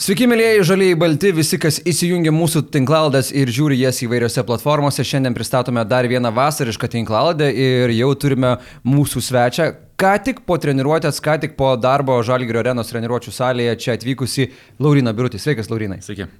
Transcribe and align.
Sveiki, 0.00 0.24
mėlyjeji 0.24 0.62
žaliai 0.64 0.94
balti, 0.96 1.30
visi, 1.36 1.58
kas 1.60 1.76
įsijungia 1.84 2.32
mūsų 2.32 2.62
tinklaldas 2.72 3.28
ir 3.36 3.50
žiūri 3.52 3.76
jas 3.76 3.98
įvairiose 4.00 4.40
platformose. 4.48 5.04
Šiandien 5.04 5.36
pristatome 5.36 5.84
dar 5.84 6.08
vieną 6.08 6.30
vasarišką 6.32 6.88
tinklalladę 6.94 7.50
ir 7.52 7.92
jau 7.98 8.08
turime 8.16 8.54
mūsų 8.88 9.20
svečią. 9.28 9.68
Ką 10.00 10.14
tik 10.24 10.40
po 10.48 10.56
treniruotės, 10.58 11.20
ką 11.22 11.36
tik 11.44 11.58
po 11.60 11.74
darbo 11.76 12.16
Žalgirio 12.24 12.62
arenos 12.64 12.88
treniruočio 12.88 13.34
salėje 13.36 13.76
čia 13.84 13.98
atvykusi 13.98 14.48
Laurina 14.80 15.12
Birutė. 15.12 15.38
Sveikas, 15.42 15.68
Laurinai. 15.70 16.00
Sveiki. 16.02 16.30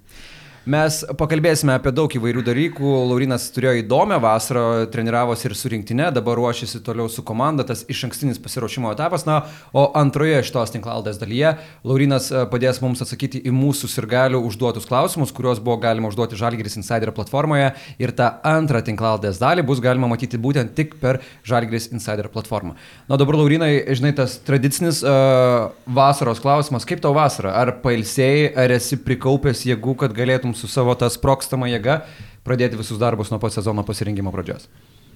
Mes 0.63 1.01
pakalbėsime 1.19 1.73
apie 1.75 1.91
daug 1.91 2.13
įvairių 2.15 2.45
dalykų. 2.47 2.91
Laurinas 3.11 3.49
turėjo 3.51 3.81
įdomią 3.81 4.21
vasarą, 4.23 4.85
treniravosi 4.95 5.49
ir 5.49 5.57
su 5.59 5.71
rinktinė, 5.73 6.12
dabar 6.15 6.37
ruošiasi 6.39 6.79
toliau 6.87 7.09
su 7.11 7.25
komanda, 7.27 7.65
tas 7.67 7.81
iš 7.91 8.05
ankstinis 8.07 8.39
pasiruošimo 8.39 8.93
etapas. 8.95 9.25
Na, 9.27 9.41
o 9.75 9.89
antroje 9.98 10.37
šitos 10.47 10.71
tinklaldės 10.71 11.19
dalyje 11.19 11.57
Laurinas 11.83 12.29
e, 12.30 12.45
padės 12.53 12.79
mums 12.79 13.03
atsakyti 13.03 13.41
į 13.43 13.51
mūsų 13.57 13.91
sirgalių 13.91 14.39
užduotus 14.47 14.87
klausimus, 14.87 15.33
kuriuos 15.34 15.59
buvo 15.59 15.80
galima 15.83 16.12
užduoti 16.12 16.39
Žalgiris 16.39 16.79
Insider 16.79 17.11
platformoje. 17.17 17.73
Ir 17.98 18.15
tą 18.15 18.31
antrą 18.47 18.84
tinklaldės 18.87 19.42
dalį 19.42 19.67
bus 19.67 19.83
galima 19.83 20.12
matyti 20.15 20.39
būtent 20.39 20.77
tik 20.79 20.95
per 21.03 21.19
Žalgiris 21.42 21.91
Insider 21.91 22.31
platformą. 22.31 22.77
Na, 23.11 23.19
dabar 23.19 23.41
Laurinai, 23.41 23.73
žinai, 23.98 24.15
tas 24.15 24.39
tradicinis 24.47 25.03
uh, 25.03 25.75
vasaros 25.91 26.39
klausimas, 26.39 26.87
kaip 26.87 27.03
tau 27.03 27.17
vasara? 27.19 27.56
Ar 27.59 27.75
pailsėjai, 27.83 28.53
ar 28.62 28.79
esi 28.79 29.03
prikaupęs 29.03 29.67
jėgų, 29.67 29.98
kad 30.06 30.15
galėtum 30.15 30.52
galėtum 30.52 30.55
su 30.55 30.69
savo 30.69 30.95
tą 30.95 31.09
sprokstamą 31.11 31.66
jėgą 31.69 32.02
pradėti 32.45 32.77
visus 32.77 32.98
darbus 32.98 33.30
nuo 33.30 33.41
pat 33.41 33.52
sezono 33.52 33.83
pasirinkimo 33.84 34.33
pradžios? 34.33 34.69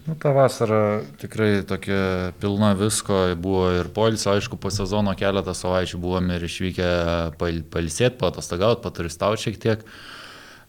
Nu, 0.06 0.14
ta 0.14 0.30
vasara 0.30 1.02
tikrai 1.20 1.64
tokia 1.66 2.32
pilna 2.40 2.74
visko 2.74 3.34
buvo 3.36 3.72
ir 3.80 3.88
polis, 3.92 4.24
aišku, 4.26 4.56
po 4.56 4.70
sezono 4.70 5.14
keletą 5.14 5.52
savaičių 5.52 5.98
buvom 5.98 6.30
ir 6.30 6.45
išvykę 6.46 7.36
pal, 7.38 7.62
palsėti, 7.70 8.16
patostagauti, 8.20 8.82
paturistauti 8.82 9.42
šiek 9.42 9.59
tiek. 9.59 9.82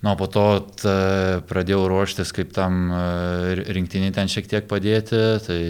Na, 0.02 0.16
po 0.16 0.28
to 0.28 0.66
ta, 0.78 1.42
pradėjau 1.50 1.88
ruoštis, 1.90 2.32
kaip 2.34 2.52
tam 2.54 2.92
e, 2.94 3.64
rinktinį 3.74 4.12
ten 4.14 4.28
šiek 4.30 4.50
tiek 4.50 4.68
padėti, 4.70 5.22
tai 5.46 5.62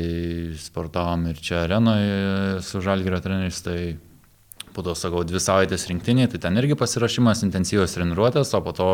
sportavom 0.60 1.30
ir 1.32 1.40
čia 1.40 1.66
arenoje 1.66 2.64
su 2.64 2.82
Žalgirio 2.84 3.22
treneriais, 3.24 3.62
tai 3.64 3.80
po 4.78 4.86
to, 4.86 4.94
sakau, 4.94 5.26
dvi 5.26 5.42
savaitės 5.42 5.88
rinktinį, 5.90 6.30
tai 6.30 6.44
ten 6.46 6.62
irgi 6.62 6.78
pasirašymas, 6.78 7.42
intensyvios 7.48 7.98
treniruotės, 7.98 8.54
o 8.54 8.62
po 8.62 8.76
to 8.78 8.90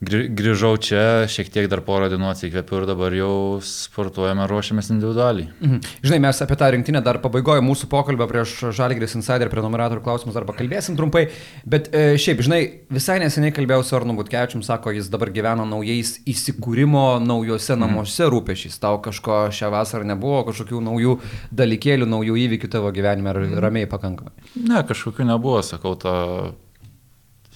grįžau 0.00 0.78
čia, 0.80 1.28
šiek 1.28 1.50
tiek 1.52 1.66
dar 1.68 1.82
porą 1.84 2.08
dienų 2.08 2.30
atsikvėpiau 2.30 2.80
ir 2.80 2.86
dabar 2.88 3.12
jau 3.12 3.60
sportuojame, 3.64 4.46
ruošiamės 4.48 4.88
individualiai. 4.94 5.50
Mhm. 5.60 5.82
Žinai, 6.06 6.20
mes 6.24 6.40
apie 6.40 6.56
tą 6.56 6.70
rinktinę 6.72 7.02
dar 7.04 7.20
pabaigoje 7.20 7.60
mūsų 7.64 7.88
pokalbio 7.92 8.24
prieš 8.30 8.54
Žalgris 8.76 9.18
Insider 9.18 9.50
prenumeratorių 9.52 10.00
klausimus 10.04 10.38
dar 10.38 10.46
pakalbėsim 10.48 10.96
trumpai, 10.96 11.26
bet 11.68 11.90
e, 11.92 12.16
šiaip, 12.20 12.40
žinai, 12.46 12.60
visai 12.88 13.18
neseniai 13.20 13.52
kalbėjau 13.56 13.84
su 13.84 13.98
Arnu 13.98 14.16
Butkevičium, 14.16 14.64
sako, 14.64 14.94
jis 14.96 15.12
dabar 15.12 15.32
gyvena 15.36 15.68
naujais 15.68 16.16
įsikūrimo 16.24 17.20
naujose 17.26 17.76
mhm. 17.76 17.84
namuose 17.84 18.24
mhm. 18.24 18.32
rūpešiais. 18.36 18.80
Tau 18.80 19.02
kažko 19.04 19.42
šią 19.52 19.68
vasarą 19.76 20.08
nebuvo, 20.08 20.46
kažkokių 20.48 20.80
naujų 20.88 21.18
dalykėlių, 21.60 22.08
naujų 22.08 22.40
įvykių 22.46 22.72
tavo 22.72 22.88
gyvenime, 22.96 23.34
ar 23.34 23.44
mhm. 23.44 23.60
ramiai 23.60 23.90
pakankamai? 23.90 24.32
Ne, 24.64 24.80
kažkokių 24.88 25.28
nebuvo, 25.28 25.60
sakau, 25.66 25.92
to 26.00 26.16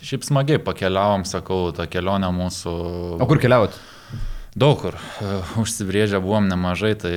Šiaip 0.04 0.24
smagiai 0.26 0.60
pakeliavom, 0.60 1.24
sakau, 1.24 1.70
tą 1.72 1.86
kelionę 1.88 2.28
mūsų. 2.36 2.72
O 3.24 3.28
kur 3.28 3.40
keliaut? 3.40 3.76
Daug 4.54 4.76
kur. 4.78 4.98
Užsibrėžę 5.58 6.20
buvom 6.22 6.46
nemažai, 6.50 6.92
tai 7.00 7.14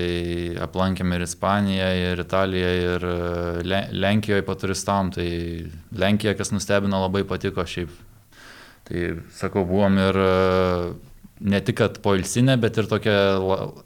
aplankėm 0.63 1.11
ir 1.13 1.25
Ispaniją, 1.27 1.89
ir 2.13 2.21
Italiją, 2.23 2.71
ir 2.85 3.05
e, 3.05 3.83
Lenkijoje 3.91 4.45
paturistavom, 4.47 5.11
tai 5.13 5.27
Lenkija, 5.93 6.33
kas 6.39 6.53
nustebino, 6.55 7.03
labai 7.03 7.21
patiko 7.29 7.67
šiaip. 7.67 7.91
Tai 8.87 9.05
sakau, 9.35 9.67
buvom 9.67 9.99
ir 10.01 10.17
e, 10.23 10.31
ne 11.53 11.61
tik 11.67 11.83
poilsinė, 12.01 12.55
bet 12.63 12.79
ir 12.81 12.89
tokia 12.89 13.19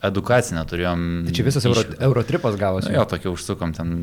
edukacinė 0.08 0.63
turėjom. 0.69 1.05
Tai 1.27 1.36
čia 1.42 1.49
visas 1.49 1.67
euro, 1.67 1.83
Eurotripas 1.99 2.55
gavosi. 2.61 2.93
Nu, 2.93 3.02
jo, 3.02 3.09
tokia 3.17 3.33
užsukom 3.33 3.73
ten 3.76 3.93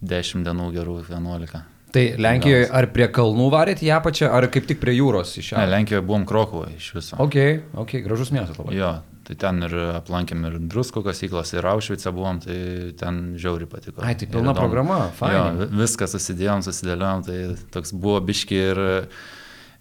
10 0.00 0.46
dienų 0.46 0.72
gerų, 0.78 1.00
11. 1.10 1.66
Tai 1.94 2.04
Lenkijoje 2.18 2.66
ar 2.74 2.88
prie 2.90 3.06
kalnų 3.14 3.48
varėt 3.54 3.82
į 3.86 3.92
apačią, 3.94 4.28
ar 4.34 4.48
kaip 4.50 4.66
tik 4.66 4.80
prie 4.82 4.96
jūros 4.96 5.36
iš 5.38 5.52
čia? 5.52 5.58
Ne, 5.60 5.68
Lenkijoje 5.70 6.02
buvom 6.02 6.24
Krokuvoje 6.26 6.74
iš 6.74 6.88
viso. 6.96 7.18
Ok, 7.22 7.36
ok, 7.78 8.00
gražus 8.02 8.32
miestas 8.34 8.58
labai. 8.58 8.74
Jo, 8.74 8.88
tai 9.28 9.36
ten 9.38 9.62
ir 9.68 9.76
aplankėm 10.00 10.42
ir 10.48 10.56
druskų 10.72 11.04
kasyklas, 11.06 11.54
ir 11.54 11.68
Aušvice 11.70 12.10
buvom, 12.16 12.40
tai 12.42 12.56
ten 12.98 13.22
žiauri 13.38 13.70
patiko. 13.70 14.02
Ai, 14.02 14.16
tai 14.18 14.26
pilna 14.32 14.56
programa, 14.58 15.04
fain. 15.14 15.36
Jo, 15.36 15.68
viską 15.84 16.10
susidėjom, 16.10 16.66
susidėliojom, 16.66 17.24
tai 17.28 17.38
toks 17.76 17.94
buvo 17.94 18.18
biški 18.26 18.58
ir 18.72 18.82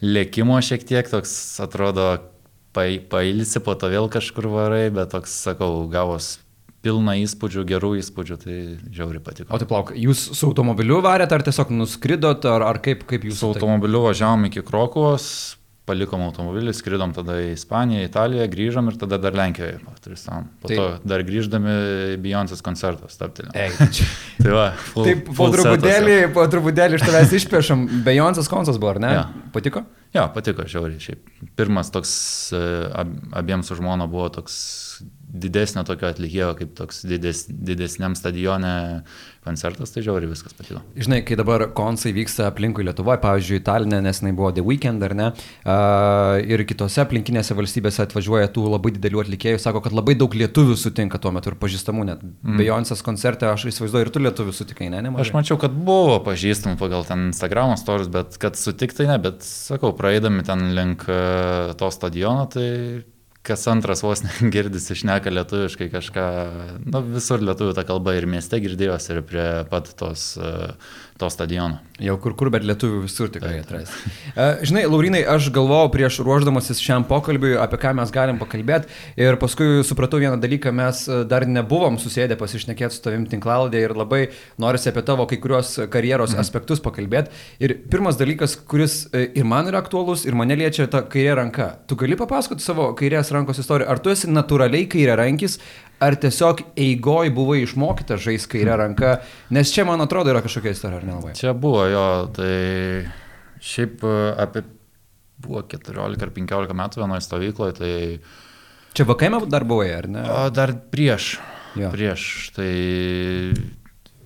lėkimo 0.06 0.62
šiek 0.62 0.86
tiek, 0.86 1.10
toks 1.10 1.34
atrodo 1.66 2.12
pailsi, 2.78 3.58
po 3.66 3.74
to 3.74 3.90
vėl 3.90 4.06
kažkur 4.14 4.52
varai, 4.54 4.86
bet 4.94 5.14
toks, 5.18 5.34
sakau, 5.50 5.88
gavos 5.90 6.36
pilna 6.84 7.16
įspūdžių, 7.22 7.64
gerų 7.72 7.94
įspūdžių, 8.02 8.38
tai 8.44 8.60
žiauri 8.92 9.24
patiko. 9.24 9.50
O 9.54 9.60
tai 9.62 9.68
plauk, 9.70 9.94
jūs 9.96 10.28
su 10.36 10.50
automobiliu 10.50 11.00
varėt, 11.06 11.32
ar 11.32 11.46
tiesiog 11.48 11.72
nuskridot, 11.74 12.46
ar, 12.52 12.68
ar 12.74 12.84
kaip, 12.84 13.06
kaip 13.10 13.28
jūs? 13.30 13.40
Su 13.40 13.54
automobiliu 13.54 14.04
važiavom 14.10 14.50
iki 14.50 14.66
Krokuvos, 14.68 15.28
palikom 15.88 16.22
automobilį, 16.24 16.72
skridom 16.76 17.12
tada 17.16 17.36
į 17.44 17.50
Ispaniją, 17.58 18.04
Italiją, 18.08 18.46
grįžom 18.52 18.88
ir 18.92 18.98
tada 19.02 19.20
dar 19.20 19.36
Lenkijoje 19.36 19.80
paturistavom. 19.84 20.46
Po 20.64 20.72
tai... 20.72 20.78
to 20.80 20.86
dar 21.12 21.24
grįždami 21.28 21.74
Beyoncé's 22.24 22.64
koncertas 22.64 23.20
taptelėm. 23.20 23.52
tai 24.44 24.54
va, 24.56 24.70
full, 24.92 25.10
Taip, 25.10 25.34
po 25.36 25.50
truputėlį, 25.56 26.18
po 26.36 26.46
truputėlį 26.52 27.00
iš 27.00 27.04
tavęs 27.08 27.36
išpešam. 27.42 27.84
Beyoncé's 28.08 28.52
koncertas 28.52 28.80
buvo, 28.80 28.94
ar 28.96 29.02
ne? 29.04 29.12
Ja. 29.18 29.26
Patiko? 29.56 29.84
Jo, 30.14 30.22
ja, 30.22 30.26
patiko, 30.32 30.68
žiauriai. 30.72 31.04
Šiaip 31.04 31.52
pirmas 31.60 31.92
toks 31.92 32.16
e, 32.56 32.64
ab, 33.04 33.12
abiems 33.44 33.68
su 33.72 33.80
žmona 33.80 34.08
buvo 34.08 34.30
toks 34.32 34.56
didesnio 35.34 35.82
tokio 35.88 36.10
atlikėjo, 36.12 36.52
kaip 36.60 36.74
toks 36.78 37.02
dides, 37.10 37.48
didesniam 37.50 38.14
stadione 38.18 39.02
koncertas, 39.44 39.92
tai 39.92 40.04
žiauriai 40.06 40.30
viskas 40.32 40.56
patiko. 40.56 40.80
Žinai, 40.96 41.20
kai 41.28 41.36
dabar 41.40 41.66
konsai 41.76 42.14
vyksta 42.16 42.46
aplinkui 42.48 42.86
Lietuvoje, 42.86 43.20
pavyzdžiui, 43.24 43.60
Talinė, 43.66 44.00
nes 44.06 44.22
jinai 44.22 44.32
buvo 44.38 44.52
The 44.56 44.64
Weekend 44.64 45.04
ar 45.04 45.16
ne, 45.18 45.30
uh, 45.34 46.38
ir 46.48 46.64
kitose 46.70 47.02
aplinkinėse 47.04 47.58
valstybėse 47.58 48.06
atvažiuoja 48.06 48.52
tų 48.54 48.68
labai 48.76 48.94
didelių 48.96 49.24
atlikėjų, 49.26 49.62
sako, 49.64 49.84
kad 49.88 49.96
labai 49.98 50.16
daug 50.20 50.38
lietuvių 50.38 50.78
sutinka 50.80 51.20
tuo 51.22 51.34
metu 51.36 51.52
ir 51.52 51.58
pažįstamų 51.60 52.08
net. 52.12 52.24
Mm. 52.24 52.62
Beyoncé's 52.62 53.04
koncerte 53.06 53.50
aš 53.50 53.68
įsivaizduoju 53.74 54.08
ir 54.08 54.14
tu 54.14 54.24
lietuvių 54.24 54.56
sutikai, 54.56 54.92
ne? 54.94 55.02
Nemažai. 55.08 55.28
Aš 55.28 55.34
mačiau, 55.36 55.60
kad 55.62 55.76
buvo 55.76 56.20
pažįstamų 56.24 56.80
pagal 56.80 57.08
ten 57.10 57.28
Instagram 57.32 57.76
stories, 57.82 58.12
bet 58.14 58.38
kad 58.42 58.60
sutiktai 58.60 59.10
ne, 59.10 59.18
bet 59.24 59.44
sakau, 59.44 59.92
praeidami 59.98 60.46
ten 60.48 60.70
link 60.78 61.08
to 61.80 61.92
stadiono, 61.92 62.46
tai 62.54 62.70
kas 63.44 63.66
antras 63.68 64.04
vos 64.04 64.24
negirdisi 64.24 64.96
šneka 65.04 65.34
lietuviškai 65.34 65.90
kažką, 65.94 66.28
nu, 66.88 67.04
visur 67.14 67.44
lietuvių 67.44 67.76
ta 67.78 67.86
kalba 67.88 68.16
ir 68.18 68.28
mieste 68.30 68.60
girdėjosi 68.64 69.16
ir 69.16 69.24
prie 69.28 69.48
pat 69.72 69.92
tos, 70.00 70.34
to 71.20 71.32
stadiono. 71.34 71.82
Jau 72.04 72.18
kur 72.20 72.34
kur, 72.36 72.50
bet 72.52 72.66
lietuvių 72.68 73.04
visur 73.06 73.30
tikrai 73.32 73.62
atras. 73.62 73.92
Žinai, 74.68 74.84
Laurinai, 74.92 75.22
aš 75.30 75.48
galvojau 75.56 75.92
prieš 75.94 76.20
ruoždamasis 76.26 76.82
šiam 76.84 77.06
pokalbiui, 77.08 77.54
apie 77.62 77.80
ką 77.80 77.94
mes 77.96 78.12
galim 78.12 78.40
pakalbėti 78.42 78.92
ir 79.20 79.38
paskui 79.40 79.86
supratau 79.88 80.20
vieną 80.20 80.36
dalyką, 80.44 80.74
mes 80.76 81.06
e, 81.08 81.22
dar 81.30 81.46
nebuvom 81.48 82.00
susėdę 82.02 82.36
pasišnekėti 82.40 82.98
su 82.98 83.04
tavim 83.06 83.24
tinklaladė 83.32 83.86
ir 83.86 83.96
labai 83.96 84.22
norisi 84.60 84.92
apie 84.92 85.06
tavo 85.08 85.28
kai 85.30 85.40
kurios 85.44 85.78
karjeros 85.94 86.34
mhm. 86.36 86.44
aspektus 86.44 86.84
pakalbėti. 86.84 87.32
Ir 87.64 87.78
pirmas 87.94 88.20
dalykas, 88.20 88.58
kuris 88.68 89.06
e, 89.14 89.30
ir 89.40 89.48
man 89.48 89.72
yra 89.72 89.80
aktuolus, 89.84 90.28
ir 90.28 90.36
mane 90.36 90.60
liečia 90.60 90.90
ta 90.92 91.06
kairė 91.08 91.40
ranka. 91.40 91.72
Tu 91.88 92.00
gali 92.00 92.20
papasakoti 92.20 92.66
savo 92.66 92.92
kairės 93.00 93.32
rankos 93.36 93.64
istoriją, 93.64 93.88
ar 93.94 94.04
tu 94.04 94.12
esi 94.12 94.32
natūraliai 94.32 94.90
kairė 94.92 95.16
rankis, 95.24 95.62
ar 96.04 96.18
tiesiog 96.20 96.62
eigoj 96.80 97.32
buvai 97.36 97.62
išmokyta 97.64 98.18
žaisti 98.22 98.58
kairę 98.58 98.76
ranką, 98.82 99.16
nes 99.56 99.72
čia, 99.74 99.86
man 99.88 100.04
atrodo, 100.04 100.34
yra 100.34 100.42
kažkokia 100.44 100.74
istorija, 100.76 101.00
ar 101.00 101.08
nelabai? 101.08 101.36
Čia 101.38 101.54
buvo 101.56 101.86
jo, 101.94 102.06
tai 102.36 102.56
šiaip 103.64 104.04
e, 104.04 104.16
apie 104.44 104.66
buvo 105.44 105.64
14 105.68 106.24
ar 106.24 106.32
15 106.34 106.78
metų 106.80 107.04
vienoje 107.04 107.26
stovykloje, 107.26 107.76
tai... 107.80 107.94
Čia 108.98 109.08
vakaime 109.10 109.42
dar 109.52 109.66
buvai, 109.68 109.90
ar 109.96 110.08
ne? 110.12 110.24
O 110.30 110.46
dar 110.54 110.76
prieš. 110.94 111.36
Jo. 111.80 111.90
Prieš. 111.94 112.54
Tai 112.56 112.70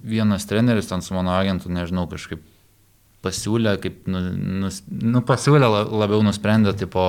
vienas 0.08 0.46
treneris 0.50 0.90
ten 0.90 1.02
su 1.02 1.16
mano 1.16 1.34
agentu, 1.36 1.72
nežinau, 1.74 2.06
kažkaip 2.12 2.44
pasiūlė, 3.26 3.78
kaip, 3.84 4.06
nu, 4.12 4.22
nus, 4.64 4.82
nu 4.88 5.24
pasiūlė 5.26 5.68
labiau 5.68 6.22
nusprendė, 6.26 6.76
tipo, 6.78 7.04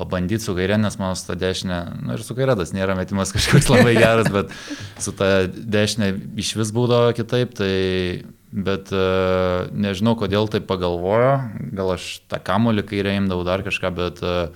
pabandyti 0.00 0.46
su 0.46 0.54
kairė, 0.56 0.78
nes 0.80 0.96
mano 1.00 1.16
su 1.18 1.26
ta 1.28 1.36
dešinė, 1.38 1.78
na 1.90 2.06
nu, 2.08 2.14
ir 2.16 2.24
su 2.26 2.36
kairė 2.38 2.56
tas 2.58 2.72
nėra 2.74 2.96
metimas 2.98 3.34
kažkoks 3.34 3.68
labai 3.70 3.96
geras, 3.98 4.30
bet 4.32 4.54
su 5.02 5.14
ta 5.16 5.44
dešinė 5.48 6.14
iš 6.42 6.54
vis 6.58 6.72
būdavo 6.74 7.12
kitaip, 7.18 7.54
tai 7.58 7.74
bet 8.52 8.92
uh, 8.92 9.66
nežinau, 9.72 10.12
kodėl 10.20 10.48
tai 10.52 10.60
pagalvojo, 10.60 11.34
gal 11.72 11.94
aš 11.96 12.20
tą 12.28 12.38
kamolį 12.44 12.84
kairė 12.90 13.16
imdavau 13.18 13.44
dar 13.48 13.64
kažką, 13.66 13.90
bet 13.96 14.20
uh, 14.22 14.52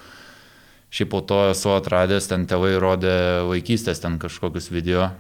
šiaip 0.93 1.11
po 1.13 1.21
to 1.25 1.39
esu 1.51 1.73
atradęs, 1.75 2.29
ten 2.31 2.45
tėvai 2.49 2.75
rodė 2.81 3.17
vaikystės 3.49 4.01
ten 4.05 4.21
kažkokius 4.23 4.71
video, 4.75 5.11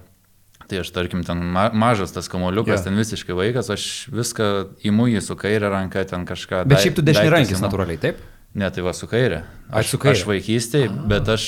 Tai 0.66 0.80
aš, 0.82 0.88
tarkim, 0.90 1.20
ten 1.22 1.38
ma 1.54 1.68
mažas 1.70 2.10
tas 2.10 2.26
kamoliukas, 2.26 2.80
Jo. 2.80 2.84
ten 2.88 2.96
visiškai 2.98 3.34
vaikas, 3.38 3.68
aš 3.70 3.82
viską 4.10 4.46
įmu 4.90 5.04
jį 5.12 5.20
su 5.22 5.36
kairė 5.38 5.68
ranka, 5.70 6.02
ten 6.10 6.24
kažką. 6.26 6.64
Bet 6.66 6.82
šiaip 6.82 6.96
tu 6.98 7.04
daiktus 7.06 7.30
rankis 7.30 7.62
natūraliai, 7.62 8.00
taip? 8.02 8.18
Ne, 8.58 8.66
tai 8.74 8.82
va 8.82 8.90
su 8.96 9.06
kairė. 9.06 9.44
Ai, 9.70 9.84
Aš, 9.84 9.92
su 9.94 10.00
kaire. 10.02 10.16
aš 10.18 10.24
vaikystėje, 10.26 10.88
bet 11.06 11.30
aš 11.30 11.44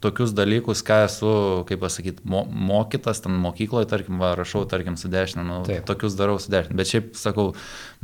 tokius 0.00 0.32
dalykus, 0.36 0.82
ką 0.86 1.00
esu, 1.06 1.30
kaip 1.68 1.82
pasakyti, 1.82 2.22
mo 2.28 2.44
mokytas 2.46 3.22
ten 3.24 3.34
mokykloje, 3.42 3.88
tarkim, 3.90 4.20
va, 4.22 4.34
rašau, 4.38 4.62
tarkim, 4.70 4.96
su 5.00 5.10
dešinė, 5.10 5.44
nu, 5.46 5.58
Taip. 5.66 5.86
tokius 5.88 6.14
darau 6.18 6.38
su 6.42 6.52
dešinė. 6.54 6.78
Bet 6.78 6.90
šiaip, 6.92 7.10
sakau, 7.18 7.50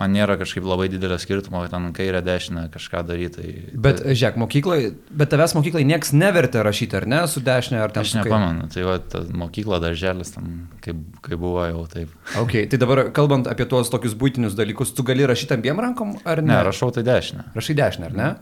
man 0.00 0.14
nėra 0.14 0.36
kažkaip 0.40 0.64
labai 0.66 0.88
didelio 0.92 1.16
skirtumo, 1.22 1.62
ten 1.70 1.88
kairė 1.96 2.20
dešinė 2.24 2.66
kažką 2.74 3.02
daryti. 3.06 3.34
Tai, 3.34 3.80
Bet, 3.86 4.02
žiūrėk, 4.06 4.38
mokyklai, 4.42 4.78
bet 5.10 5.30
tavęs 5.32 5.54
mokyklai 5.56 5.84
niekas 5.88 6.14
nevertė 6.16 6.64
rašyti, 6.66 6.98
ar 6.98 7.06
ne, 7.10 7.20
su 7.30 7.42
dešinė, 7.44 7.80
ar 7.84 7.94
ten 7.94 8.06
Aš 8.06 8.14
nepamenu, 8.18 8.68
tai 8.74 8.86
va, 8.86 8.96
ta 8.98 9.22
mokykla, 9.42 9.80
darželis, 9.84 10.34
ten, 10.34 10.54
kaip, 10.84 11.02
kaip 11.24 11.42
buvo 11.42 11.66
jau 11.68 11.84
taip. 11.90 12.14
Ok, 12.40 12.56
tai 12.72 12.80
dabar 12.82 13.04
kalbant 13.16 13.50
apie 13.50 13.68
tuos 13.70 13.92
tokius 13.92 14.16
būtinius 14.18 14.56
dalykus, 14.58 14.94
tu 14.96 15.06
gali 15.06 15.26
rašyti 15.30 15.58
abiem 15.58 15.82
rankom, 15.82 16.16
ar 16.24 16.42
ne? 16.42 16.52
Ne, 16.54 16.62
rašau 16.70 16.90
tai 16.94 17.06
dešinę. 17.06 17.50
Rašai 17.54 17.78
dešinę, 17.82 18.10
ar 18.10 18.18
ne? 18.18 18.32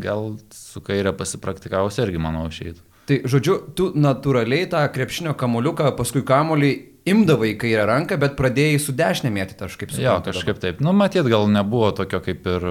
Gal 0.00 0.32
su 0.56 0.84
kairė 0.84 1.12
pasipraktikausi 1.16 2.04
irgi, 2.06 2.22
manau, 2.22 2.48
išeitų. 2.52 2.88
Tai 3.02 3.18
žodžiu, 3.26 3.54
tu 3.76 3.88
natūraliai 3.98 4.68
tą 4.70 4.84
krepšinio 4.94 5.34
kamuoliuką, 5.38 5.90
paskui 5.98 6.22
kamuolį 6.24 6.72
imdavai 7.08 7.54
kairę 7.58 7.86
ranką, 7.88 8.18
bet 8.22 8.36
pradėjai 8.38 8.78
su 8.82 8.92
dešinė 8.94 9.30
mėtyti, 9.34 9.64
aš 9.66 9.76
kaip 9.80 9.90
Jo, 9.90 9.96
suprantu. 10.20 10.30
kažkaip 10.32 10.60
taip. 10.62 10.80
Nu, 10.84 10.92
matyt, 10.96 11.26
gal 11.30 11.48
nebuvo 11.50 11.90
tokio 11.96 12.20
kaip 12.22 12.46
ir, 12.46 12.66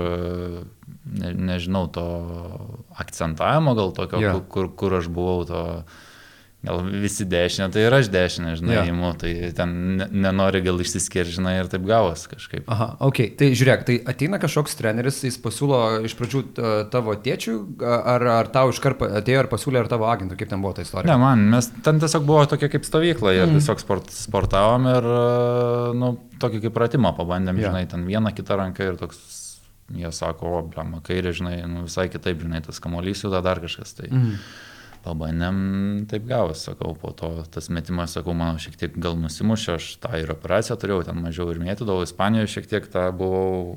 ne, 1.05 1.33
nežinau, 1.51 1.87
to 1.91 2.05
akcentavimo, 3.01 3.73
gal 3.75 3.91
tokio, 3.95 4.21
Jo. 4.21 4.31
kur, 4.39 4.45
kur, 4.47 4.69
kur 4.75 4.97
aš 5.01 5.09
buvau, 5.11 5.43
to, 5.49 5.63
gal 6.61 6.83
visi 6.85 7.25
dešinė, 7.25 7.71
tai 7.73 7.81
ir 7.87 7.93
aš 7.97 8.07
dešinė, 8.13 8.51
žinai, 8.59 8.75
Jo. 8.75 8.81
įimu, 8.91 9.07
tai 9.17 9.31
ten 9.57 9.71
ne- 9.97 10.07
nenori 10.27 10.61
gal 10.61 10.77
išsiskirti, 10.83 11.33
žinai, 11.39 11.55
ir 11.63 11.69
taip 11.71 11.81
gavos 11.89 12.27
kažkaip. 12.29 12.67
Aha, 12.69 12.97
ok, 13.01 13.21
tai 13.39 13.47
žiūrėk, 13.57 13.85
tai 13.87 13.95
ateina 14.05 14.37
kažkoks 14.37 14.77
treneris, 14.77 15.23
jis 15.25 15.39
pasiūlo 15.41 16.03
iš 16.05 16.13
pradžių 16.19 16.43
tavo 16.93 17.15
tėčių, 17.17 17.55
ar, 17.81 18.27
ar 18.35 18.51
tau 18.53 18.69
iškart 18.69 18.99
pa- 19.01 19.09
atėjo 19.23 19.41
ir 19.41 19.49
pasiūlė, 19.49 19.81
ar 19.81 19.89
tavo 19.89 20.05
agentui, 20.05 20.37
kaip 20.37 20.49
ten 20.53 20.61
buvo 20.61 20.73
ta 20.77 20.85
istorija? 20.85 21.09
Ne, 21.09 21.17
man, 21.17 21.47
mes 21.49 21.71
ten 21.81 21.97
tiesiog 21.99 22.25
buvo 22.29 22.45
tokia 22.45 22.69
kaip 22.69 22.85
stovykla 22.85 23.33
Mhm. 23.33 23.49
mm. 23.49 23.57
tiesiog 23.59 23.79
sport, 23.81 24.13
sportavom 24.13 24.85
ir, 24.93 25.09
nu, 25.97 26.13
tokį 26.41 26.61
kaip 26.67 26.73
pratimą 26.77 27.15
pabandėm, 27.17 27.57
yeah. 27.57 27.71
žinai, 27.73 27.87
ten 27.89 28.05
vieną 28.05 28.35
kitą 28.37 28.57
ranką 28.61 28.85
ir 28.93 28.97
toks, 29.01 29.17
jie 29.91 30.09
sako, 30.13 30.59
o, 30.59 30.61
blema, 30.69 31.01
kairė, 31.01 31.33
žinai, 31.35 31.57
nu, 31.67 31.83
visai 31.89 32.05
kitaip, 32.07 32.37
žinai, 32.45 32.61
tas 32.63 32.79
kamuolys 32.79 33.25
juda 33.25 33.41
dar 33.43 33.59
kažkas. 33.59 33.95
Tai 33.97 34.07
Mhm. 34.11 34.37
Pabandėm, 35.05 35.57
taip 36.11 36.25
gavos, 36.29 36.61
sakau, 36.67 36.93
po 36.97 37.11
to 37.17 37.31
tas 37.53 37.69
metimas, 37.73 38.13
sakau, 38.17 38.35
mano 38.37 38.61
šiek 38.61 38.77
tiek 38.79 38.97
gal 39.01 39.17
nusimušė, 39.19 39.75
aš 39.79 39.89
tą 40.03 40.13
ir 40.21 40.31
operaciją 40.33 40.77
turėjau, 40.81 41.05
ten 41.09 41.19
mažiau 41.23 41.49
ir 41.53 41.59
mėtydavau, 41.63 42.05
Ispanijoje 42.05 42.53
šiek 42.55 42.69
tiek 42.71 42.87
tą 42.93 43.07
buvau, 43.17 43.75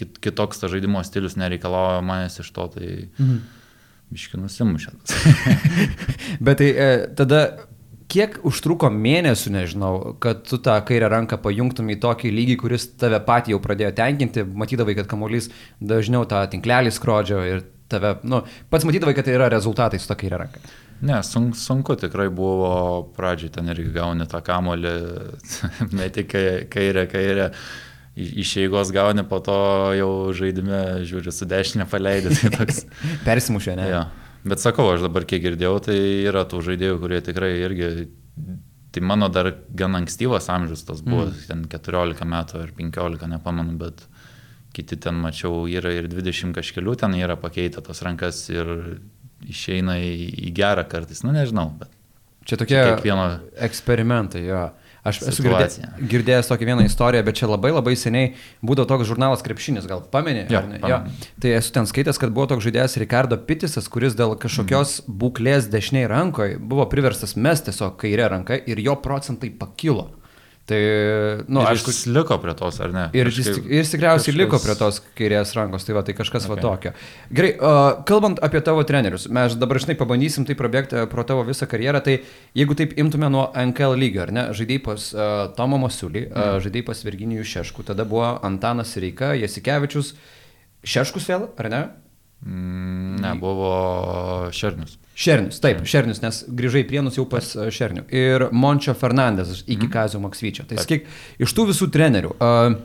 kit, 0.00 0.18
kitoks 0.24 0.62
tas 0.62 0.72
žaidimo 0.72 1.02
stilius 1.06 1.38
nereikalauja 1.40 2.02
manęs 2.04 2.40
iš 2.42 2.52
to, 2.56 2.68
tai 2.76 2.90
Mhm. 3.18 3.40
biški 4.10 4.40
nusimušė. 4.42 4.94
Bet 6.44 6.58
tai 6.58 6.70
e, 6.74 6.88
tada 7.14 7.42
kiek 8.10 8.40
užtruko 8.48 8.88
mėnesių, 8.90 9.52
nežinau, 9.54 9.92
kad 10.22 10.42
tu 10.48 10.58
tą 10.58 10.74
kairę 10.86 11.06
ranką 11.12 11.38
pajungtum 11.44 11.92
į 11.94 12.00
tokį 12.02 12.32
lygį, 12.34 12.56
kuris 12.58 12.88
tave 12.98 13.20
patį 13.22 13.54
jau 13.54 13.60
pradėjo 13.62 13.92
tenkinti, 14.00 14.42
matydavai, 14.42 14.96
kad 14.98 15.06
kamuolys 15.10 15.46
dažniau 15.78 16.26
tą 16.26 16.42
tinklelį 16.50 16.90
skrodžio 16.96 17.38
ir 17.46 17.62
tave, 17.90 18.14
nu, 18.28 18.42
pats 18.72 18.86
matydavai, 18.88 19.14
kad 19.18 19.28
tai 19.28 19.36
yra 19.36 19.50
rezultatai 19.52 20.00
su 20.00 20.08
tą 20.10 20.16
kairę 20.20 20.40
ranką. 20.44 20.62
Ne, 21.00 21.20
sun, 21.24 21.50
sunku 21.56 21.96
tikrai 21.96 22.28
buvo 22.32 22.72
pradžiai 23.16 23.52
ten 23.54 23.70
irgi 23.72 23.88
gauni 23.94 24.26
tą 24.28 24.42
kamolį, 24.44 24.96
meti 25.98 26.26
kai- 26.28 26.66
kairę, 26.72 27.06
kairę, 27.10 27.50
iš 28.20 28.56
eigos 28.64 28.92
gauni, 28.92 29.24
po 29.28 29.40
to 29.44 29.58
jau 29.96 30.10
žaidime 30.36 31.00
žiūri 31.08 31.32
su 31.32 31.48
dešinė 31.48 31.86
paleidai. 31.90 32.34
Tai 32.36 32.50
toks, 32.58 32.82
Persimušė, 33.28 33.76
ne? 33.80 33.88
jo. 33.94 34.02
Bet 34.50 34.62
sakau, 34.62 34.88
aš 34.94 35.04
dabar 35.04 35.26
kiek 35.28 35.42
girdėjau, 35.44 35.76
tai 35.84 35.96
yra 36.28 36.46
tų 36.48 36.62
žaidėjų, 36.70 36.98
kurie 37.02 37.20
tikrai 37.24 37.50
irgi, 37.60 37.90
tai 38.92 39.02
mano 39.04 39.28
dar 39.32 39.50
gan 39.76 39.98
ankstyvas 39.98 40.48
amžius 40.52 40.86
tas 40.88 41.02
buvo, 41.04 41.26
mm. 41.28 41.42
ten 41.48 41.66
14 41.68 42.28
metų 42.28 42.62
ar 42.62 42.72
15, 42.76 43.28
nepamenu, 43.34 43.76
bet 43.80 44.04
kiti 44.72 44.96
ten 44.96 45.14
mačiau 45.20 45.64
yra 45.68 45.92
ir 45.92 46.08
20 46.08 46.54
kažkelių, 46.56 46.96
ten 46.96 47.14
yra 47.18 47.36
pakeitę 47.36 47.82
tas 47.82 48.02
rankas 48.06 48.44
ir 48.52 49.00
išeina 49.48 49.96
į, 50.00 50.12
į 50.48 50.52
gerą 50.56 50.84
kartais, 50.88 51.22
nu 51.24 51.32
nežinau, 51.36 51.70
bet 51.80 51.88
Čia 52.48 52.56
tokie 52.56 52.76
kiekvieno 52.80 53.24
eksperimentai, 53.68 54.40
jo. 54.48 54.70
Aš 55.04 55.22
esu 55.22 55.40
Situacija. 55.42 55.90
girdėjęs, 56.10 56.48
tokią 56.50 56.66
vieną 56.68 56.82
istoriją, 56.84 57.22
bet 57.24 57.36
čia 57.38 57.46
labai 57.48 57.70
labai 57.72 57.94
seniai 57.96 58.34
būdavo 58.60 58.84
toks 58.90 59.06
žurnalas 59.08 59.40
Krepšinis, 59.44 59.86
gal 59.88 60.02
pameni? 60.12 60.42
Jo, 60.52 60.60
pamenu. 60.82 61.12
Tai 61.40 61.52
esu 61.56 61.72
ten 61.72 61.86
skaitęs, 61.88 62.18
kad 62.20 62.32
buvo 62.36 62.44
toks 62.50 62.64
žaidėjas 62.66 62.98
Ricardo 63.00 63.38
Pitisas, 63.40 63.88
kuris 63.88 64.12
dėl 64.18 64.34
kažkokios 64.40 65.00
Mhm. 65.06 65.16
būklės 65.22 65.70
dešiniai 65.72 66.08
rankoje 66.12 66.58
buvo 66.60 66.84
priverstas 66.92 67.32
mes 67.36 67.62
tiesiog 67.64 67.96
kairę 67.96 68.28
ranką 68.28 68.60
ir 68.68 68.76
jo 68.84 68.96
procentai 69.00 69.48
pakilo. 69.50 70.10
Tai, 70.70 70.78
nu, 71.48 71.56
nu, 71.56 71.62
aišku, 71.66 71.90
jis 71.90 72.04
liko 72.14 72.36
prie 72.38 72.52
tos, 72.54 72.76
ar 72.84 72.92
ne? 72.94 73.04
Ir 73.16 73.26
jis, 73.32 73.48
jis 73.58 73.90
tikriausiai 73.90 74.30
kažkas- 74.30 74.38
liko 74.38 74.60
prie 74.62 74.76
tos 74.78 75.00
kairės 75.18 75.54
rankos, 75.58 75.86
tai 75.86 75.96
va, 75.96 76.02
tai 76.06 76.14
kažkas 76.14 76.46
okay. 76.46 76.52
va 76.52 76.62
tokio. 76.62 76.92
Gerai, 77.34 77.50
uh, 77.56 77.78
kalbant 78.06 78.38
apie 78.46 78.62
tavo 78.62 78.84
trenerius, 78.86 79.26
mes 79.34 79.56
dabar 79.58 79.80
žinai 79.82 79.96
pabandysim 79.98 80.46
tai 80.46 80.54
prabėgti 80.58 81.02
pro 81.10 81.24
tavo 81.26 81.42
visą 81.48 81.66
karjerą, 81.70 82.04
tai 82.06 82.20
jeigu 82.54 82.78
taip 82.78 82.94
imtume 83.02 83.32
nuo 83.34 83.48
NKL 83.50 83.98
lygio, 83.98 84.22
ar 84.28 84.34
ne, 84.36 84.46
žaidėjai 84.54 84.84
pas 84.86 85.08
uh, 85.16 85.26
Tomo 85.58 85.80
Masiulį, 85.82 86.26
uh, 86.30 86.54
žaidėjai 86.62 86.86
pas 86.92 87.02
Virginijų 87.08 87.48
Šeškų, 87.56 87.88
tada 87.90 88.06
buvo 88.06 88.36
Antanas 88.46 88.94
Reika, 89.02 89.34
Jasikevičius, 89.40 90.14
Šeškus 90.86 91.26
vėl, 91.32 91.50
ar 91.58 91.72
ne? 91.72 91.82
Mm, 92.46 93.18
ne, 93.26 93.34
buvo 93.42 93.74
Šernius. 94.54 95.00
Šernius, 95.20 95.58
taip, 95.60 95.82
Šernius, 95.84 96.22
nes 96.24 96.44
grįžai 96.48 96.84
prienus 96.88 97.18
jau 97.18 97.26
pas 97.28 97.44
uh, 97.58 97.66
Šernių. 97.68 98.06
Ir 98.14 98.46
Mončio 98.56 98.94
Fernandes 98.96 99.58
iki 99.66 99.84
mm. 99.84 99.90
Kazio 99.92 100.20
Maksvyčio. 100.22 100.64
Tai 100.70 100.78
sakyk, 100.80 101.04
iš 101.44 101.52
tų 101.58 101.66
visų 101.74 101.90
trenerių, 101.92 102.30
uh, 102.40 102.78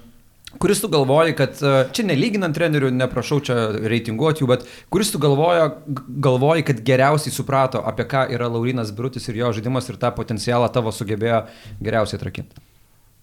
kuris 0.60 0.80
tu 0.84 0.90
galvoji, 0.92 1.36
kad, 1.40 1.56
uh, 1.64 1.78
čia 1.96 2.04
nelyginant 2.10 2.56
trenerių, 2.56 2.90
neprašau 2.96 3.40
čia 3.44 3.56
reitinguoti 3.88 4.44
jų, 4.44 4.50
bet 4.52 4.68
kuris 4.92 5.14
tu 5.16 5.20
galvoja, 5.24 5.70
g- 5.88 6.04
galvoji, 6.28 6.64
kad 6.68 6.84
geriausiai 6.88 7.32
suprato, 7.36 7.80
apie 7.88 8.04
ką 8.12 8.26
yra 8.36 8.52
Laurinas 8.52 8.92
Brutis 8.96 9.28
ir 9.32 9.40
jo 9.40 9.54
žaidimas 9.56 9.88
ir 9.92 10.00
tą 10.04 10.12
potencialą 10.16 10.68
tavo 10.76 10.92
sugebėjo 10.96 11.42
geriausiai 11.84 12.20
atrakinti. 12.20 12.64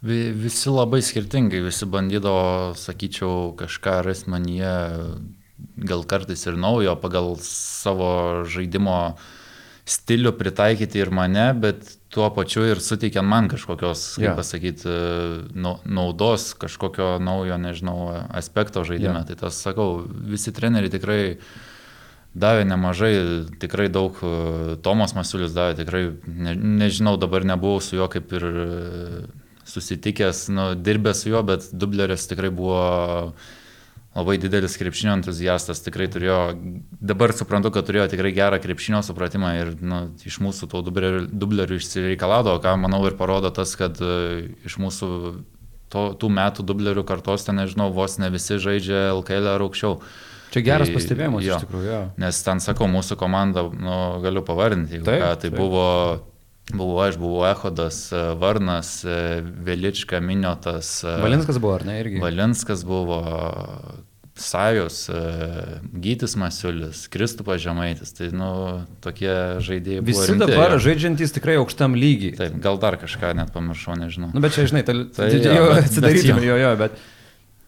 Vi- 0.02 0.32
Visi 0.34 0.72
labai 0.72 0.98
skirtingai, 1.04 1.60
visi 1.68 1.86
bandydavo, 1.86 2.72
sakyčiau, 2.80 3.52
kažką 3.60 4.00
rasti 4.08 4.32
manyje, 4.34 4.72
gal 5.86 6.04
kartais 6.08 6.46
ir 6.46 6.58
naujo, 6.60 6.96
pagal 7.00 7.34
savo 7.42 8.42
žaidimo 8.48 9.16
stilių 9.88 10.30
pritaikyti 10.38 11.00
ir 11.02 11.10
mane, 11.14 11.48
bet 11.58 11.96
tuo 12.12 12.28
pačiu 12.34 12.64
ir 12.68 12.80
suteikiant 12.82 13.26
man 13.26 13.48
kažkokios, 13.50 14.04
kaip 14.18 14.28
yeah. 14.28 14.38
pasakyti, 14.38 14.94
nau- 15.58 15.80
naudos, 15.88 16.52
kažkokio 16.60 17.16
naujo, 17.24 17.58
nežinau, 17.58 17.98
aspekto 18.30 18.84
žaidime. 18.86 19.22
Yeah. 19.22 19.28
Tai 19.32 19.38
tas, 19.46 19.58
sakau, 19.64 20.04
visi 20.06 20.54
treneriai 20.54 20.92
tikrai 20.92 21.22
davė 22.32 22.66
nemažai, 22.68 23.14
tikrai 23.60 23.88
daug, 23.92 24.16
e, 24.24 24.76
Tomas 24.84 25.16
Masiulis 25.16 25.56
davė, 25.56 25.76
tikrai, 25.82 26.04
ne, 26.26 26.54
nežinau, 26.84 27.16
dabar 27.20 27.44
nebuvau 27.48 27.82
su 27.84 27.98
juo 27.98 28.08
kaip 28.12 28.32
ir 28.38 28.46
e, 28.48 28.68
susitikęs, 29.68 30.46
nu, 30.52 30.70
dirbęs 30.76 31.24
su 31.24 31.32
juo, 31.32 31.42
bet 31.46 31.68
dubleris 31.72 32.28
tikrai 32.30 32.52
buvo 32.54 32.84
labai 34.12 34.36
didelis 34.40 34.76
krepšinio 34.76 35.14
entuziastas, 35.16 35.80
tikrai 35.84 36.08
turėjo, 36.12 36.38
dabar 37.00 37.32
suprantu, 37.36 37.70
kad 37.72 37.86
turėjo 37.88 38.10
tikrai 38.12 38.32
gerą 38.36 38.58
krepšinio 38.60 39.00
supratimą 39.06 39.52
ir 39.60 39.70
nu, 39.80 40.02
iš 40.28 40.36
mūsų 40.44 40.68
tų 40.68 40.82
dublerių, 41.32 41.78
išsireikalavo, 41.80 42.58
ką 42.64 42.74
manau 42.82 43.00
ir 43.08 43.16
parodo 43.16 43.52
tas, 43.54 43.72
kad 43.80 43.96
e, 44.04 44.50
iš 44.68 44.76
mūsų 44.82 45.08
to, 45.92 46.04
tų 46.20 46.32
metų 46.32 46.66
dublerių 46.68 47.06
kartos 47.08 47.48
ten, 47.48 47.56
nežinau, 47.62 47.88
vos 47.94 48.18
ne 48.20 48.28
visi 48.32 48.60
žaidžia 48.60 49.08
LKL 49.14 49.54
ar 49.54 49.64
aukščiau. 49.64 49.96
Čia 50.52 50.60
geras 50.66 50.90
Tai 50.90 50.98
pastebėjimas 50.98 51.46
jo. 51.46 51.56
iš 51.56 51.64
tikrųjų. 51.64 51.88
Jo. 51.88 52.02
Nes 52.20 52.42
ten, 52.44 52.60
sakau, 52.60 52.84
mūsų 52.92 53.16
komanda, 53.20 53.64
nu, 53.72 53.96
galiu 54.24 54.44
pavardinti, 54.44 55.00
Taip, 55.00 55.22
ką, 55.24 55.30
tai 55.40 55.48
taip. 55.48 55.56
buvo, 55.56 55.86
buvo 56.70 57.00
aš, 57.02 57.18
buvo 57.18 57.42
Ehodas, 57.46 58.12
e, 58.12 58.22
Varnas, 58.38 59.04
e, 59.04 59.42
Velička, 59.42 60.20
Miniotas, 60.20 61.04
e, 61.04 61.20
Valinskas 61.22 61.58
buvo, 61.58 61.74
ar 61.74 61.86
ne, 61.86 61.98
irgi? 62.00 62.22
Valinskas 62.22 62.84
buvo, 62.84 63.20
Sajus, 64.34 65.10
Gytis 65.92 66.38
Masiulis, 66.40 67.04
Kristupas 67.12 67.60
Žemaitis, 67.60 68.14
tai, 68.16 68.30
nu, 68.32 68.80
tokie 69.04 69.60
žaidėjai. 69.60 70.04
Visi 70.06 70.30
rimti, 70.30 70.46
dabar 70.46 70.78
jo. 70.78 70.80
žaidžiantys 70.86 71.36
tikrai 71.36 71.58
aukštam 71.60 71.98
lygiai. 71.98 72.38
Taip, 72.38 72.56
gal 72.64 72.80
dar 72.80 72.96
kažką 73.00 73.34
net 73.36 73.52
pamiršau, 73.52 73.98
nežinau. 74.00 74.30
Nu, 74.32 74.40
bet 74.40 74.56
čia, 74.56 74.64
žinai, 74.70 74.86
tai, 74.88 74.96
Tai 75.12 75.28
jo, 75.36 75.66
bet 75.74 75.84
atsidarytume 75.84 76.46
jo. 76.46 76.56
jo, 76.56 76.62
jo, 76.64 76.72
bet. 76.80 76.96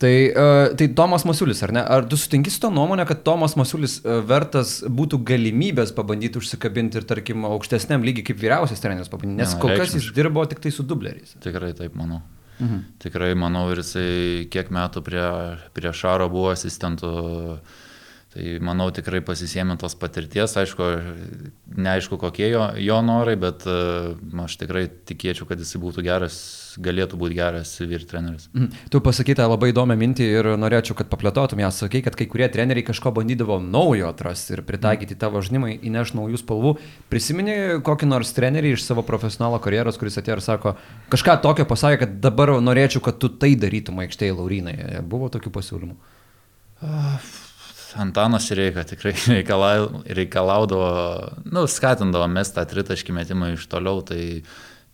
Tai, 0.04 0.12
uh, 0.28 0.74
tai 0.76 0.90
Tomas 0.92 1.24
Masiulis, 1.24 1.62
ar 1.64 1.72
ne? 1.72 1.80
Ar 1.96 2.04
tu 2.08 2.18
sutinki 2.20 2.52
su 2.52 2.60
to 2.60 2.68
nuomonė, 2.74 3.06
kad 3.08 3.22
Tomas 3.24 3.54
Masiulis 3.56 3.96
uh, 4.02 4.18
vertas 4.28 4.76
būtų 4.84 5.22
galimybės 5.30 5.94
pabandyti 5.96 6.36
užsikabinti 6.40 7.00
ir, 7.00 7.06
tarkim, 7.08 7.46
aukštesniam 7.48 8.04
lygiai 8.04 8.26
kaip 8.28 8.42
vyriausias 8.42 8.84
treneris 8.84 9.08
pabandyti? 9.12 9.40
Nes 9.40 9.54
Ne, 9.56 9.60
kol 9.62 9.72
kas 9.80 9.96
jis 9.96 10.10
dirbo 10.16 10.44
tik 10.50 10.60
tai 10.60 10.74
su 10.74 10.84
dubleriais. 10.84 11.38
Tikrai 11.44 11.72
taip 11.78 11.96
manau. 11.96 12.20
Mhm. 12.58 12.84
Tikrai 13.02 13.32
manau 13.38 13.64
ir 13.72 13.80
jisai 13.80 14.44
kiek 14.52 14.68
metų 14.74 15.02
prie, 15.06 15.24
prie 15.74 15.94
Šaro 15.96 16.28
buvo 16.32 16.52
asistentų. 16.52 17.14
Tai 18.34 18.44
manau 18.66 18.88
tikrai 18.90 19.20
pasisėmė 19.22 19.76
tos 19.78 19.94
patirties, 19.94 20.56
aišku, 20.58 20.86
neaišku 21.78 22.16
kokie 22.18 22.48
jo, 22.50 22.64
jo 22.82 22.96
norai, 23.06 23.36
bet 23.38 23.62
uh, 23.70 24.16
aš 24.42 24.56
tikrai 24.58 24.88
tikėčiau, 25.06 25.46
kad 25.46 25.60
jisai 25.62 25.78
būtų 25.78 26.02
geras, 26.02 26.38
galėtų 26.82 27.20
būti 27.20 27.36
geras 27.38 27.76
vyr 27.78 28.02
treneris. 28.10 28.48
Mhm. 28.50 28.88
Tu 28.90 29.00
pasakytą 29.06 29.46
labai 29.46 29.70
įdomią 29.70 29.94
mintį 30.00 30.26
ir 30.26 30.48
norėčiau, 30.58 30.96
kad 30.98 31.12
paplėtotum 31.12 31.62
ją. 31.62 31.70
Sakai, 31.76 32.02
kad 32.02 32.18
kai 32.18 32.26
kurie 32.30 32.50
treneriai 32.50 32.88
kažko 32.88 33.14
bandydavo 33.14 33.60
naujo 33.62 34.10
atrasti 34.10 34.56
ir 34.56 34.64
pritaikyti 34.66 35.14
tavo 35.20 35.38
žinimą, 35.38 35.70
įneš 35.86 36.16
naujų 36.18 36.42
spalvų. 36.42 36.74
Prisimeni 37.14 37.56
kokį 37.86 38.10
nors 38.10 38.34
trenerį 38.34 38.74
iš 38.74 38.88
savo 38.88 39.06
profesionalo 39.06 39.62
karjeros, 39.62 40.00
kuris 40.00 40.18
atėjo 40.18 40.40
ir 40.40 40.46
sako, 40.48 40.74
kažką 41.14 41.38
tokio 41.46 41.70
pasakė, 41.70 42.02
kad 42.02 42.18
dabar 42.26 42.56
norėčiau, 42.58 43.06
kad 43.06 43.22
tu 43.22 43.30
tai 43.30 43.54
darytum 43.54 44.02
aikštėje, 44.02 44.34
Laurinai. 44.42 44.78
Buvo 45.06 45.30
tokių 45.30 45.54
pasiūlymų. 45.54 45.98
Antanas 47.96 48.50
Reika 48.50 48.84
tikrai 48.86 49.14
reikalau, 49.36 50.02
reikalaudavo, 50.04 50.88
nu, 51.46 51.66
skatindavo 51.70 52.26
mest 52.32 52.56
tą 52.56 52.64
tritaškį 52.70 53.14
metimą 53.16 53.52
iš 53.54 53.66
toliau, 53.70 54.02
tai 54.06 54.42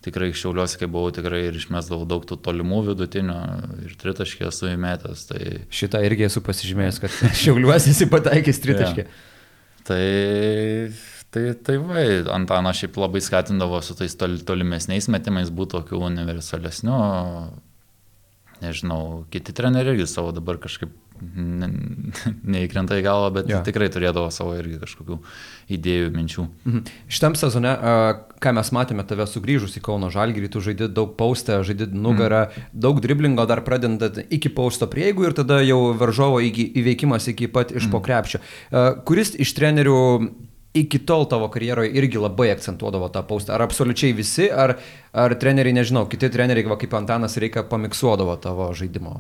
tikrai 0.05 0.31
šiauliuosi, 0.37 0.79
kai 0.81 0.89
buvau, 0.91 1.13
tikrai 1.15 1.43
ir 1.49 1.57
išmesdavau 1.59 2.07
daug 2.09 2.25
tų 2.29 2.39
tolimų 2.45 2.81
vidutinių 2.91 3.39
ir 3.87 3.97
tritaškį 4.01 4.47
esu 4.49 4.71
įmetęs. 4.73 5.27
Tai, 5.29 5.41
Šitą 5.81 6.01
irgi 6.07 6.29
esu 6.29 6.45
pasižymėjęs, 6.45 7.01
kad 7.03 7.17
šiauliuosi 7.43 7.93
esi 7.95 8.09
pataikęs 8.13 8.63
tritaškį. 8.65 9.07
tai, 9.89 10.05
tai, 11.35 11.45
tai 11.69 11.81
va, 11.85 12.05
Antanas 12.37 12.81
šiaip 12.81 12.97
labai 13.01 13.25
skatindavo 13.25 13.83
su 13.85 13.97
tais 13.99 14.17
tol, 14.21 14.39
tolimesniais 14.47 15.11
metimais 15.13 15.53
būti 15.53 15.77
tokiu 15.77 16.05
universalesniu. 16.09 16.97
Nežinau, 18.61 19.25
kiti 19.33 19.55
treneriai 19.57 19.97
irgi 19.97 20.09
savo 20.09 20.35
dabar 20.37 20.59
kažkaip 20.61 20.93
ne, 21.21 21.69
neįkrenta 22.57 22.99
į 22.99 23.05
galvą, 23.07 23.31
bet 23.41 23.51
ja. 23.51 23.61
tikrai 23.67 23.91
turėdavo 23.93 24.31
savo 24.35 24.57
irgi 24.59 24.81
kažkokių 24.83 25.19
idėjų, 25.77 26.11
minčių. 26.17 26.47
Mhm. 26.67 26.93
Šitam 27.13 27.37
sezone, 27.39 27.75
ką 28.43 28.55
mes 28.57 28.73
matėme 28.75 29.07
tave 29.09 29.27
sugrįžus 29.31 29.79
į 29.79 29.85
Kauno 29.87 30.11
Žalgirį, 30.13 30.51
tu 30.53 30.65
žaidži 30.65 30.91
daug 30.93 31.15
paustę, 31.19 31.61
žaidži 31.67 31.91
nugarą, 31.95 32.47
mm. 32.49 32.69
daug 32.87 33.01
driblingo 33.05 33.47
dar 33.49 33.63
pradedant 33.67 34.23
iki 34.33 34.53
pausto 34.53 34.89
prieigų 34.91 35.29
ir 35.29 35.37
tada 35.37 35.61
jau 35.63 35.93
varžovo 36.01 36.41
iki, 36.45 36.67
įveikimas 36.81 37.29
iki 37.33 37.51
pat 37.53 37.75
iš 37.77 37.91
po 37.93 38.03
krepšio. 38.05 38.41
A, 38.41 38.93
Kuris 39.07 39.35
iš 39.39 39.53
trenerių 39.59 40.01
iki 40.75 41.01
tol 41.07 41.27
tavo 41.29 41.49
karjeroje 41.51 41.91
irgi 41.99 42.21
labai 42.21 42.51
akcentuodavo 42.55 43.11
tą 43.13 43.23
paustą? 43.27 43.55
Ar 43.57 43.67
absoliučiai 43.67 44.15
visi, 44.17 44.47
ar, 44.51 44.77
ar 45.13 45.35
treneriai, 45.41 45.75
nežinau, 45.81 46.07
kiti 46.11 46.31
treneriai, 46.31 46.69
va, 46.71 46.79
kaip 46.81 46.95
Antanas 46.99 47.37
Reikia, 47.43 47.67
pamiksuodavo 47.67 48.37
tavo 48.43 48.71
žaidimo 48.77 49.17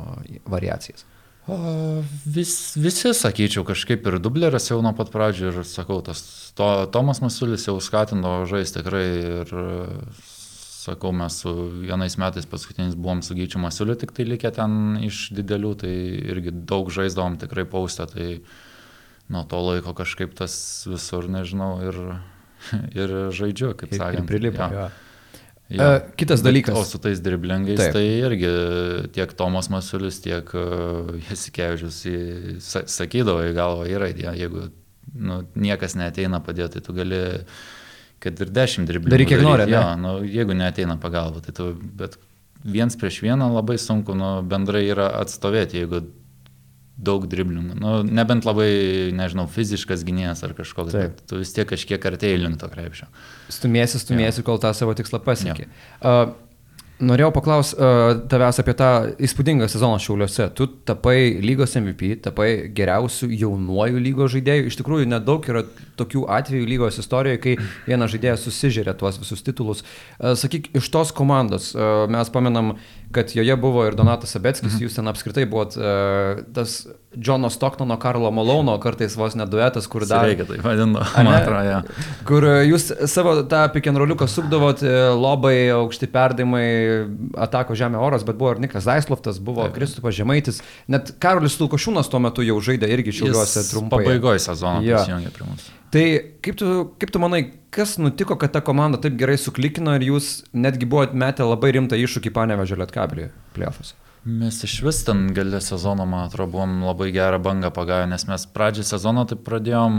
variacijas? 0.50 1.06
Vis, 2.30 2.52
visi, 2.76 3.12
sakyčiau, 3.16 3.64
kažkaip 3.66 4.06
ir 4.06 4.18
dubleris 4.22 4.70
jau 4.70 4.80
nuo 4.84 4.92
pat 4.96 5.10
pradžių 5.12 5.48
ir 5.50 5.62
sakau, 5.68 6.00
tas 6.04 6.22
to, 6.58 6.68
Tomas 6.94 7.22
Masulis 7.24 7.66
jau 7.66 7.78
skatindavo 7.82 8.46
žaisti 8.50 8.80
tikrai 8.80 9.06
ir 9.42 9.54
sakau, 10.80 11.12
mes 11.16 11.40
su 11.42 11.52
vienais 11.82 12.16
metais 12.20 12.48
paskutiniais 12.48 12.96
buvom 12.96 13.22
su 13.26 13.36
Gyčiu 13.36 13.60
Masuliu, 13.62 13.98
tik 14.00 14.14
tai 14.16 14.26
likę 14.28 14.52
ten 14.56 14.96
iš 15.04 15.28
didelių, 15.36 15.74
tai 15.82 15.92
irgi 16.32 16.54
daug 16.54 16.88
žaisdavom 16.92 17.36
tikrai 17.42 17.66
paustę, 17.68 18.06
tai 18.10 18.28
nuo 19.30 19.44
to 19.48 19.60
laiko 19.66 19.94
kažkaip 19.96 20.32
tas 20.38 20.54
visur, 20.88 21.28
nežinau, 21.30 21.74
ir, 21.84 22.00
ir 23.00 23.16
žaidžiu, 23.36 23.74
kaip 23.76 23.94
sakant. 23.94 24.24
ir 24.24 24.28
prilipo. 24.30 24.70
Jo. 24.72 24.88
Jo. 24.88 25.09
Jo. 25.70 25.86
E, 25.86 26.00
kitas 26.18 26.42
dalykas. 26.42 26.74
O 26.74 26.82
su 26.84 26.98
tais 26.98 27.20
driblingais, 27.22 27.78
Taip. 27.78 27.94
Tai 27.94 28.02
irgi 28.02 28.48
tiek 29.14 29.34
Tomas 29.38 29.70
Masiulis, 29.70 30.18
tiek 30.24 30.48
uh, 30.58 31.12
Jasikevičius 31.28 32.00
sakydavo 32.90 33.44
į 33.46 33.52
galvą 33.54 33.86
yra 33.90 34.08
idėja, 34.10 34.34
jeigu 34.38 34.66
nu, 35.14 35.44
niekas 35.54 35.94
neteina 35.98 36.42
padėti, 36.42 36.78
tai 36.78 36.86
tu 36.86 36.94
gali, 36.96 37.20
kad 38.22 38.42
ir 38.42 38.50
dešimt 38.56 38.90
driblingų. 38.90 39.14
Daryk, 39.14 39.30
kiek 39.30 39.44
nori, 39.46 39.68
Jo, 39.70 39.84
ne? 39.94 40.02
nu, 40.02 40.16
jeigu 40.26 40.58
neteina 40.58 40.98
pagalba, 41.00 41.42
tai 41.44 41.54
tu, 41.54 41.70
bet 41.78 42.18
viens 42.66 42.98
prieš 42.98 43.22
vieną 43.24 43.52
labai 43.54 43.78
sunku, 43.80 44.16
nu, 44.18 44.32
bendrai 44.46 44.84
yra 44.90 45.08
atstovėti, 45.22 45.84
jeigu 45.84 46.02
daug 47.00 47.24
driblingų. 47.30 47.78
Nu, 47.80 47.94
nebent 48.04 48.46
labai, 48.48 48.68
nežinau, 49.16 49.46
fiziškas 49.50 50.04
gynėjas 50.06 50.44
ar 50.46 50.54
kažkoks, 50.58 50.94
Taip. 50.94 51.16
bet 51.16 51.24
tu 51.30 51.40
vis 51.40 51.54
tiek 51.56 51.68
kažkiek 51.70 52.06
artėjai 52.12 52.42
link 52.42 52.60
to 52.60 52.68
krepšio. 52.72 53.08
Stumiesi, 53.52 54.00
stumiesi, 54.02 54.44
kol 54.46 54.60
tą 54.62 54.74
savo 54.76 54.94
tikslą 54.98 55.22
pasiekė. 55.24 55.68
Uh, 56.00 56.34
norėjau 57.00 57.30
paklausti 57.34 57.76
uh, 57.78 58.12
tavęs 58.30 58.60
apie 58.62 58.74
tą 58.78 58.90
įspūdingą 59.22 59.68
sezoną 59.70 59.98
Šiauliuose. 60.02 60.48
Tu 60.56 60.66
tapai 60.88 61.16
lygos 61.42 61.76
MVP, 61.80 62.14
tapai 62.26 62.50
geriausių 62.76 63.30
jaunuojų 63.42 64.02
lygos 64.04 64.34
žaidėjų. 64.36 64.68
Iš 64.70 64.78
tikrųjų, 64.80 65.08
nedaug 65.10 65.48
yra 65.50 65.64
tokių 66.00 66.26
atvejų 66.38 66.68
lygos 66.70 67.00
istorijoje, 67.02 67.42
kai 67.44 67.56
vienas 67.88 68.12
žaidėjas 68.14 68.46
susižiūrė 68.46 68.96
tuos 69.00 69.20
visus 69.22 69.44
titulus. 69.46 69.84
Uh, 70.18 70.34
sakyk, 70.38 70.72
iš 70.80 70.90
tos 70.92 71.14
komandos 71.16 71.72
uh, 71.76 72.06
mes 72.10 72.32
pamenam, 72.32 72.74
kad 73.14 73.32
joje 73.34 73.56
buvo 73.60 73.88
ir 73.88 73.98
Donatas 73.98 74.36
Abeckis, 74.38 74.74
mhm. 74.74 74.84
jūs 74.84 75.00
ten 75.00 75.10
apskritai 75.10 75.48
buvot 75.50 75.76
uh, 75.80 76.44
tas 76.54 76.82
Džono 77.18 77.50
Stoktono, 77.50 77.96
Karlo 77.98 78.30
Malauno, 78.30 78.76
kartais 78.78 79.16
vos 79.18 79.34
neduetas, 79.34 79.88
kur 79.90 80.04
dar... 80.06 80.28
Reikia 80.28 80.44
tai 80.46 80.60
vadinu, 80.62 81.00
man 81.16 81.30
atrodo, 81.34 81.62
jo. 81.66 81.80
Kur 82.28 82.44
e, 82.46 82.52
jūs 82.68 82.86
savo 83.10 83.32
tą 83.50 83.64
pikenroliuką 83.74 84.28
sukdavot, 84.30 84.84
e, 84.86 84.92
labai 85.18 85.56
aukšti 85.74 86.06
perdavimai, 86.12 86.68
atako 87.46 87.76
žemė 87.78 88.00
oras, 88.00 88.24
bet 88.26 88.38
buvo 88.40 88.54
ir 88.54 88.62
Nikas 88.64 88.86
Zaisloftas, 88.86 89.40
buvo 89.42 89.66
Taip. 89.66 89.76
Kristupas 89.78 90.16
Žemaitis, 90.16 90.60
net 90.90 91.14
Karolis 91.22 91.58
Lukošūnas 91.60 92.10
tuo 92.12 92.20
metu 92.22 92.44
jau 92.46 92.58
žaidė 92.64 92.90
irgi 92.94 93.14
šiauliuose 93.20 93.64
trumpai. 93.70 94.02
Pabaigoje 94.04 94.42
sezono 94.46 94.82
Jo. 94.86 95.00
prisijungė 95.00 95.32
prie 95.36 95.48
mūsų. 95.48 95.76
Tai 95.90 96.04
kaip 96.46 96.58
tu, 96.60 96.68
kaip 97.02 97.10
tu 97.10 97.22
manai, 97.22 97.40
kas 97.74 97.96
nutiko, 97.98 98.36
kad 98.38 98.52
ta 98.54 98.60
komanda 98.62 99.00
taip 99.02 99.16
gerai 99.18 99.34
suklikino 99.40 99.96
ir 99.98 100.06
jūs 100.12 100.28
netgi 100.54 100.86
buvote 100.86 101.18
metę 101.18 101.46
labai 101.46 101.72
rimtą 101.78 101.98
iššūkį 101.98 102.30
panevežė 102.36 102.78
Lietkabelį 102.78 103.30
playoffs? 103.56 103.96
Mes 104.24 104.64
iš 104.64 104.82
vis 104.84 104.98
ten 105.04 105.30
galę 105.32 105.62
sezono, 105.64 106.04
man 106.06 106.26
atrodo, 106.28 106.52
buvom 106.52 106.82
labai 106.84 107.08
gerą 107.12 107.38
bangą 107.40 107.70
pagavę, 107.72 108.06
nes 108.10 108.26
mes 108.28 108.44
pradžią 108.52 108.84
sezono 108.84 109.24
taip 109.24 109.40
pradėjom 109.46 109.94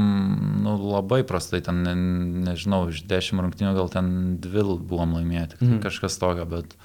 nu, 0.62 0.75
labai 0.92 1.24
prastai, 1.25 1.63
ten, 1.66 1.82
ne, 1.82 1.96
nežinau, 2.46 2.84
iš 2.94 3.01
dešimt 3.10 3.42
rungtynių 3.42 3.74
gal 3.80 3.90
ten 3.90 4.12
dvi 4.44 4.66
buvom 4.78 5.18
laimėję, 5.18 5.48
tik 5.54 5.62
Mhm. 5.62 5.72
mhm. 5.72 5.82
kažkas 5.88 6.20
tokio, 6.22 6.46
bet 6.46 6.78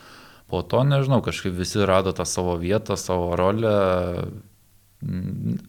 po 0.48 0.62
to, 0.62 0.80
nežinau, 0.88 1.20
kažkaip 1.20 1.52
visi 1.52 1.84
rado 1.84 2.12
tą 2.16 2.24
savo 2.24 2.56
vietą, 2.56 2.96
savo 2.96 3.36
rolę. 3.36 3.76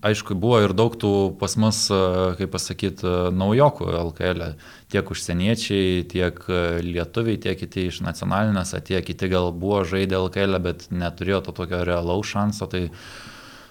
Aišku, 0.08 0.38
buvo 0.40 0.62
ir 0.64 0.72
daug 0.72 0.94
tų 0.96 1.12
pas 1.38 1.58
mus, 1.60 1.82
e, 1.92 1.98
kaip 2.40 2.52
pasakyti, 2.54 3.04
naujokų 3.36 3.90
LKL, 3.92 4.44
-e. 4.46 4.54
tiek 4.88 5.12
užsieniečiai, 5.12 6.06
tiek 6.08 6.40
e, 6.48 6.80
lietuviai, 6.82 7.38
tiek 7.38 7.60
kiti 7.60 7.88
iš 7.92 8.00
nacionalinės, 8.02 8.72
tiek 8.88 9.04
kiti 9.04 9.28
gal 9.28 9.52
buvo 9.52 9.84
žaidę 9.84 10.16
LKL, 10.16 10.56
-e, 10.56 10.60
bet 10.64 10.88
neturėjo 10.92 11.42
to 11.44 11.52
tokio 11.52 11.84
realaus 11.84 12.26
šanso, 12.26 12.68
tai 12.72 12.90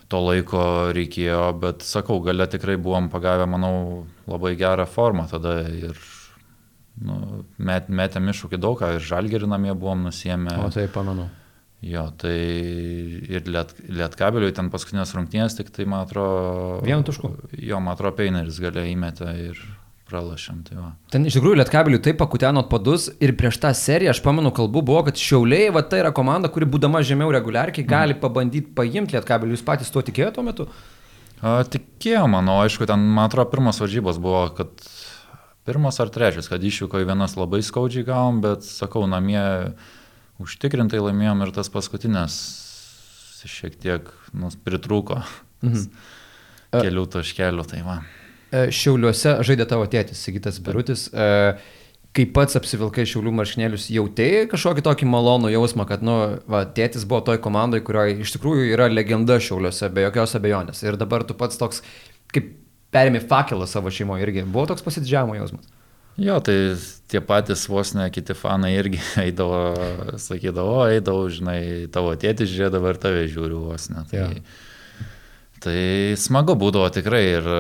to 0.09 0.21
laiko 0.21 0.93
reikėjo, 0.93 1.59
bet 1.59 1.83
sakau, 1.83 2.21
gale 2.21 2.47
tikrai 2.47 2.77
buvom 2.77 3.09
pagavę, 3.09 3.47
manau, 3.47 4.07
labai 4.27 4.55
gerą 4.57 4.87
formą 4.87 5.27
tada 5.31 5.65
ir 5.69 5.97
nu, 7.01 7.45
met, 7.59 7.89
metėm 7.89 8.29
iššūkį 8.29 8.61
daug, 8.61 8.81
ir 8.83 9.01
žalgerį 9.01 9.49
namie 9.49 9.75
buvom 9.75 10.05
nusėmę. 10.05 10.59
O 10.63 10.71
tai 10.71 10.87
pamenu. 10.89 11.31
Jo, 11.87 12.09
tai 12.19 12.37
ir 13.31 13.47
liet, 13.47 13.75
lietkabeliui 13.87 14.55
ten 14.57 14.71
paskutinės 14.73 15.15
rungtynės, 15.15 15.59
tik 15.59 15.71
tai, 15.75 15.87
man 15.89 16.07
atrodo... 16.07 16.81
Vienu 16.87 17.07
tašku. 17.07 17.31
Jo, 17.61 17.79
man 17.83 17.95
atrodo, 17.95 18.17
Peineris 18.19 18.59
galėjo 18.63 18.91
įmetę 18.95 19.35
ir 19.45 19.61
pralašėm. 20.07 20.61
Tai 20.67 20.79
va. 20.79 20.91
Ten 21.13 21.27
iš 21.29 21.37
tikrųjų 21.39 21.59
Lietkabeliui 21.61 22.01
taip 22.03 22.19
pakutenot 22.21 22.69
padus 22.71 23.09
ir 23.23 23.35
prieš 23.39 23.59
tą 23.63 23.73
seriją, 23.77 24.15
aš 24.15 24.23
pamenu, 24.25 24.53
kalbu 24.55 24.83
buvo, 24.87 25.03
kad 25.09 25.19
Šiauliai, 25.21 25.73
va 25.75 25.83
tai 25.87 26.03
yra 26.05 26.13
komanda, 26.17 26.51
kuri 26.53 26.69
būdama 26.71 27.03
žemiau 27.07 27.33
reguliarkiai 27.35 27.87
gali 27.89 28.19
pabandyti 28.19 28.75
paimti 28.77 29.19
Lietkabelį. 29.19 29.57
Jūs 29.57 29.67
patys 29.67 29.93
tuo 29.95 30.05
tikėjote 30.07 30.39
tuo 30.39 30.47
metu? 30.47 30.69
A, 31.43 31.59
tikėjau, 31.69 32.25
manau, 32.33 32.61
aišku, 32.65 32.87
ten, 32.89 33.03
man 33.19 33.27
atrodo, 33.29 33.51
pirmos 33.53 33.83
varžybos 33.83 34.21
buvo, 34.23 34.47
kad 34.57 34.73
pirmas 35.67 35.99
ar 36.01 36.11
trečias, 36.15 36.49
kad 36.49 36.63
išvyko 36.63 37.03
į 37.03 37.11
vienas 37.11 37.37
labai 37.37 37.61
skaudžiai 37.67 38.07
gavom, 38.07 38.41
bet, 38.45 38.65
sakau, 38.65 39.05
namie 39.11 39.43
užtikrintai 40.43 41.01
laimėjom 41.01 41.43
ir 41.47 41.53
tas 41.57 41.73
paskutinės 41.73 42.37
šiek 43.47 43.77
tiek 43.79 44.09
nu, 44.35 44.51
pritrūko 44.67 45.21
Mhm. 45.65 45.89
kelių 46.83 47.07
taškelių, 47.15 47.65
tai 47.71 47.83
va. 47.87 48.01
E, 48.53 48.67
Šiauliuose 48.75 49.39
žaidė 49.47 49.67
tavo 49.71 49.87
tėtis, 49.91 50.21
Sigitas 50.23 50.59
Birutis. 50.63 51.07
E, 51.09 51.57
kai 52.17 52.27
pats 52.33 52.57
apsivilkai 52.59 53.05
šiaulių 53.09 53.33
marškinėlius, 53.39 53.89
jautėjai 53.93 54.47
kažkokį 54.53 54.85
tokį 54.87 55.09
malonų 55.13 55.51
jausmą, 55.53 55.87
kad, 55.89 56.05
nu, 56.07 56.17
va, 56.49 56.63
tėtis 56.77 57.05
buvo 57.09 57.23
toj 57.27 57.41
komandai, 57.45 57.83
kurioje 57.85 58.19
iš 58.25 58.37
tikrųjų 58.37 58.71
yra 58.73 58.89
legenda 58.93 59.37
šiauliuose, 59.43 59.91
be 59.93 60.07
jokios 60.07 60.37
abejonės. 60.39 60.81
Ir 60.87 60.97
dabar 61.01 61.27
tu 61.29 61.37
pats 61.37 61.61
toks, 61.61 61.83
kaip 62.33 62.55
perėmė 62.95 63.21
fakelą 63.29 63.69
savo 63.69 63.93
šeimoje 63.93 64.25
irgi. 64.25 64.47
Buvo 64.49 64.65
toks 64.71 64.85
pasididžiavimo 64.87 65.37
jausmas. 65.37 65.69
Jo, 66.17 66.39
tai 66.41 66.57
tie 67.13 67.21
patys 67.21 67.67
vos 67.69 67.93
ne 67.97 68.07
kiti 68.13 68.35
fanai 68.37 68.73
irgi 68.79 69.01
eidavo, 69.27 69.61
sakydavo, 70.21 70.79
eidavo, 70.89 71.27
žinai, 71.33 71.61
tavo 71.93 72.15
tėtis 72.17 72.51
žiūrėjo, 72.53 72.73
dabar 72.79 73.01
tave 73.01 73.27
žiūriu 73.29 73.67
vos 73.69 73.91
ne. 73.93 74.07
Tai, 74.11 74.25
ja. 74.25 75.07
tai 75.65 75.79
smagu 76.21 76.57
būdavo 76.57 76.89
tikrai 76.97 77.23
ir 77.37 77.53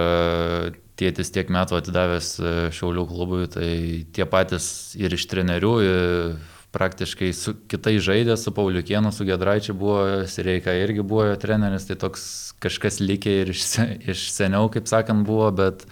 tėtis 0.96 1.32
tiek 1.34 1.52
metų 1.52 1.76
atidavęs 1.80 2.32
e, 2.40 2.52
Šiaulių 2.72 3.04
klubui, 3.10 3.44
tai 3.52 3.70
tie 4.16 4.24
patys 4.28 4.68
ir 4.96 5.12
iš 5.12 5.26
trenerių, 5.28 5.72
ir 5.84 6.36
praktiškai 6.76 7.30
su 7.36 7.54
kitais 7.70 8.02
žaidė, 8.04 8.36
su 8.40 8.52
Pauliukienu, 8.56 9.12
su 9.12 9.24
Gedraičiu 9.28 9.76
buvo, 9.76 10.00
Sireika 10.28 10.74
irgi 10.76 11.04
buvo 11.04 11.28
treneris, 11.40 11.88
tai 11.88 11.96
toks 12.00 12.26
kažkas 12.64 13.00
likė 13.04 13.42
ir 13.42 13.52
iš, 13.52 13.64
iš 14.12 14.26
seniau, 14.32 14.68
kaip 14.72 14.88
sakant, 14.88 15.24
buvo, 15.28 15.48
bet 15.56 15.84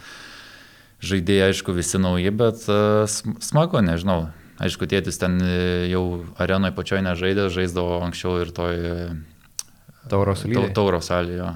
žaidėjai, 1.04 1.52
aišku, 1.52 1.74
visi 1.76 2.00
nauji, 2.00 2.32
bet 2.34 2.64
uh, 2.72 3.04
smagu, 3.44 3.82
nežinau. 3.84 4.30
Aišku, 4.62 4.86
tėtis 4.86 5.18
ten 5.18 5.40
e, 5.42 5.54
jau 5.90 6.04
arenoje 6.38 6.76
pačioje 6.76 7.02
nežaidė, 7.02 7.48
žaisdavo 7.50 7.96
anksčiau 8.06 8.36
ir 8.44 8.52
toj 8.54 8.76
Tauro 10.10 10.34
salėje. 10.36 10.72
Tauro 10.76 11.00
salėje. 11.02 11.48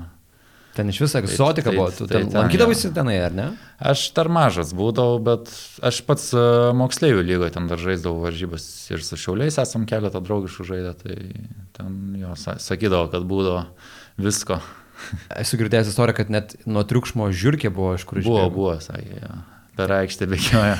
Ten 0.79 0.93
iš 0.93 1.01
viso 1.03 1.19
egzotika 1.19 1.73
tai, 1.73 1.75
buvo, 1.75 1.89
tu 1.91 2.07
tai, 2.07 2.21
ten 2.21 2.29
tai, 2.31 2.39
lankydavaisi 2.45 2.93
tenai, 2.95 3.17
ar 3.27 3.35
ne? 3.35 3.47
Aš 3.83 4.05
dar 4.15 4.31
mažas 4.31 4.71
būdavau, 4.79 5.19
bet 5.27 5.51
aš 5.83 6.01
pats 6.07 6.29
e, 6.37 6.43
moksleivių 6.79 7.25
lygoje 7.27 7.55
ten 7.57 7.67
dar 7.71 7.83
žaisdavau 7.83 8.23
varžybas 8.23 8.67
ir 8.95 9.03
su 9.03 9.19
šiauliais 9.19 9.59
esam 9.59 9.89
keletą 9.91 10.23
draugiškų 10.23 10.69
žaidę, 10.69 10.93
tai 11.03 11.17
ten 11.75 11.99
jo 12.21 12.37
sakydavo, 12.39 13.09
kad 13.11 13.27
būdavo 13.27 13.65
visko. 14.23 14.61
Esu 15.39 15.61
girdėjęs 15.61 15.93
istoriją, 15.93 16.19
kad 16.23 16.33
net 16.35 16.57
nuo 16.67 16.85
triukšmo 16.89 17.31
žiūrkė 17.31 17.71
buvo 17.75 17.95
iš 17.99 18.09
kur 18.09 18.23
išėjo. 18.23 18.35
Buvo, 18.35 18.51
buvo, 18.57 18.75
sakė, 18.83 19.23
jo 19.23 19.39
per 19.79 19.95
aikštę 19.95 20.27
bėgioja. 20.27 20.77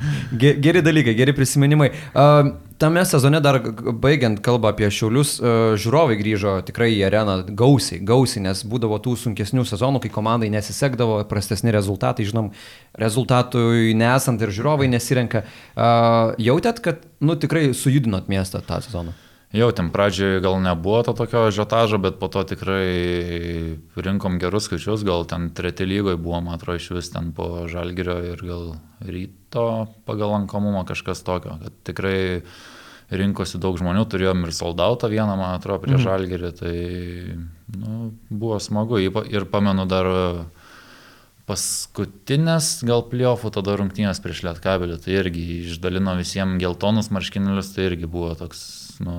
geri 0.64 0.82
dalykai, 0.84 1.16
geri 1.18 1.34
prisiminimai. 1.34 1.88
Uh, 2.12 2.52
tame 2.80 3.02
sezone 3.08 3.40
dar 3.42 3.58
baigiant 4.04 4.38
kalbą 4.44 4.70
apie 4.70 4.90
šiulius, 4.94 5.36
uh, 5.40 5.74
žiūrovai 5.80 6.18
grįžo 6.20 6.54
tikrai 6.68 6.92
į 6.94 7.02
areną 7.08 7.40
gausiai, 7.58 7.98
gausiai, 8.06 8.44
nes 8.46 8.62
būdavo 8.70 9.00
tų 9.02 9.16
sunkesnių 9.24 9.66
sezonų, 9.66 10.04
kai 10.04 10.12
komandai 10.14 10.52
nesisekdavo, 10.54 11.18
prastesni 11.30 11.74
rezultatai, 11.74 12.28
žinom, 12.28 12.52
rezultatui 13.02 13.96
nesant 13.98 14.42
ir 14.42 14.54
žiūrovai 14.54 14.90
nesirenka. 14.94 15.42
Jautėt, 16.38 16.82
kad, 16.84 17.06
nu, 17.18 17.38
tikrai 17.40 17.72
sujudinot 17.74 18.30
miestą 18.30 18.62
tą 18.66 18.78
sezoną? 18.84 19.16
Jautėm, 19.56 19.88
pradžioje 19.94 20.42
gal 20.44 20.58
nebuvo 20.60 21.00
to 21.06 21.14
tokio 21.16 21.46
žiotažo, 21.54 21.98
bet 22.02 22.18
po 22.20 22.28
to 22.32 22.42
tikrai 22.44 23.78
rinkom 23.96 24.36
gerus 24.42 24.68
skaičius, 24.68 25.04
gal 25.06 25.24
ten 25.28 25.48
treti 25.56 25.86
lygoje 25.88 26.18
buvo, 26.20 26.42
man 26.44 26.58
atrodo, 26.58 26.80
iš 26.80 26.90
vis 26.92 27.08
ten 27.14 27.32
po 27.36 27.64
žalgerio 27.70 28.18
ir 28.34 28.42
gal 28.44 28.74
ryto 29.00 29.86
pagal 30.08 30.34
lankomumą 30.34 30.84
kažkas 30.88 31.24
tokio, 31.24 31.56
kad 31.62 31.78
tikrai 31.88 32.18
rinkosi 33.08 33.60
daug 33.62 33.78
žmonių, 33.78 34.04
turėjom 34.10 34.44
ir 34.44 34.54
soldautą 34.56 35.08
vieną, 35.12 35.38
man 35.38 35.56
atrodo, 35.56 35.84
prie 35.84 35.94
mm. 35.94 36.04
žalgerį, 36.04 36.52
tai 36.58 36.76
nu, 37.80 38.10
buvo 38.28 38.58
smagu 38.60 39.00
ir 39.00 39.48
pamenu 39.52 39.86
dar 39.88 40.10
paskutinės 41.46 42.80
gal 42.86 43.04
pliofų 43.06 43.52
tada 43.54 43.76
rungtynės 43.78 44.20
prieš 44.20 44.42
Lietkabelį, 44.48 44.98
tai 45.04 45.20
irgi 45.20 45.44
išdalino 45.70 46.16
visiems 46.18 46.58
geltonus 46.60 47.12
marškinėlius, 47.14 47.70
tai 47.76 47.86
irgi 47.92 48.10
buvo 48.10 48.34
toks 48.38 48.85
nu, 49.04 49.16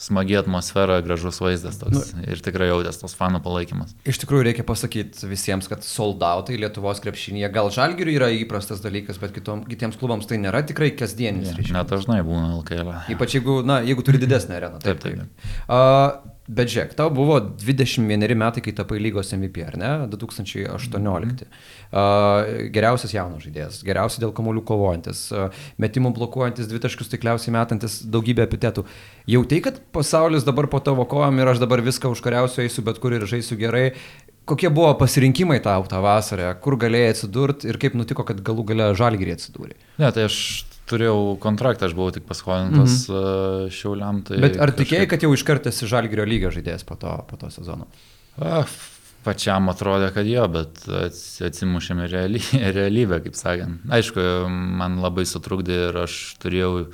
smagi 0.00 0.36
atmosfera, 0.40 1.00
gražus 1.04 1.38
vaizdas 1.42 1.78
toks 1.80 2.12
nu, 2.16 2.24
ir 2.26 2.42
tikrai 2.44 2.70
jautės 2.70 2.98
tos 3.00 3.14
fanų 3.18 3.42
palaikymas. 3.44 3.94
Iš 4.08 4.20
tikrųjų 4.24 4.46
reikia 4.48 4.66
pasakyti 4.66 5.30
visiems, 5.30 5.68
kad 5.70 5.86
soldautai 5.86 6.58
Lietuvos 6.60 7.02
krepšinėje 7.04 7.52
gal 7.54 7.70
žalgiriui 7.74 8.18
yra 8.18 8.32
įprastas 8.34 8.82
dalykas, 8.84 9.20
bet 9.22 9.34
kitom, 9.36 9.64
kitiems 9.68 9.98
klubams 10.00 10.28
tai 10.30 10.40
nėra 10.42 10.64
tikrai 10.66 10.92
kasdienis. 10.96 11.54
Ja, 11.54 11.78
net 11.78 11.92
dažnai 11.92 12.22
būna 12.26 12.54
LKL. 12.58 12.94
Ypač 13.14 13.38
jeigu, 13.38 13.60
na, 13.66 13.80
jeigu 13.86 14.04
turi 14.06 14.20
didesnę 14.24 14.58
areną. 14.58 14.82
Taip, 14.84 15.02
taip. 15.02 15.22
taip. 15.22 15.32
taip. 15.32 15.58
Uh, 15.68 16.31
Bet 16.50 16.72
žiūrėk, 16.72 16.96
tau 16.98 17.06
buvo 17.14 17.36
21 17.38 18.34
metai, 18.34 18.62
kai 18.64 18.72
tapai 18.74 18.98
lygos 18.98 19.28
MVP, 19.36 19.62
ar 19.62 19.76
ne? 19.78 19.90
2018. 20.10 20.74
Mm 20.74 21.36
-hmm. 21.38 21.44
uh, 21.92 22.70
geriausias 22.74 23.14
jaunas 23.14 23.44
žaidėjas, 23.44 23.84
geriausias 23.86 24.18
dėl 24.18 24.32
kamuolių 24.34 24.64
kovojantis, 24.66 25.30
uh, 25.30 25.54
metimų 25.78 26.12
blokuojantis, 26.16 26.66
dvitaškius 26.66 27.08
taikliausiai 27.14 27.54
metantis, 27.54 28.02
daugybę 28.02 28.42
epitetų. 28.42 28.84
Jau 29.26 29.44
tai, 29.44 29.60
kad 29.60 29.78
pasaulis 29.92 30.44
dabar 30.44 30.66
po 30.66 30.80
tavo 30.80 31.04
kojom 31.04 31.38
ir 31.38 31.48
aš 31.48 31.58
dabar 31.58 31.80
viską 31.80 32.10
užkariausiu, 32.10 32.62
eisiu 32.62 32.82
bet 32.82 32.98
kur 32.98 33.12
ir 33.12 33.26
žaisiu 33.26 33.56
gerai. 33.56 33.92
Kokie 34.44 34.70
buvo 34.70 34.94
pasirinkimai 34.98 35.60
tau 35.62 35.86
tą 35.86 36.02
vasarą, 36.02 36.60
kur 36.60 36.76
galėjai 36.76 37.10
atsidurti 37.10 37.68
ir 37.68 37.78
kaip 37.78 37.94
nutiko, 37.94 38.24
kad 38.24 38.42
galų 38.42 38.64
gale 38.64 38.94
žalgyrį 38.94 39.32
atsidūrė? 39.36 39.74
Ne, 39.98 40.10
tai 40.10 40.24
aš 40.26 40.64
turėjau 40.90 41.36
kontraktą, 41.42 41.88
aš 41.88 41.96
buvau 41.96 42.12
tik 42.14 42.26
paskolintas 42.28 43.06
mm 43.08 43.14
-hmm. 43.14 43.70
šiauliam. 43.70 44.22
Tai 44.26 44.40
Bet 44.40 44.56
ar 44.56 44.72
kažkaip... 44.72 44.80
tikėjai, 44.80 45.10
kad 45.10 45.22
jau 45.22 45.32
iškart 45.34 45.66
esi 45.66 45.86
žalgerio 45.86 46.24
lygio 46.24 46.50
žaidėjas 46.50 46.84
po 46.84 46.96
to, 46.96 47.14
po 47.28 47.36
to 47.36 47.50
sezono? 47.50 47.86
A, 48.40 48.64
pačiam 49.24 49.68
atrodė, 49.68 50.12
kad 50.14 50.26
jo, 50.26 50.46
bet 50.48 50.84
atsimušėme 51.48 52.08
reali, 52.10 52.42
realybę, 52.78 53.22
kaip 53.22 53.38
sakant. 53.38 53.82
Aišku, 53.90 54.20
man 54.50 55.00
labai 55.02 55.26
sutrukdė 55.28 55.88
ir 55.88 55.98
aš 56.04 56.36
turėjau 56.42 56.86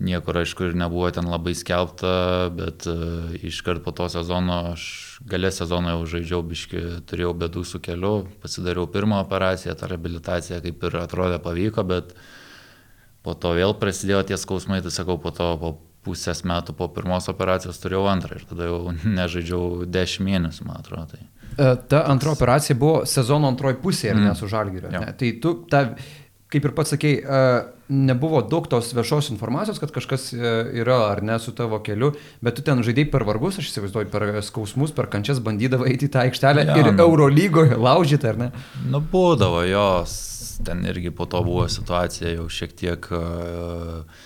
niekur, 0.00 0.38
aišku, 0.40 0.64
ir 0.64 0.74
nebuvo 0.80 1.10
ten 1.12 1.28
labai 1.28 1.52
skelbta, 1.54 2.48
bet 2.56 2.86
uh, 2.88 3.34
iškart 3.44 3.84
po 3.84 3.92
to 3.92 4.08
sezono 4.08 4.72
aš 4.72 5.20
galę 5.28 5.50
sezono 5.52 5.92
jau 5.92 6.06
žaidžiau 6.06 6.40
biški, 6.42 7.04
turėjau 7.04 7.34
bėdų 7.36 7.64
su 7.68 7.80
keliu, 7.84 8.24
pasidariau 8.40 8.88
pirmą 8.88 9.20
operaciją, 9.26 9.74
ta 9.76 9.86
rehabilitacija 9.86 10.62
kaip 10.64 10.86
ir 10.88 10.96
atrodė 11.02 11.36
pavyko, 11.44 11.84
bet 11.84 12.14
uh, 12.16 12.39
po 13.26 13.34
to 13.34 13.54
vėl 13.58 13.74
prasidėjo 13.78 14.24
tie 14.30 14.38
skausmai, 14.40 14.80
tai 14.84 14.92
sakau, 14.94 15.18
po 15.20 15.32
to 15.34 15.50
po 15.60 15.74
pusės 16.06 16.40
metų 16.48 16.72
po 16.78 16.88
pirmos 16.88 17.28
operacijos 17.28 17.80
turėjau 17.82 18.06
antrą 18.08 18.38
ir 18.38 18.46
tada 18.48 18.70
jau 18.70 18.94
nežaidžiau 19.18 19.84
dešimt 19.84 20.28
mėnesių, 20.28 20.70
man 20.70 20.80
atrodo. 20.80 21.16
Tai. 21.16 21.28
E, 21.50 21.74
ta 21.92 22.06
antra 22.08 22.32
operacija 22.32 22.78
buvo 22.78 23.04
sezono 23.08 23.50
antroji 23.52 23.80
pusė, 23.82 24.14
ar 24.14 24.18
mm. 24.20 24.30
ne, 24.30 24.34
su 24.38 24.48
žalgiriu. 24.50 24.92
Tai 25.20 25.32
tu 25.42 25.54
tą 25.70 25.84
kaip 26.50 26.66
ir 26.66 26.72
pats 26.74 26.90
sakei, 26.96 27.20
nebuvo 27.90 28.40
daug 28.46 28.66
tos 28.70 28.92
viešos 28.94 29.30
informacijos, 29.34 29.78
kad 29.82 29.92
kažkas 29.94 30.30
e, 30.34 30.50
yra 30.80 30.98
ar 31.10 31.22
ne 31.26 31.38
su 31.42 31.52
tavo 31.54 31.80
keliu, 31.86 32.12
bet 32.42 32.58
tu 32.58 32.64
ten 32.66 32.82
žaidėjai 32.86 33.10
per 33.10 33.24
vargus, 33.26 33.58
aš 33.60 33.70
įsivaizduoju, 33.70 34.10
per 34.12 34.26
skausmus, 34.46 34.94
per 34.94 35.10
kančias 35.10 35.42
bandydavai 35.42 35.92
eiti 35.92 36.06
į 36.06 36.12
tą 36.14 36.24
aikštelę 36.24 36.66
ja, 36.68 36.76
ir 36.78 36.90
nu, 36.92 37.06
Eurolygoje 37.06 37.78
laužyti, 37.78 38.30
ar 38.30 38.38
ne? 38.44 38.50
Nu, 38.90 39.02
būdavo 39.12 39.64
jos, 39.66 40.14
ten 40.66 40.84
irgi 40.88 41.12
po 41.14 41.26
to 41.30 41.42
buvo 41.46 41.68
situacija 41.68 42.34
jau 42.36 42.48
šiek 42.52 42.76
tiek 42.78 43.10
uh, 43.14 44.20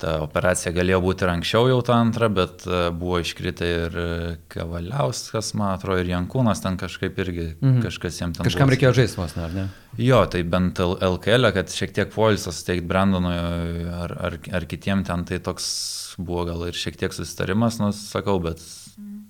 ta 0.00 0.16
operacija 0.24 0.72
galėjo 0.74 1.00
būti 1.04 1.24
ir 1.26 1.32
anksčiau 1.34 1.68
jau 1.70 1.78
ta 1.84 1.98
antra, 2.00 2.30
bet 2.32 2.64
e, 2.66 2.80
buvo 2.96 3.20
iškritę 3.22 3.68
ir 3.68 3.98
Kavaliauskas, 4.52 5.52
man 5.58 5.74
atrodo, 5.74 6.00
ir 6.02 6.10
Jankūnas 6.12 6.62
ten 6.64 6.78
kažkaip 6.80 7.18
irgi 7.24 7.46
mhm. 7.52 7.80
kažkas 7.84 8.20
jiems 8.22 8.38
ten. 8.38 8.48
Kažkam 8.48 8.68
buvo. 8.68 8.76
reikėjo 8.76 8.94
žaisti 9.00 9.20
vos, 9.20 9.36
ar 9.40 9.54
ne? 9.56 9.66
Jo, 10.00 10.22
tai 10.30 10.42
bent 10.48 10.80
LKL, 10.80 11.50
kad 11.56 11.72
šiek 11.74 11.94
tiek 11.96 12.12
poilsas 12.14 12.62
suteikti 12.62 12.88
Brandonui 12.88 13.36
ar, 13.92 14.16
ar, 14.30 14.38
ar 14.60 14.68
kitiem 14.70 15.04
ten, 15.08 15.26
tai 15.28 15.40
toks 15.44 15.68
buvo 16.20 16.46
gal 16.48 16.66
ir 16.68 16.76
šiek 16.76 16.98
tiek 17.00 17.14
susitarimas, 17.16 17.80
nu 17.82 17.92
sakau, 17.96 18.38
bet 18.42 18.62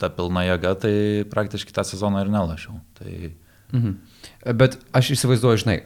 ta 0.01 0.11
pilna 0.15 0.47
jėga, 0.47 0.75
tai 0.81 0.95
praktiškai 1.31 1.77
tą 1.77 1.87
sezoną 1.87 2.25
ir 2.25 2.33
nelašiau. 2.33 2.81
Tai... 3.01 3.15
Mhm. 3.75 3.99
Bet 4.57 4.79
aš 4.97 5.13
įsivaizduoju, 5.17 5.65
žinai, 5.65 5.79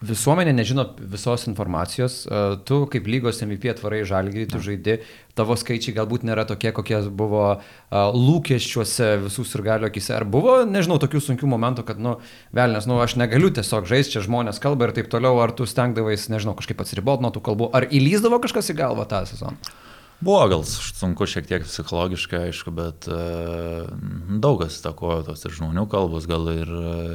Visuomenė 0.00 0.54
nežino 0.56 0.86
visos 0.96 1.42
informacijos, 1.44 2.22
tu 2.64 2.76
kaip 2.88 3.08
lygos 3.12 3.42
MVP 3.44 3.68
atvarai 3.74 3.98
žalgį, 4.08 4.46
tu 4.48 4.60
žaidi, 4.64 4.94
tavo 5.36 5.52
skaičiai 5.60 5.92
galbūt 5.98 6.24
nėra 6.24 6.46
tokie, 6.48 6.70
kokie 6.72 7.02
buvo 7.12 7.58
lūkesčiuose 7.92 9.10
visų 9.26 9.44
sirgalio 9.44 9.90
akise. 9.90 10.14
Ar 10.16 10.24
buvo, 10.24 10.62
nežinau, 10.64 10.96
tokių 11.04 11.20
sunkių 11.26 11.50
momentų, 11.52 11.84
kad, 11.92 12.00
nu, 12.00 12.16
velnės, 12.56 12.88
nu, 12.88 12.96
aš 13.04 13.18
negaliu 13.20 13.52
tiesiog 13.52 13.84
žaisti, 13.92 14.16
čia 14.16 14.24
žmonės 14.24 14.62
kalba 14.64 14.88
ir 14.88 14.96
taip 14.96 15.12
toliau, 15.12 15.36
ar 15.44 15.52
tu 15.52 15.68
stengdavais, 15.68 16.30
nežinau, 16.32 16.56
kažkaip 16.56 16.80
atsiribot 16.80 17.20
nuo 17.20 17.28
tų 17.36 17.44
kalbų, 17.50 17.68
ar 17.76 17.84
įlyzdavo 17.92 18.40
kažkas 18.40 18.72
į 18.72 18.80
galvą 18.80 19.04
tą 19.10 19.26
sezoną? 19.28 19.60
Buvo 20.20 20.40
gal 20.52 20.64
sunku 20.68 21.24
šiek 21.24 21.46
tiek 21.48 21.62
psichologiškai, 21.64 22.42
aišku, 22.50 22.72
bet 22.76 23.06
uh, 23.08 23.88
daug 24.42 24.58
kas 24.60 24.76
įtakojo 24.82 25.22
tos 25.30 25.46
ir 25.48 25.54
žmonių 25.56 25.86
kalbos, 25.88 26.26
gal 26.28 26.44
ir, 26.52 26.70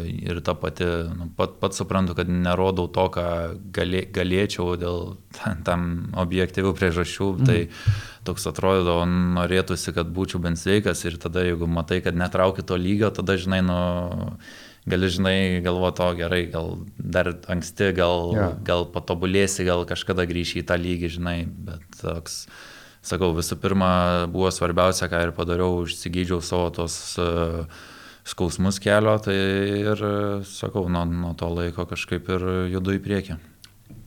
ir 0.10 0.42
ta 0.46 0.56
pati, 0.58 0.88
nu, 1.14 1.30
pat, 1.38 1.60
pat 1.62 1.78
suprantu, 1.78 2.18
kad 2.18 2.32
nerodau 2.32 2.88
to, 2.90 3.06
ką 3.14 3.28
galė, 3.76 4.08
galėčiau 4.16 4.74
dėl 4.82 5.16
tam, 5.38 5.62
tam 5.68 5.88
objektyvių 6.26 6.74
priežasčių, 6.80 7.32
mm. 7.38 7.46
tai 7.46 8.26
toks 8.26 8.50
atrodo, 8.50 8.98
norėtųsi, 9.06 9.94
kad 9.94 10.10
būčiau 10.10 10.42
bent 10.42 10.58
sveikas 10.58 11.06
ir 11.06 11.20
tada, 11.22 11.46
jeigu 11.46 11.70
matai, 11.70 12.02
kad 12.02 12.18
netrauki 12.18 12.66
to 12.66 12.78
lygio, 12.80 13.14
tada, 13.14 13.38
žinai, 13.38 13.62
nu, 13.70 13.80
gali, 14.90 15.10
žinai, 15.14 15.38
galvo 15.66 15.94
to 15.94 16.10
gerai, 16.18 16.46
gal 16.50 16.80
dar 16.98 17.36
anksti, 17.54 17.92
gal, 17.98 18.32
Jo. 18.34 18.54
gal 18.66 18.90
patobulėsi, 18.94 19.66
gal 19.68 19.86
kažkada 19.90 20.26
grįši 20.30 20.62
į 20.62 20.70
tą 20.70 20.78
lygį, 20.82 21.12
žinai, 21.20 21.38
bet 21.46 21.86
toks, 22.02 22.48
sakau, 23.06 23.32
visų 23.38 23.58
pirma, 23.62 23.90
buvo 24.32 24.52
svarbiausia, 24.54 25.10
ką 25.12 25.22
ir 25.28 25.34
padariau, 25.38 25.84
užsigydžiau 25.86 26.42
savo 26.44 26.70
tos 26.76 26.98
uh, 27.22 27.66
skausmus 28.26 28.82
kelio, 28.84 29.18
tai 29.22 29.36
ir, 29.82 30.06
uh, 30.06 30.46
sakau, 30.50 30.88
nuo, 30.92 31.06
nuo 31.10 31.34
to 31.38 31.50
laiko 31.54 31.88
kažkaip 31.90 32.32
ir 32.36 32.48
judu 32.74 32.98
į 32.98 33.04
priekį. 33.06 33.42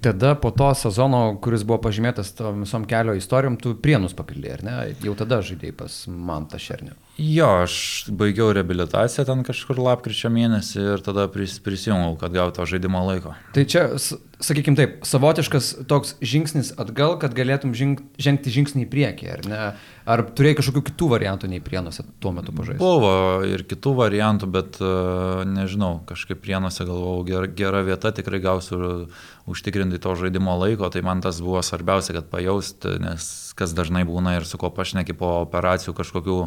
Tada 0.03 0.35
po 0.39 0.51
to 0.55 0.69
sezono, 0.79 1.21
kuris 1.43 1.65
buvo 1.67 1.81
pažymėtas 1.83 2.31
visom 2.61 2.87
kelio 2.91 3.17
istorijom, 3.19 3.59
tu 3.59 3.75
prienus 3.83 4.15
papildė, 4.19 4.53
ar 4.55 4.65
ne? 4.67 4.79
Jau 5.03 5.15
tada 5.19 5.41
žaidėjai 5.43 5.75
pas 5.79 6.05
Mantą 6.11 6.59
Šernį. 6.63 6.95
Jo, 7.19 7.49
aš 7.65 8.07
baigiau 8.15 8.53
reabilitaciją 8.55 9.25
ten 9.27 9.41
kažkur 9.43 9.81
lapkričio 9.83 10.31
mėnesį 10.31 10.85
ir 10.95 11.01
tada 11.03 11.25
pris, 11.35 11.57
prisijungiau, 11.59 12.15
kad 12.21 12.31
gautų 12.31 12.67
žaidimo 12.71 13.01
laiko. 13.09 13.33
Tai 13.57 13.65
čia, 13.67 13.83
sakykime 13.99 14.79
taip, 14.79 15.01
savotiškas 15.03 15.73
toks 15.91 16.15
žingsnis 16.23 16.71
atgal, 16.79 17.17
kad 17.19 17.35
galėtum 17.35 17.75
žing, 17.75 18.05
žengti 18.23 18.55
žingsnį 18.55 18.87
į 18.87 18.91
priekį, 18.95 19.29
ar 19.35 19.45
ne? 19.51 19.61
Ar 20.07 20.25
turėjai 20.31 20.61
kažkokių 20.61 20.85
kitų 20.93 21.11
variantų 21.17 21.51
nei 21.51 21.65
prienuose 21.65 22.07
tuo 22.23 22.31
metu 22.39 22.55
pažaisti? 22.55 22.79
Buvo 22.79 23.13
ir 23.51 23.67
kitų 23.67 23.99
variantų, 23.99 24.53
bet 24.55 24.79
uh, 24.79 25.43
nežinau, 25.59 25.97
kažkaip 26.07 26.39
prienuose 26.47 26.87
galvojau, 26.87 27.27
gera, 27.27 27.51
gera 27.51 27.83
vieta, 27.83 28.15
tikrai 28.15 28.39
gausiu 28.47 29.09
užtikrinti 29.51 29.99
to 30.07 30.15
žaidimo 30.23 30.55
laiko, 30.63 30.87
tai 30.95 31.03
man 31.03 31.27
tas 31.27 31.43
buvo 31.43 31.67
svarbiausia, 31.67 32.15
kad 32.21 32.31
pajausti, 32.31 32.95
nes 33.03 33.33
kas 33.59 33.75
dažnai 33.75 34.07
būna 34.07 34.39
ir 34.39 34.47
su 34.47 34.61
ko 34.61 34.71
pašneki 34.71 35.19
po 35.19 35.41
operacijų 35.43 35.99
kažkokių 35.99 36.45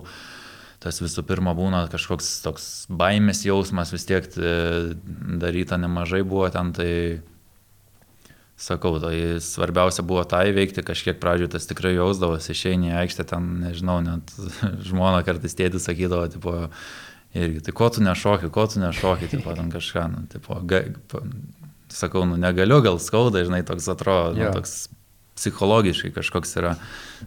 tas 0.82 0.98
visų 1.02 1.24
pirma 1.30 1.54
būna 1.58 1.86
kažkoks 1.92 2.30
toks 2.46 2.70
baimės 2.90 3.44
jausmas, 3.46 3.94
vis 3.94 4.08
tiek 4.10 4.26
e, 4.38 4.54
daryta 5.42 5.78
nemažai 5.78 6.24
buvo 6.26 6.48
ten, 6.54 6.72
tai 6.74 6.92
sakau, 8.62 8.96
tai 9.02 9.42
svarbiausia 9.42 10.06
buvo 10.06 10.24
tą 10.30 10.42
įveikti, 10.50 10.84
kažkiek 10.86 11.20
pradžioje 11.22 11.54
tas 11.56 11.70
tikrai 11.70 11.96
jausdavosi, 11.96 12.54
išeini 12.54 12.92
į 12.92 12.98
aikštę, 13.04 13.26
ten, 13.30 13.48
nežinau, 13.64 14.00
net 14.06 14.34
žmona 14.90 15.22
kartais 15.28 15.58
tėtis 15.58 15.86
sakydavo, 15.90 16.28
tipo, 16.34 16.56
irgi, 17.38 17.62
tai 17.66 17.76
ko 17.78 17.90
tu 17.94 18.06
nešoki, 18.06 18.52
ko 18.54 18.66
tu 18.70 18.82
nešoki, 18.82 19.30
tipo, 19.34 19.54
ten 19.58 19.70
kažką, 19.74 20.08
nu, 20.14 20.26
tipo, 20.34 20.58
ga, 20.66 20.84
sakau, 21.94 22.26
nu, 22.30 22.38
negaliu, 22.42 22.82
gal 22.86 23.02
skauda, 23.02 23.46
žinai, 23.46 23.64
toks 23.68 23.90
atrodo, 23.94 24.38
nu, 24.38 24.50
toks 24.54 24.84
psichologiškai 25.42 26.14
kažkoks 26.14 26.54
yra. 26.62 26.76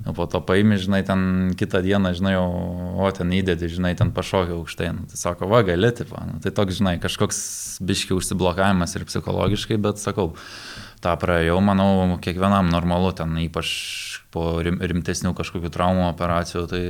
Nu, 0.05 0.14
po 0.14 0.27
to 0.31 0.40
paimi, 0.42 0.79
žinai, 0.79 1.03
ten 1.07 1.53
kitą 1.59 1.83
dieną, 1.85 2.14
žinai, 2.18 2.35
o, 2.38 3.11
ten 3.14 3.31
įdėdi, 3.35 3.70
žinai, 3.77 3.94
ten 3.98 4.14
pašokia 4.14 4.57
aukštai. 4.57 4.90
Nu, 4.94 5.07
tai 5.11 5.18
sako, 5.18 5.50
va, 5.50 5.62
gali, 5.66 5.90
tipo. 5.94 6.18
Nu, 6.27 6.40
tai 6.42 6.55
toks, 6.55 6.81
žinai, 6.81 6.96
kažkoks 7.03 7.38
biški 7.85 8.16
užsiblokavimas 8.16 8.94
ir 8.94 9.07
psichologiškai, 9.11 9.79
bet 9.83 10.03
sakau, 10.03 10.33
tą 11.05 11.14
praėjau, 11.20 11.61
manau, 11.62 12.18
kiekvienam 12.24 12.70
normalu, 12.72 13.12
ten 13.16 13.35
ypač 13.44 13.70
po 14.35 14.59
rim, 14.66 14.81
rimtesnių 14.83 15.31
kažkokių 15.38 15.70
traumų 15.74 16.09
operacijų, 16.09 16.64
tai 16.70 16.83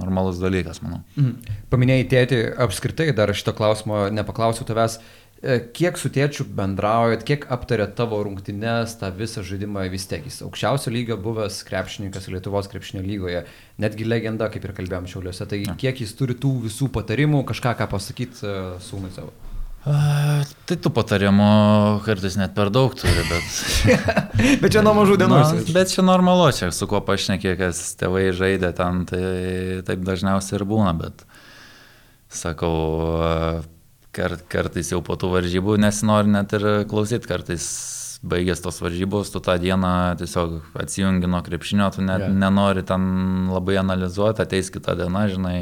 normalus 0.00 0.40
dalykas, 0.42 0.82
manau. 0.82 1.02
Mhm. 1.14 1.58
Paminėjai 1.70 2.06
tėti, 2.10 2.40
apskritai 2.66 3.12
dar 3.16 3.30
šito 3.36 3.54
klausimo 3.56 4.08
nepaklausiau 4.14 4.66
tavęs, 4.68 4.98
kiek 5.74 5.96
su 5.98 6.06
tėčiu 6.14 6.44
bendraujat, 6.54 7.24
kiek 7.26 7.46
aptarėt 7.50 7.96
tavo 7.98 8.20
rungtynes, 8.22 8.94
tą 9.00 9.08
visą 9.16 9.42
žaidimą 9.46 9.88
vis 9.90 10.06
tiek 10.10 10.22
jis 10.28 10.40
aukščiausio 10.46 10.92
lygio 10.94 11.16
buvęs 11.18 11.62
krepšininkas 11.66 12.28
Lietuvos 12.30 12.68
krepšinio 12.70 13.02
lygoje, 13.02 13.44
netgi 13.82 14.06
legenda, 14.06 14.46
kaip 14.52 14.68
ir 14.68 14.74
kalbėjom 14.76 15.08
šiauliuose, 15.10 15.48
tai 15.50 15.64
kiek 15.82 16.04
jis 16.04 16.14
turi 16.18 16.36
tų 16.38 16.52
visų 16.68 16.92
patarimų, 16.94 17.42
kažką 17.50 17.74
ką 17.80 17.88
pasakyti 17.90 18.52
sūnui 18.86 19.10
savo. 19.16 19.34
A, 19.82 20.44
tai 20.70 20.76
tų 20.78 20.92
patarimų 20.94 21.46
kartais 22.06 22.36
net 22.38 22.52
per 22.54 22.68
daug 22.70 22.94
turi, 22.94 23.24
bet... 23.26 23.98
Bet 24.62 24.70
čia 24.76 24.80
nuo 24.86 24.92
mažų 24.94 25.16
dienų. 25.18 25.34
Na, 25.34 25.48
jis- 25.58 25.74
bet 25.74 25.90
čia 25.90 26.04
normalu, 26.06 26.46
čia 26.54 26.68
su 26.74 26.86
kuo 26.90 27.00
pašnekė, 27.02 27.56
kas 27.58 27.80
tėvai 27.98 28.28
žaidė 28.30 28.70
ten, 28.78 29.02
tai 29.10 29.24
taip 29.86 30.06
dažniausiai 30.06 30.60
ir 30.60 30.64
būna, 30.70 30.94
bet 31.02 31.26
sakau, 32.32 32.70
kart, 34.16 34.44
kartais 34.52 34.92
jau 34.92 35.00
po 35.04 35.16
tų 35.18 35.32
varžybų 35.32 35.78
nesinori 35.80 36.30
net 36.32 36.52
ir 36.56 36.66
klausyti, 36.90 37.28
kartais 37.30 37.66
baigęs 38.22 38.62
tos 38.62 38.78
varžybos, 38.82 39.32
tu 39.34 39.40
tą 39.42 39.56
dieną 39.58 40.14
tiesiog 40.20 40.76
atsijungi 40.78 41.30
nuo 41.30 41.40
krepšinio, 41.42 41.88
tu 41.94 42.04
net 42.06 42.22
yeah. 42.22 42.36
nenori 42.44 42.84
ten 42.86 43.48
labai 43.50 43.80
analizuoti, 43.80 44.44
ateis 44.44 44.70
kitą 44.74 44.94
dieną, 45.00 45.24
žinai, 45.32 45.58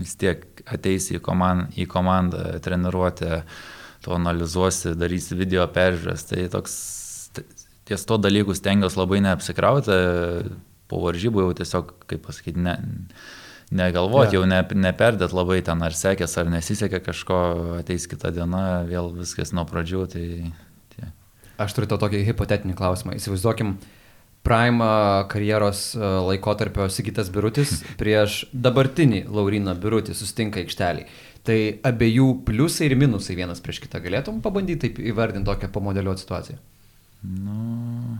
vis 0.00 0.16
tiek 0.18 0.42
ateisi 0.66 1.18
į, 1.18 1.22
komand, 1.22 1.70
į 1.78 1.86
komandą, 1.90 2.56
treniruotę, 2.64 3.42
tu 4.02 4.16
analizuosi, 4.16 4.96
darysi 4.98 5.38
video 5.38 5.68
peržiūrės, 5.70 6.26
tai 6.32 6.48
toks 6.50 6.74
ties 7.86 8.08
to 8.08 8.18
dalykus 8.18 8.58
stengiuosi 8.58 8.98
labai 8.98 9.22
neapsikrauti, 9.22 10.00
po 10.90 11.00
varžybų 11.06 11.46
jau 11.46 11.54
tiesiog, 11.62 11.94
kaip 12.10 12.26
pasakyti, 12.26 12.66
ne, 12.66 12.76
negalvoti, 13.72 14.36
Jo. 14.36 14.42
jau 14.42 14.50
ne, 14.50 14.60
neperdėt 14.86 15.32
labai 15.36 15.60
ten, 15.64 15.80
ar 15.82 15.96
sekės, 15.96 16.36
ar 16.40 16.50
nesisekė 16.52 17.00
kažko, 17.04 17.38
ateis 17.80 18.06
kitą 18.10 18.32
dieną, 18.36 18.62
vėl 18.90 19.10
viskas 19.16 19.54
nuo 19.56 19.64
pradžių, 19.68 20.04
tai 20.12 20.26
tie. 20.94 21.08
Aš 21.62 21.74
turiu 21.76 21.88
to 21.90 21.98
tokį 22.04 22.22
hipotetinį 22.28 22.76
klausimą. 22.78 23.16
Įsivaizduokim, 23.20 23.76
Prime 24.42 24.86
karjeros 25.30 25.92
laikotarpio 26.26 26.88
Sigitas 26.90 27.28
Birutis 27.30 27.76
prieš 28.00 28.40
dabartinį 28.50 29.28
Lauriną 29.30 29.76
Birutį 29.78 30.16
sustinka 30.18 30.58
aikštelį. 30.64 31.04
Tai 31.46 31.58
abiejų 31.86 32.26
pliusai 32.46 32.88
ir 32.88 32.96
minusai 32.98 33.36
vienas 33.38 33.62
prieš 33.62 33.80
kitą 33.84 34.00
galėtum 34.02 34.40
pabandyti 34.42 34.88
taip 34.88 34.98
įvardinti 35.02 35.46
tokią 35.46 35.70
pamodeliuoti 35.74 36.22
situaciją. 36.22 36.58
Nu, 37.22 38.18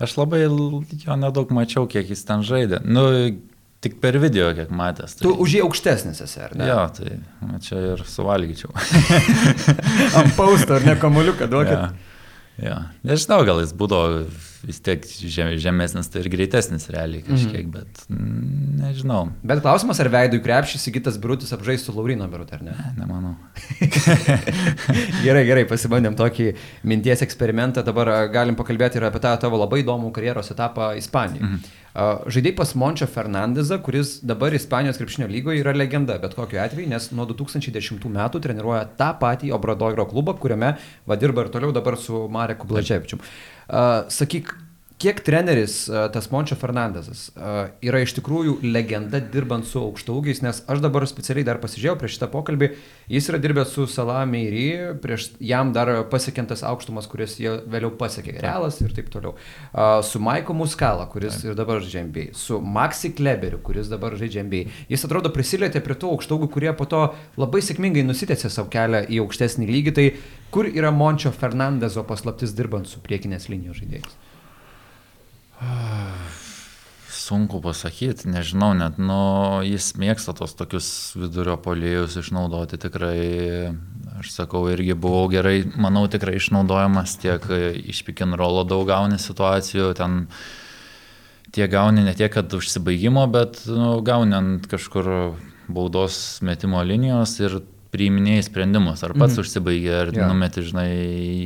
aš 0.00 0.16
labai 0.20 0.42
jo 0.44 1.16
nedaug 1.20 1.52
mačiau, 1.56 1.88
kiek 1.88 2.12
jis 2.12 2.24
ten 2.28 2.44
žaidė. 2.44 2.82
Nu, 2.84 3.04
tik 3.84 3.98
per 4.02 4.16
video, 4.22 4.48
kiek 4.56 4.72
matęs. 4.74 5.18
Tu 5.20 5.30
už 5.30 5.58
jį 5.58 5.62
aukštesnis 5.66 6.22
esi, 6.24 6.40
ar 6.44 6.56
ne? 6.58 6.66
Jo, 6.70 6.80
tai 6.96 7.18
čia 7.64 7.82
ir 7.92 8.02
suvalgyčiau. 8.08 8.72
Ant 10.18 10.34
pausto, 10.38 10.78
ar 10.78 10.88
ne 10.88 10.96
kamuoliuką 11.00 11.48
duokit. 11.52 11.78
Ja. 11.78 12.14
Ja. 12.62 12.80
Nežinau, 13.06 13.42
gal 13.46 13.62
jis 13.64 13.74
būdavo 13.76 14.24
vis 14.66 14.80
tiek 14.84 15.04
žem, 15.04 15.54
žemesnis, 15.60 16.08
tai 16.10 16.22
ir 16.22 16.30
greitesnis 16.32 16.88
realiai 16.92 17.22
kažkiek, 17.26 17.66
mhm. 17.66 17.74
bet 17.74 18.02
mm, 18.08 18.72
nežinau. 18.80 19.20
Bet 19.46 19.62
klausimas, 19.64 20.00
ar 20.02 20.10
veidų 20.12 20.40
į 20.40 20.44
krepšį 20.46 20.80
Sigitas 20.82 21.20
Birutis 21.20 21.54
apžaistų 21.56 21.94
Laurino 21.96 22.28
Birutį, 22.30 22.58
ar 22.58 22.66
ne? 22.66 22.74
Ne, 22.80 22.92
Nemanau. 23.02 23.34
gerai, 25.26 25.44
gerai, 25.48 25.64
pasibandėm 25.70 26.18
tokį 26.18 26.50
minties 26.90 27.24
eksperimentą. 27.26 27.84
Dabar 27.86 28.12
galim 28.34 28.58
pakalbėti 28.58 29.00
ir 29.00 29.08
apie 29.10 29.22
tą 29.24 29.36
tavo 29.46 29.60
labai 29.60 29.84
įdomų 29.84 30.12
karjeros 30.16 30.52
etapą 30.54 30.92
Ispanijoje. 31.00 31.48
Mhm. 31.48 31.80
Žaidėjai 31.94 32.56
pas 32.58 32.72
Mončio 32.74 33.06
Fernandezą, 33.06 33.76
kuris 33.86 34.16
dabar 34.26 34.54
Ispanijos 34.56 34.96
krepšinio 34.98 35.28
lygoje 35.30 35.60
yra 35.62 35.70
legenda, 35.76 36.16
bet 36.18 36.32
kokiu 36.34 36.58
atveju, 36.58 36.88
nes 36.90 37.06
nuo 37.14 37.22
2010 37.28 38.08
metų 38.16 38.40
treniruoja 38.42 38.88
tą 38.98 39.12
patį 39.20 39.52
Obradoiro 39.54 40.02
klubą, 40.10 40.34
kuriame 40.42 40.72
va 41.06 41.18
dirba 41.20 41.44
ir 41.44 41.52
toliau 41.54 41.70
dabar 41.76 41.94
su 41.94 42.24
Mareku 42.26 42.66
Blaževičiu. 42.66 43.20
Sakyk, 43.68 44.54
Kiek 44.94 45.18
treneris 45.26 45.88
a, 45.90 46.04
tas 46.14 46.28
Mončio 46.30 46.54
Fernandezas 46.54 47.26
a, 47.34 47.66
yra 47.82 47.98
iš 48.04 48.12
tikrųjų 48.14 48.60
legenda 48.62 49.18
dirbant 49.18 49.66
su 49.66 49.80
aukštaugiais, 49.82 50.38
nes 50.44 50.60
aš 50.70 50.82
dabar 50.84 51.02
specialiai 51.10 51.46
dar 51.48 51.58
pasižiūrėjau 51.62 51.96
prieš 51.98 52.14
šitą 52.14 52.28
pokalbį, 52.30 52.68
jis 53.10 53.26
yra 53.32 53.40
dirbęs 53.42 53.72
su 53.74 53.88
Salameiri, 53.90 54.94
prieš 55.02 55.32
jam 55.42 55.72
dar 55.74 55.90
pasiekiantas 56.12 56.62
aukštumas, 56.68 57.08
kuris 57.10 57.34
jie 57.42 57.56
vėliau 57.66 57.90
pasiekė, 57.98 58.36
Realas 58.44 58.78
ir 58.84 58.94
taip 58.94 59.10
toliau. 59.10 59.34
A, 59.72 59.98
Su 60.06 60.22
Maiko 60.22 60.54
Muskala, 60.54 61.08
kuris 61.10 61.40
ir 61.42 61.58
dabar 61.58 61.82
žaidžia 61.82 62.04
NBA, 62.06 62.28
su 62.38 62.60
Maxi 62.62 63.10
Kleberiu, 63.18 63.58
kuris 63.66 63.90
dabar 63.90 64.14
žaidžia 64.20 64.44
NBA. 64.46 64.62
Jis 64.92 65.06
atrodo 65.08 65.32
prisilietė 65.34 65.82
prie 65.82 65.98
tų 65.98 66.12
aukštaugių, 66.14 66.50
kurie 66.54 66.70
po 66.78 66.86
to 66.86 67.02
labai 67.40 67.64
sėkmingai 67.66 68.06
nusitęsė 68.06 68.52
savo 68.52 68.70
kelią 68.70 69.02
į 69.10 69.24
aukštesnį 69.24 69.68
lygį. 69.74 69.96
Tai 69.98 70.06
kur 70.54 70.70
yra 70.70 70.94
Mončio 70.94 71.34
Fernandezo 71.34 72.06
paslaptis 72.06 72.54
dirbant 72.54 72.86
su 72.86 73.02
priekinės 73.02 73.50
linijos 73.50 73.82
žaidėjais? 73.82 74.22
Sunku 77.24 77.60
pasakyti, 77.64 78.28
nežinau, 78.28 78.72
net, 78.76 78.98
nu, 78.98 79.62
jis 79.64 79.92
mėgsta 80.00 80.34
tos 80.36 80.56
tokius 80.58 80.88
vidurio 81.16 81.54
polėjus 81.62 82.18
išnaudoti 82.20 82.78
tikrai, 82.82 83.20
aš 84.20 84.32
sakau, 84.34 84.66
irgi 84.72 84.96
buvau 84.98 85.28
gerai, 85.32 85.62
manau, 85.78 86.04
tikrai 86.10 86.36
išnaudojamas 86.40 87.16
tiek 87.22 87.46
iš 87.80 88.02
pikin 88.08 88.36
rolo 88.36 88.66
daug 88.68 88.84
gauni 88.90 89.20
situacijų, 89.22 89.92
ten 89.96 90.26
tie 91.54 91.68
gauni 91.70 92.04
ne 92.04 92.16
tiek, 92.18 92.32
kad 92.34 92.52
užsibaigimo, 92.52 93.24
bet 93.32 93.62
nu, 93.70 94.00
gauni 94.04 94.36
ant 94.36 94.68
kažkur 94.68 95.08
baudos 95.70 96.42
metimo 96.44 96.82
linijos 96.84 97.38
ir 97.40 97.60
priiminėjai 97.94 98.44
sprendimus, 98.48 99.04
ar 99.06 99.14
pats 99.14 99.36
mhm. 99.36 99.44
užsibaigė, 99.44 99.94
ar 100.00 100.12
yeah. 100.14 100.30
numeti, 100.30 100.64
žinai, 100.66 100.90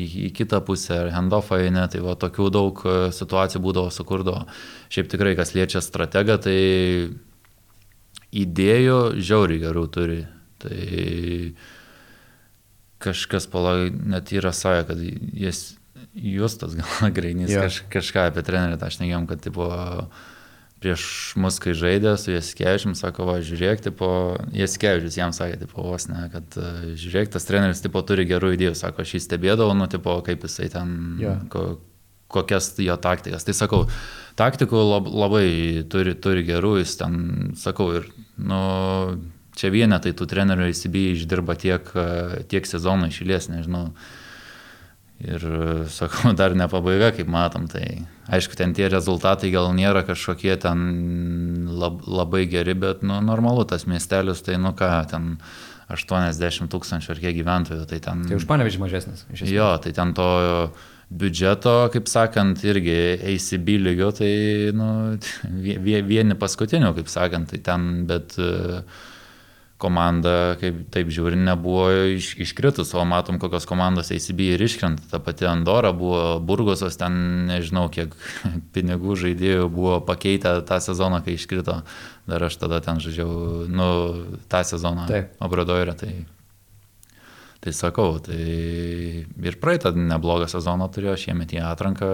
į, 0.09 0.31
kitą 0.37 0.63
pusę, 0.65 0.97
ar 1.05 1.13
handoffą 1.15 1.61
eina, 1.67 1.87
tai 1.93 2.01
va 2.05 2.17
tokių 2.19 2.51
daug 2.55 2.83
e, 2.89 2.99
situacijų 3.15 3.63
būdavo 3.65 3.93
sukurdavo. 3.95 4.45
Šiaip 4.93 5.11
tikrai, 5.13 5.35
kas 5.39 5.53
liečia 5.57 5.85
strategą, 5.85 6.39
tai 6.49 6.59
idėjų 8.33 9.01
žiauriai 9.21 9.63
gerų 9.67 9.89
turi. 9.93 10.23
Tai 10.59 10.79
kažkas 13.05 13.47
palai 13.51 13.93
net 13.93 14.33
yra 14.35 14.53
sąja, 14.57 14.89
kad 14.89 15.03
jis, 15.03 15.79
Justas 16.19 16.75
gal 16.75 17.13
Greinys 17.17 17.53
Jo. 17.53 17.63
kaž, 17.67 17.83
kažką 17.93 18.29
apie 18.33 18.43
trenerį, 18.43 18.79
tą 18.81 18.89
aš 18.91 18.99
negėjom, 19.03 19.29
kad 19.31 19.43
tipo, 19.45 19.69
prieš 20.83 21.35
mus, 21.41 21.59
kai 21.62 21.75
žaidė 21.77 22.14
su 22.21 22.33
Jaskevičium, 22.33 22.95
sako, 22.99 23.27
va, 23.29 23.38
žiūrėk, 23.45 23.83
tipo, 23.88 24.09
Jaskevičius 24.55 25.19
jam 25.19 25.35
sakė, 25.35 25.59
tipo, 25.64 25.83
vos 25.87 26.07
ne, 26.11 26.29
kad 26.33 26.59
e, 26.61 26.95
žiūrėk, 26.99 27.33
tas 27.35 27.49
treneris, 27.49 27.83
tipo, 27.85 28.03
turi 28.07 28.27
gerų 28.29 28.55
idėjų, 28.57 28.77
sako, 28.79 29.03
aš 29.03 29.17
jį 29.17 29.23
stebėdavau, 29.27 29.75
nu, 29.79 29.88
tipo, 29.91 30.14
kaip 30.27 30.47
jisai 30.47 30.71
ten, 30.73 30.93
Jo. 31.23 31.35
ko, 31.53 31.64
kokias 32.31 32.71
jo 32.83 32.97
taktikas. 33.01 33.47
Tai 33.49 33.57
sakau, 33.57 33.83
taktikų 34.38 34.85
lab, 34.93 35.11
labai 35.11 35.49
turi, 35.91 36.14
turi 36.14 36.47
gerų, 36.47 36.77
jis 36.83 36.95
ten, 37.01 37.19
sakau, 37.59 37.91
ir, 37.99 38.09
nu, 38.38 38.62
čia 39.59 39.73
vienetai 39.75 40.14
tų 40.14 40.29
trenerių 40.31 40.71
įsibiję 40.71 41.17
išdirba 41.17 41.59
tiek, 41.59 41.91
e, 41.99 42.45
tiek 42.51 42.69
sezoną 42.69 43.11
išėlės, 43.11 43.51
nežinau. 43.51 43.88
Ir, 45.18 45.42
sakau, 45.98 46.31
dar 46.38 46.54
ne 46.54 46.68
pabaiga, 46.70 47.11
kaip 47.16 47.26
matom, 47.31 47.66
tai 47.70 48.04
aišku, 48.31 48.54
ten 48.59 48.74
tie 48.76 48.87
rezultatai 48.92 49.50
gal 49.50 49.72
nėra 49.74 50.04
kažkokie 50.07 50.54
ten 50.62 51.66
lab, 51.81 52.04
labai 52.07 52.44
geri, 52.50 52.76
bet, 52.78 53.02
nu, 53.02 53.16
normalu, 53.24 53.64
tas 53.66 53.88
miestelis, 53.90 54.44
tai, 54.46 54.61
nu 54.62 54.70
ką, 54.78 54.92
ten 55.11 55.33
80 55.90 56.68
tūkstančių 56.70 57.14
ar 57.14 57.20
kiek 57.24 57.35
gyventojų, 57.40 57.88
tai 57.88 57.98
ten... 58.04 58.22
Tai 58.28 58.37
už 58.38 58.46
panevežį 58.46 58.83
mažesnis. 58.83 59.24
Jo, 59.48 59.72
tai 59.83 59.94
ten 59.96 60.12
to 60.14 60.28
biudžeto, 61.09 61.88
kaip 61.94 62.09
sakant, 62.12 62.61
irgi 62.68 62.96
ACB 63.33 63.70
lygio, 63.81 64.11
tai 64.12 64.31
nu, 64.76 64.88
vie- 65.64 65.78
vie- 65.81 66.02
vieni 66.04 66.37
paskutinių, 66.38 66.92
kaip 67.00 67.09
sakant, 67.11 67.48
tai 67.54 67.62
ten, 67.64 68.04
bet 68.11 68.37
e, 68.37 68.83
komanda, 69.79 70.57
kaip 70.61 70.81
taip 70.95 71.11
žiūri, 71.14 71.38
nebuvo 71.38 71.87
iš, 72.17 72.33
iškritus, 72.43 72.91
o 72.99 73.05
matom, 73.09 73.38
kokios 73.43 73.67
komandos 73.69 74.11
ACB 74.14 74.43
ir 74.53 74.64
iškrenta. 74.67 75.07
Ta 75.12 75.21
pati 75.23 75.47
Andora 75.49 75.93
buvo, 75.97 76.38
Burgosas 76.43 76.99
ten, 76.99 77.47
nežinau, 77.51 77.87
kiek 77.95 78.17
pinigų 78.75 79.19
žaidėjų 79.23 79.69
buvo 79.73 80.01
pakeitę 80.07 80.59
tą 80.69 80.81
sezoną, 80.83 81.23
kai 81.27 81.38
iškrito. 81.38 81.83
Dar 82.29 82.49
aš 82.49 82.59
tada 82.61 82.83
ten 82.85 82.99
žaidžiau, 83.03 83.69
nu, 83.71 83.93
tą 84.51 84.64
sezoną. 84.67 85.07
Taip. 85.11 85.38
Obradoirė, 85.45 85.95
tai 85.99 86.12
Tai 87.59 87.73
sakau, 87.75 88.21
tai 88.23 88.38
ir 89.27 89.57
praeitą 89.59 89.90
neblogą 89.90 90.47
sezoną 90.47 90.87
turėjo, 90.94 91.16
šiemet 91.18 91.57
į 91.57 91.62
atranką 91.66 92.09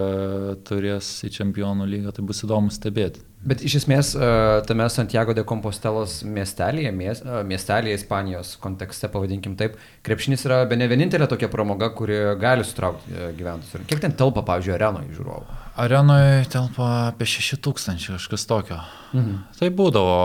turės 0.64 1.18
į 1.26 1.28
čempionų 1.34 1.84
lygą, 1.84 2.14
tai 2.16 2.22
bus 2.24 2.38
įdomu 2.46 2.72
stebėti. 2.72 3.20
Bet 3.44 3.60
iš 3.60 3.74
esmės 3.82 4.14
e, 4.16 4.28
tame 4.64 4.86
Santiago 4.88 5.34
de 5.36 5.44
Compostelos 5.44 6.22
miestelėje, 6.24 6.94
mies, 6.96 7.20
miestelėje 7.44 7.98
Ispanijos 7.98 8.54
kontekste, 8.62 9.10
pavadinkim 9.12 9.52
taip, 9.60 9.76
krepšinis 10.08 10.46
yra 10.48 10.62
be 10.70 10.78
ne 10.80 10.88
vienintelė 10.88 11.28
tokia 11.28 11.50
pramoga, 11.52 11.90
kuri 11.92 12.16
gali 12.40 12.64
sutraukti 12.64 13.12
e, 13.12 13.28
gyventojus. 13.36 13.74
Ir 13.76 13.84
Kiek 13.92 14.00
ten 14.06 14.16
telpa, 14.16 14.46
pavyzdžiui, 14.48 14.74
arenoje 14.78 15.12
žiūrovų? 15.18 15.60
Arenoje 15.84 16.48
telpa 16.56 16.88
apie 17.10 17.28
6000 17.28 18.14
kažkas 18.16 18.48
tokio. 18.48 18.80
Mhm. 19.12 19.36
Tai 19.60 19.70
būdavo, 19.76 20.16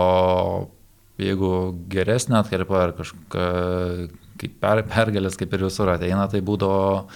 jeigu 1.20 1.54
geresnė 1.92 2.40
atkarpa 2.40 2.82
ar 2.86 2.96
kažkokia 2.96 4.08
kaip 4.40 4.56
per, 4.62 4.82
pergalės, 4.88 5.36
kaip 5.40 5.52
ir 5.58 5.66
visur 5.68 5.90
ateina, 5.92 6.26
tai 6.32 6.40
būdavo 6.44 7.06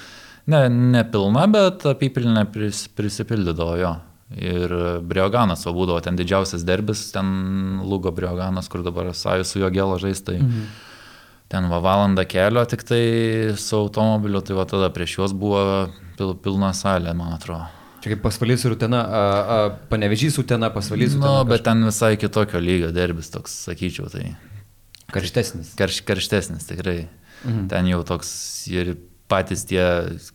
ne, 0.53 0.65
ne 0.69 1.05
pilna, 1.09 1.47
bet 1.51 1.87
apipilnė 1.95 2.47
pris, 2.53 2.87
prisipildydavo 2.97 3.77
jo. 3.81 3.95
Ir 4.35 4.73
Brioganas, 5.05 5.63
o 5.69 5.73
būdavo 5.77 6.01
ten 6.03 6.17
didžiausias 6.19 6.65
derbis, 6.67 7.07
ten 7.15 7.81
Lugo 7.87 8.11
Brioganas, 8.13 8.69
kur 8.73 8.83
dabar 8.83 9.13
Sajus 9.15 9.53
su 9.55 9.61
jo 9.63 9.69
gėlo 9.71 9.99
žaistai. 10.03 10.41
Mhm. 10.43 10.65
Ten 11.53 11.69
va 11.71 11.79
valanda 11.85 12.25
kelio 12.27 12.63
tik 12.67 12.83
tai 12.89 13.03
su 13.61 13.77
automobiliu, 13.77 14.41
tai 14.43 14.57
va 14.57 14.65
tada 14.67 14.89
prieš 14.91 15.19
juos 15.19 15.35
buvo 15.37 15.61
pil, 16.17 16.33
pilna 16.41 16.73
salė, 16.75 17.13
man 17.15 17.35
atrodo. 17.37 17.67
Čia 18.03 18.15
kaip 18.15 18.23
pasvalys 18.25 18.65
ir 18.67 18.75
utena, 18.75 19.03
panevežys 19.93 20.35
utena, 20.41 20.69
pasvalys 20.73 21.15
Nu, 21.15 21.21
utena. 21.21 21.45
bet 21.49 21.63
ten 21.65 21.85
visai 21.85 22.17
kitokio 22.21 22.61
lygio 22.61 22.91
derbis 22.97 23.31
toks, 23.33 23.55
sakyčiau, 23.69 24.09
tai 24.13 24.35
Karštesnis. 25.13 25.75
karš, 25.79 26.01
karštesnis 26.09 26.69
tikrai. 26.71 27.09
Mhm. 27.45 27.67
Ten 27.69 27.91
jau 27.91 28.01
toks 28.07 28.31
ir 28.73 28.97
patys 29.29 29.65
tie 29.65 29.83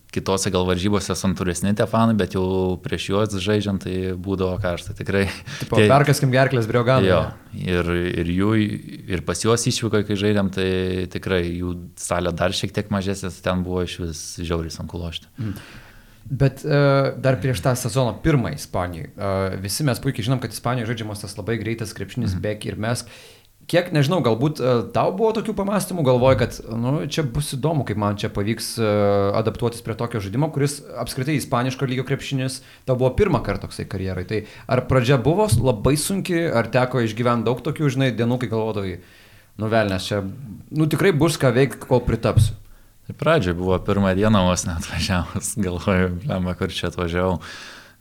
kitose 0.10 0.49
gal 0.53 0.65
varžybose 0.65 1.13
santūresni 1.17 1.75
tie 1.77 1.86
fanai, 1.89 2.15
bet 2.17 2.34
jau 2.34 2.77
prieš 2.82 3.10
juos 3.12 3.36
žaidžiant 3.43 3.84
tai 3.86 4.13
būdavo 4.17 4.58
karšta 4.62 4.95
tikrai. 4.97 5.27
Tipo, 5.62 5.82
perkaskim 5.91 6.34
gerklės 6.34 6.69
brioganą. 6.69 7.05
Jo, 7.05 7.19
ir, 7.53 7.91
ir 8.23 8.32
jų, 8.34 8.53
ir 9.13 9.23
pas 9.27 9.43
juos 9.45 9.67
išvyko, 9.69 10.01
kai 10.08 10.17
žaidėm, 10.19 10.49
tai 10.55 10.69
tikrai 11.13 11.43
jų 11.45 11.75
salė 12.01 12.34
dar 12.34 12.55
šiek 12.55 12.73
tiek 12.75 12.89
mažesnė, 12.93 13.32
ten 13.45 13.62
buvo 13.65 13.86
iš 13.86 13.99
vis 14.01 14.23
žiauriai 14.41 14.73
sunku 14.73 15.01
lošti. 15.01 15.29
Bet 16.29 16.62
uh, 16.65 17.15
dar 17.17 17.39
prieš 17.41 17.62
tą 17.65 17.71
sezoną 17.77 18.19
pirmą 18.21 18.51
Ispanijoje, 18.53 19.13
uh, 19.15 19.55
visi 19.62 19.86
mes 19.86 20.01
puikiai 20.01 20.27
žinom, 20.27 20.41
kad 20.41 20.53
Ispanijoje 20.53 20.91
žaidžiamas 20.91 21.23
tas 21.23 21.38
labai 21.38 21.58
greitas 21.62 21.93
krepšinis, 21.97 22.36
mhm. 22.36 22.43
bek 22.45 22.67
ir 22.69 22.82
mes. 22.82 23.05
Kiek, 23.69 23.91
nežinau, 23.93 24.17
galbūt 24.25 24.60
uh, 24.63 24.79
tau 24.95 25.12
buvo 25.13 25.29
tokių 25.38 25.53
pamastymų, 25.53 26.01
galvoj, 26.08 26.38
kad, 26.39 26.55
nu, 26.73 26.93
čia 27.12 27.21
bus 27.21 27.51
įdomu, 27.53 27.84
kaip 27.86 27.99
man 28.01 28.17
čia 28.17 28.32
pavyks 28.34 28.71
uh, 28.82 28.88
adaptuotis 29.38 29.84
prie 29.86 29.93
tokio 29.99 30.21
žaidimo, 30.25 30.49
kuris 30.55 30.79
apskritai 30.97 31.36
ispaniško 31.38 31.86
lygio 31.86 32.05
krepšinis, 32.08 32.63
tau 32.89 32.97
buvo 32.97 33.12
pirmą 33.19 33.43
kartą 33.45 33.67
toksai 33.67 33.86
karjerai. 33.91 34.25
Tai 34.29 34.41
ar 34.73 34.82
pradžia 34.89 35.19
buvo 35.21 35.45
labai 35.62 35.93
sunki, 36.01 36.41
ar 36.49 36.71
teko 36.73 37.03
išgyventi 37.05 37.45
daug 37.45 37.62
tokių, 37.65 37.93
žinai, 37.93 38.10
dienų, 38.17 38.39
kai 38.41 38.49
galvodavai, 38.49 38.97
nuvelnės 39.62 40.10
čia, 40.10 40.23
nu, 40.73 40.89
tikrai 40.89 41.13
bus 41.13 41.38
ką 41.38 41.53
veikti, 41.53 41.84
kol 41.86 42.01
pritapsiu. 42.08 42.58
Pradžioje 43.21 43.58
buvo 43.58 43.77
pirmą 43.82 44.15
dieną 44.17 44.43
vos 44.45 44.65
net 44.65 44.82
atvažiavus, 44.82 45.55
galvoju, 45.62 46.10
lemma, 46.29 46.58
kur 46.58 46.73
čia 46.73 46.89
atvažiavau, 46.89 47.39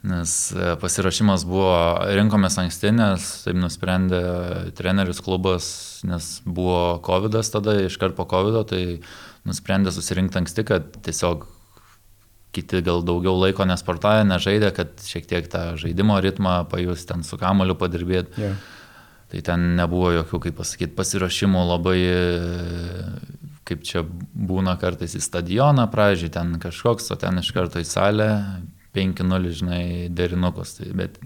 nes 0.03 0.33
e, 0.55 0.73
pasirašymas 0.79 1.43
buvo, 1.47 1.73
rinkomės 2.15 2.55
anksti, 2.61 2.93
nes 2.95 3.27
taip 3.43 3.57
nusprendė 3.59 4.21
treneris 4.77 5.19
klubas, 5.23 5.69
nes 6.07 6.37
buvo 6.47 6.99
COVID 7.03 7.35
tada, 7.51 7.75
iškart 7.83 8.15
po 8.15 8.27
COVID, 8.29 8.61
tai 8.69 8.83
nusprendė 9.47 9.91
susirinkti 9.91 10.39
anksti, 10.39 10.65
kad 10.67 10.87
tiesiog 11.03 11.47
kiti 12.55 12.81
gal 12.85 13.03
daugiau 13.05 13.35
laiko 13.37 13.67
nesportavę, 13.67 14.23
nežaidė, 14.25 14.71
kad 14.73 14.95
šiek 15.05 15.27
tiek 15.29 15.51
tą 15.51 15.75
žaidimo 15.79 16.17
ritmą 16.23 16.63
pajus, 16.71 17.05
ten 17.09 17.25
su 17.27 17.37
kamoliu 17.37 17.75
padirbėti. 17.77 18.39
Yeah. 18.41 18.57
Tai 19.29 19.43
ten 19.45 19.67
nebuvo 19.77 20.09
jokių, 20.15 20.39
kaip 20.47 20.55
pasakyti, 20.57 20.95
pasirašymų 20.97 21.61
labai, 21.75 21.99
e, 22.01 23.51
kaip 23.69 23.83
čia 23.85 24.01
būna 24.33 24.73
kartais 24.81 25.13
į 25.13 25.21
stadioną, 25.21 25.85
pradžiui 25.93 26.31
ten 26.33 26.55
kažkoks, 26.61 27.11
o 27.13 27.19
ten 27.19 27.37
iš 27.43 27.51
karto 27.53 27.83
į 27.83 27.85
salę 27.85 28.31
5-0, 28.95 29.55
žinai, 29.61 29.83
derinukus. 30.13 30.77
Tai, 30.79 30.89
bet 30.97 31.19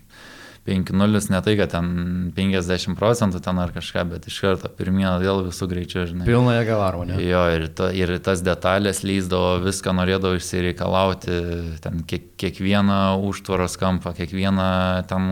5-0 0.68 1.30
ne 1.34 1.42
tai, 1.44 1.56
kad 1.60 1.74
ten 1.74 1.88
50 2.36 2.96
procentų 3.00 3.42
ten 3.44 3.60
ar 3.60 3.74
kažką, 3.76 4.06
bet 4.14 4.28
iš 4.32 4.40
karto 4.46 4.72
pirmieną 4.72 5.18
vėl 5.20 5.44
visų 5.50 5.68
greičiau, 5.72 6.06
žinai. 6.08 6.28
Pilna 6.28 6.56
jėga 6.56 6.80
varo, 6.80 7.04
ne? 7.08 7.20
Jo, 7.20 7.44
ir, 7.52 7.68
ta, 7.76 7.90
ir 7.92 8.16
tas 8.24 8.44
detalės 8.46 9.04
lyzdavo, 9.04 9.58
viską 9.66 9.96
norėdavo 10.00 10.40
išsireikalauti, 10.40 11.40
ten 11.84 12.04
kiek, 12.08 12.32
kiekvieną 12.40 13.00
užtvaros 13.28 13.76
kampą, 13.82 14.16
kiekvieną 14.16 14.70
ten, 15.12 15.32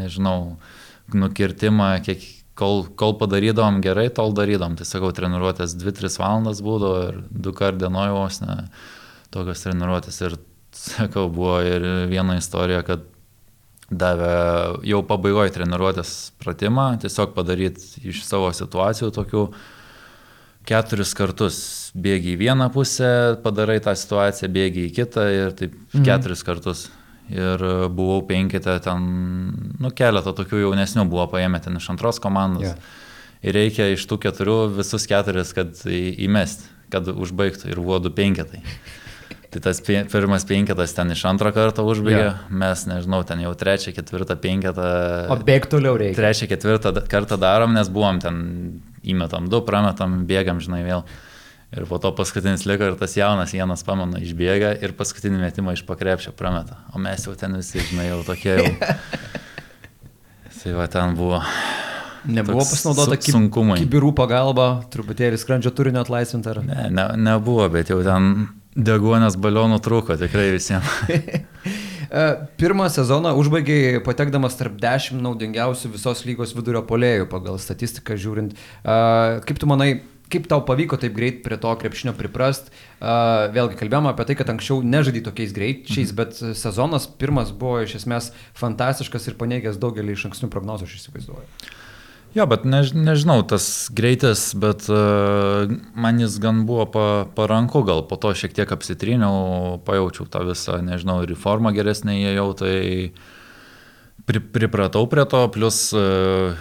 nežinau, 0.00 0.56
nukirtimą, 1.14 1.92
kiek, 2.02 2.26
kol, 2.58 2.82
kol 2.98 3.14
padarydavom 3.20 3.78
gerai, 3.84 4.08
tol 4.14 4.34
darydavom. 4.34 4.74
Tai 4.80 4.86
sakau, 4.88 5.12
treniruotės 5.14 5.76
2-3 5.78 6.18
valandas 6.18 6.62
būdavo 6.64 7.04
ir 7.08 7.20
du 7.30 7.54
kart 7.56 7.78
dienoje 7.80 8.16
vos 8.16 8.42
ne 8.42 8.64
tokios 9.32 9.62
treniruotės. 9.64 10.18
Ir 10.26 10.36
sakau, 10.76 11.28
buvo 11.32 11.58
ir 11.64 11.84
viena 12.10 12.36
istorija, 12.38 12.82
kad 12.86 13.04
davė 13.92 14.32
jau 14.88 15.02
pabaigoje 15.04 15.52
treniruotės 15.52 16.32
pratimą, 16.40 16.94
tiesiog 17.02 17.34
padaryti 17.36 18.06
iš 18.08 18.24
savo 18.24 18.48
situacijų 18.56 19.12
tokių 19.12 19.44
keturis 20.68 21.12
kartus 21.18 21.58
bėgi 21.98 22.36
į 22.36 22.40
vieną 22.40 22.70
pusę, 22.72 23.12
padarai 23.44 23.80
tą 23.84 23.94
situaciją, 23.98 24.50
bėgi 24.52 24.88
į 24.88 24.92
kitą 24.96 25.28
ir 25.34 25.54
taip 25.58 25.76
mhm. 25.76 26.04
keturis 26.08 26.44
kartus. 26.46 26.88
Ir 27.32 27.62
buvau 27.94 28.18
penkite 28.28 28.74
ten, 28.82 29.04
nu, 29.80 29.90
keletą 29.96 30.34
tokių 30.36 30.64
jaunesnių 30.66 31.06
buvo 31.08 31.28
paėmę 31.32 31.62
ten 31.64 31.78
iš 31.78 31.86
antros 31.94 32.18
komandos. 32.20 32.66
Yeah. 32.66 32.98
Ir 33.42 33.56
reikia 33.56 33.86
iš 33.94 34.04
tų 34.10 34.18
keturių 34.26 34.56
visus 34.76 35.06
keturis, 35.08 35.54
kad 35.56 35.78
įmest, 35.86 36.66
kad 36.92 37.08
užbaigtų. 37.08 37.70
Ir 37.72 37.80
buvo 37.80 38.00
du 38.02 38.12
penketai. 38.14 38.60
Tai 39.52 39.60
tas 39.60 39.82
pe- 39.84 40.06
pirmas 40.08 40.46
penketas 40.48 40.94
ten 40.96 41.10
iš 41.12 41.26
antro 41.28 41.50
karto 41.52 41.84
užbaigė, 41.84 42.22
Jo. 42.24 42.30
mes, 42.56 42.86
nežinau, 42.88 43.18
ten 43.28 43.42
jau 43.44 43.50
trečią, 43.52 43.92
ketvirtą 43.92 44.38
penketą. 44.40 44.86
O 45.28 45.36
bėg 45.36 45.66
toliau 45.68 45.98
reikia. 46.00 46.16
Trečią, 46.16 46.48
ketvirtą 46.48 46.94
kartą 47.04 47.36
darom, 47.36 47.74
nes 47.76 47.90
buvom 47.92 48.16
ten, 48.22 48.38
įmetam 49.04 49.50
du, 49.52 49.60
prametam, 49.66 50.22
bėgam, 50.30 50.62
žinai, 50.64 50.80
vėl. 50.86 51.04
Ir 51.72 51.84
po 51.88 51.96
to 52.00 52.10
paskutinis 52.16 52.64
liko 52.68 52.84
ir 52.84 52.96
tas 53.00 53.12
jaunas 53.16 53.52
vienas, 53.52 53.84
pamenu, 53.84 54.18
išbėga 54.24 54.74
ir 54.84 54.92
paskutinį 54.96 55.38
metimą 55.44 55.72
iš 55.76 55.84
pakrepšio 55.88 56.32
prameta. 56.36 56.78
O 56.96 57.00
mes 57.00 57.24
jau 57.24 57.32
ten 57.36 57.52
visi, 57.56 57.80
žinai, 57.92 58.08
jau 58.08 58.22
tokie 58.24 58.56
jau. 58.56 58.66
tai 60.62 60.72
va 60.76 60.86
ten 60.88 61.14
buvo. 61.16 61.42
Nebuvo 62.24 62.62
pasinaudota 62.62 63.16
su, 63.20 63.32
sunkumai. 63.34 63.80
Kibirų 63.82 64.12
pagalba, 64.14 64.66
truputėlį 64.94 65.40
skrandžio 65.40 65.72
turinio 65.74 66.04
atlaisvinti 66.04 66.52
ar? 66.52 66.60
Ne, 66.62 66.84
ne, 66.94 67.06
nebuvo, 67.18 67.64
bet 67.72 67.90
jau 67.90 67.98
ten 68.06 68.28
degonės 68.76 69.36
balionų 69.36 69.80
trūko 69.84 70.18
tikrai 70.20 70.52
visiems. 70.56 70.92
E, 72.12 72.22
pirmą 72.60 72.90
sezoną 72.92 73.30
užbaigiai 73.40 74.02
patekdamas 74.04 74.58
tarp 74.58 74.74
10 74.76 75.22
naudingiausių 75.24 75.94
visos 75.94 76.26
lygos 76.28 76.50
vidurio 76.52 76.82
polėjų 76.84 77.24
pagal 77.32 77.56
statistiką 77.56 78.18
žiūrint. 78.20 78.52
E, 78.52 78.96
kaip 79.48 79.56
tu 79.56 79.68
manai, 79.70 80.02
kaip 80.32 80.44
tau 80.50 80.60
pavyko 80.68 80.98
taip 81.00 81.14
greit 81.16 81.40
prie 81.44 81.56
to 81.60 81.72
krepšinio 81.80 82.12
priprast? 82.18 82.68
Uh, 83.02 83.48
vėlgi 83.52 83.78
kalbėjome 83.80 84.12
apie 84.12 84.26
tai, 84.28 84.36
kad 84.38 84.52
anksčiau 84.52 84.84
nežaidai 84.86 85.24
tokiais 85.26 85.54
greičiais, 85.56 86.12
mhm. 86.12 86.18
bet 86.20 86.58
sezonas 86.60 87.08
pirmas 87.20 87.50
buvo 87.56 87.80
iš 87.86 87.96
esmės 88.02 88.30
fantastiškas 88.60 89.28
ir 89.28 89.38
paneigęs 89.40 89.80
daugelį 89.82 90.16
iš 90.16 90.28
ankstinių 90.30 90.52
prognozių, 90.52 90.88
aš 90.88 91.00
įsivaizduoju. 91.00 91.48
Jo, 92.32 92.46
bet 92.48 92.64
než, 92.64 92.94
nežinau, 92.96 93.42
tas 93.44 93.92
greitis, 93.92 94.54
bet 94.56 94.86
uh, 94.88 95.68
man 95.92 96.20
jis 96.20 96.38
gan 96.40 96.62
buvo 96.64 96.86
pa, 96.88 97.06
paranku, 97.36 97.82
gal 97.84 98.00
po 98.08 98.16
to 98.16 98.32
šiek 98.32 98.56
tiek 98.56 98.72
apsitryniau, 98.72 99.76
pajaučiau 99.84 100.24
tą 100.32 100.40
visą, 100.48 100.78
nežinau, 100.80 101.20
ir 101.26 101.36
formą 101.36 101.74
geresnė 101.76 102.16
įėjau, 102.22 102.46
tai 102.56 102.76
pri, 104.24 104.40
pripratau 104.40 105.04
prie 105.12 105.26
to, 105.28 105.44
plus 105.52 105.90
uh, 105.92 106.56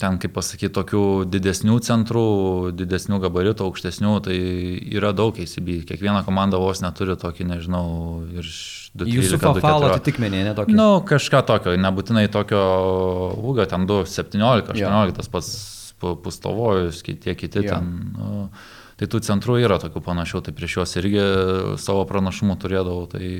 ten, 0.00 0.18
kaip 0.20 0.34
pasakyti, 0.36 0.72
tokių 0.76 1.02
didesnių 1.30 1.76
centrų, 1.86 2.26
didesnių 2.76 3.20
gabaritų, 3.22 3.66
aukštesnių, 3.68 4.12
tai 4.26 4.36
yra 4.92 5.12
daug 5.16 5.36
ACB. 5.40 5.70
Kiekviena 5.88 6.22
komanda 6.26 6.60
vos 6.60 6.82
neturi 6.84 7.16
tokį, 7.20 7.48
nežinau, 7.52 7.86
ir 8.36 8.48
2. 8.96 9.08
Jūsų 9.16 9.40
falo 9.62 9.90
atitikmenė, 9.94 10.42
ne 10.48 10.54
tokio? 10.56 10.76
Nu, 10.76 10.88
kažką 11.06 11.42
tokio, 11.48 11.76
nebūtinai 11.80 12.26
tokio 12.32 12.62
ūgio, 13.36 13.68
ten 13.70 13.88
2, 13.88 14.02
17, 14.16 14.74
18, 14.76 14.82
ja. 14.82 15.16
tas 15.16 15.32
pats 15.32 15.52
pustovojus, 16.00 17.00
tie 17.06 17.36
kiti 17.38 17.64
ja. 17.64 17.76
ten. 17.76 18.12
Nu, 18.16 18.48
tai 19.00 19.08
tų 19.12 19.22
centrų 19.24 19.60
yra 19.64 19.80
tokių 19.80 20.02
panašių, 20.04 20.42
tai 20.44 20.56
prieš 20.56 20.78
juos 20.80 20.96
irgi 21.00 21.24
savo 21.80 22.04
pranašumų 22.08 22.58
turėdavau. 22.60 23.08
Tai, 23.12 23.30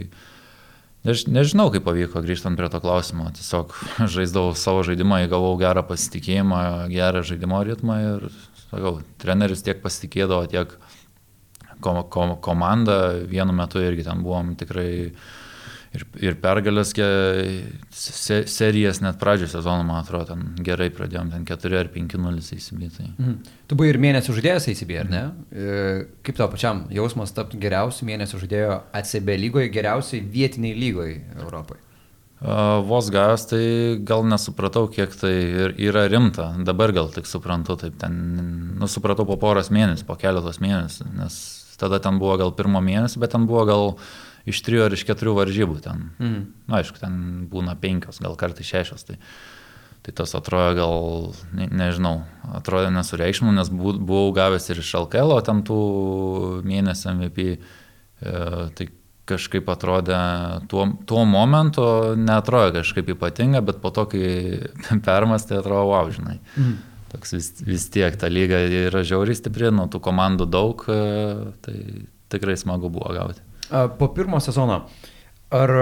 Než, 1.06 1.26
nežinau, 1.30 1.68
kaip 1.70 1.84
pavyko 1.86 2.18
grįžtant 2.24 2.58
prie 2.58 2.66
to 2.72 2.80
klausimo. 2.82 3.28
Tiesiog 3.36 3.74
žaisdavau 4.14 4.56
savo 4.58 4.82
žaidimą, 4.86 5.22
įgavau 5.26 5.54
gerą 5.60 5.84
pasitikėjimą, 5.86 6.60
gerą 6.90 7.22
žaidimo 7.26 7.62
ritmą 7.68 7.98
ir, 8.02 8.28
sakau, 8.66 8.96
treneris 9.22 9.62
tiek 9.66 9.82
pasitikėdavo, 9.84 10.48
tiek 10.50 10.74
kom, 11.84 12.02
kom, 12.10 12.36
komanda 12.42 12.98
vienu 13.22 13.54
metu 13.54 13.82
irgi 13.82 14.08
ten 14.08 14.24
buvom 14.26 14.56
tikrai 14.58 15.12
ir, 15.96 16.04
ir 16.22 16.36
pergalės 16.40 16.92
se, 17.90 18.42
serijas 18.50 19.00
net 19.04 19.18
pradžio 19.20 19.48
sezono, 19.50 19.84
man 19.86 20.02
atrodo, 20.02 20.34
ten 20.34 20.64
gerai 20.66 20.88
pradėjom, 20.94 21.32
ten 21.32 21.46
4 21.48 21.80
ar 21.80 21.90
5-0 21.94 22.42
įsibytai. 22.58 23.08
Mhm. 23.16 23.38
Tu 23.66 23.78
buvai 23.78 23.90
ir 23.92 24.00
mėnesio 24.02 24.36
žaidėjas 24.36 24.68
įsibė, 24.72 25.00
ar 25.02 25.10
ne? 25.10 25.24
Mhm. 25.54 26.12
Kaip 26.26 26.38
tau 26.38 26.50
pačiam 26.52 26.84
jausmas 26.94 27.34
tapti 27.36 27.60
geriausiu 27.62 28.08
mėnesio 28.08 28.40
žaidėjo 28.42 28.78
ACB 29.00 29.34
lygoje, 29.46 29.72
geriausiai 29.74 30.22
vietiniai 30.22 30.78
lygoje 30.78 31.18
Europoje? 31.40 31.82
Vos 32.86 33.06
gavęs, 33.08 33.46
tai 33.48 33.62
gal 34.04 34.26
nesupratau, 34.28 34.90
kiek 34.92 35.14
tai 35.16 35.32
yra 35.80 36.04
rimta. 36.12 36.50
Dabar 36.68 36.92
gal 36.92 37.08
tik 37.14 37.24
suprantu, 37.26 37.78
taip 37.80 37.96
ten, 38.02 38.18
nu, 38.76 38.88
supratau 38.92 39.24
po 39.28 39.38
poros 39.40 39.72
mėnesių, 39.72 40.04
po 40.04 40.18
keletos 40.20 40.60
mėnesių, 40.60 41.08
nes 41.16 41.38
tada 41.80 41.96
ten 42.04 42.20
buvo 42.20 42.36
gal 42.40 42.52
pirmo 42.56 42.82
mėnesio, 42.84 43.22
bet 43.24 43.32
ten 43.32 43.48
buvo 43.48 43.64
gal 43.68 43.86
uh, 43.94 44.04
iš 44.46 44.62
trijų 44.66 44.86
ar 44.86 44.94
iš 44.94 45.04
keturių 45.08 45.36
varžybų 45.40 45.78
ten. 45.84 46.08
Mm. 46.22 46.40
Na, 46.70 46.80
aišku, 46.80 47.00
ten 47.02 47.46
būna 47.50 47.76
penkios, 47.80 48.20
gal 48.22 48.36
kartai 48.38 48.66
šešios. 48.66 49.06
Tai, 49.08 49.18
tai 50.06 50.14
tas 50.20 50.34
atrodo 50.38 50.76
gal, 50.78 51.00
ne, 51.58 51.66
nežinau, 51.82 52.20
atrodo 52.54 52.92
nesureikšmų, 52.94 53.56
nes 53.56 53.72
buvau 53.74 54.28
gavęs 54.36 54.70
ir 54.70 54.82
iš 54.82 54.92
LKL, 55.02 55.34
o 55.34 55.40
ten 55.44 55.64
tų 55.66 55.80
mėnesių 56.66 57.16
MVP. 57.16 57.48
E, 57.56 58.36
tai 58.78 58.90
kažkaip 59.26 59.66
atrodė, 59.72 60.16
tuo, 60.70 60.86
tuo 61.08 61.24
momentu 61.26 61.82
netrodo 62.14 62.78
kažkaip 62.78 63.10
ypatinga, 63.16 63.64
bet 63.66 63.80
po 63.82 63.90
to, 63.94 64.06
kai 64.12 64.28
permastė, 65.08 65.58
atrodo, 65.60 65.88
wow, 65.90 66.12
žinai. 66.14 66.38
Mm. 66.54 66.76
Toks 67.10 67.34
vis, 67.36 67.50
vis 67.66 67.88
tiek 67.94 68.14
ta 68.18 68.30
lyga 68.30 68.60
yra 68.66 69.02
žiauriai 69.06 69.38
stipri, 69.38 69.70
nuo 69.74 69.86
tų 69.90 70.02
komandų 70.06 70.46
daug, 70.50 70.86
e, 70.90 71.02
tai 71.66 71.76
tikrai 72.30 72.56
smagu 72.58 72.90
buvo 72.92 73.10
gauti. 73.14 73.42
Po 73.70 74.08
pirmo 74.14 74.40
sezono, 74.42 74.82
ar 75.54 75.72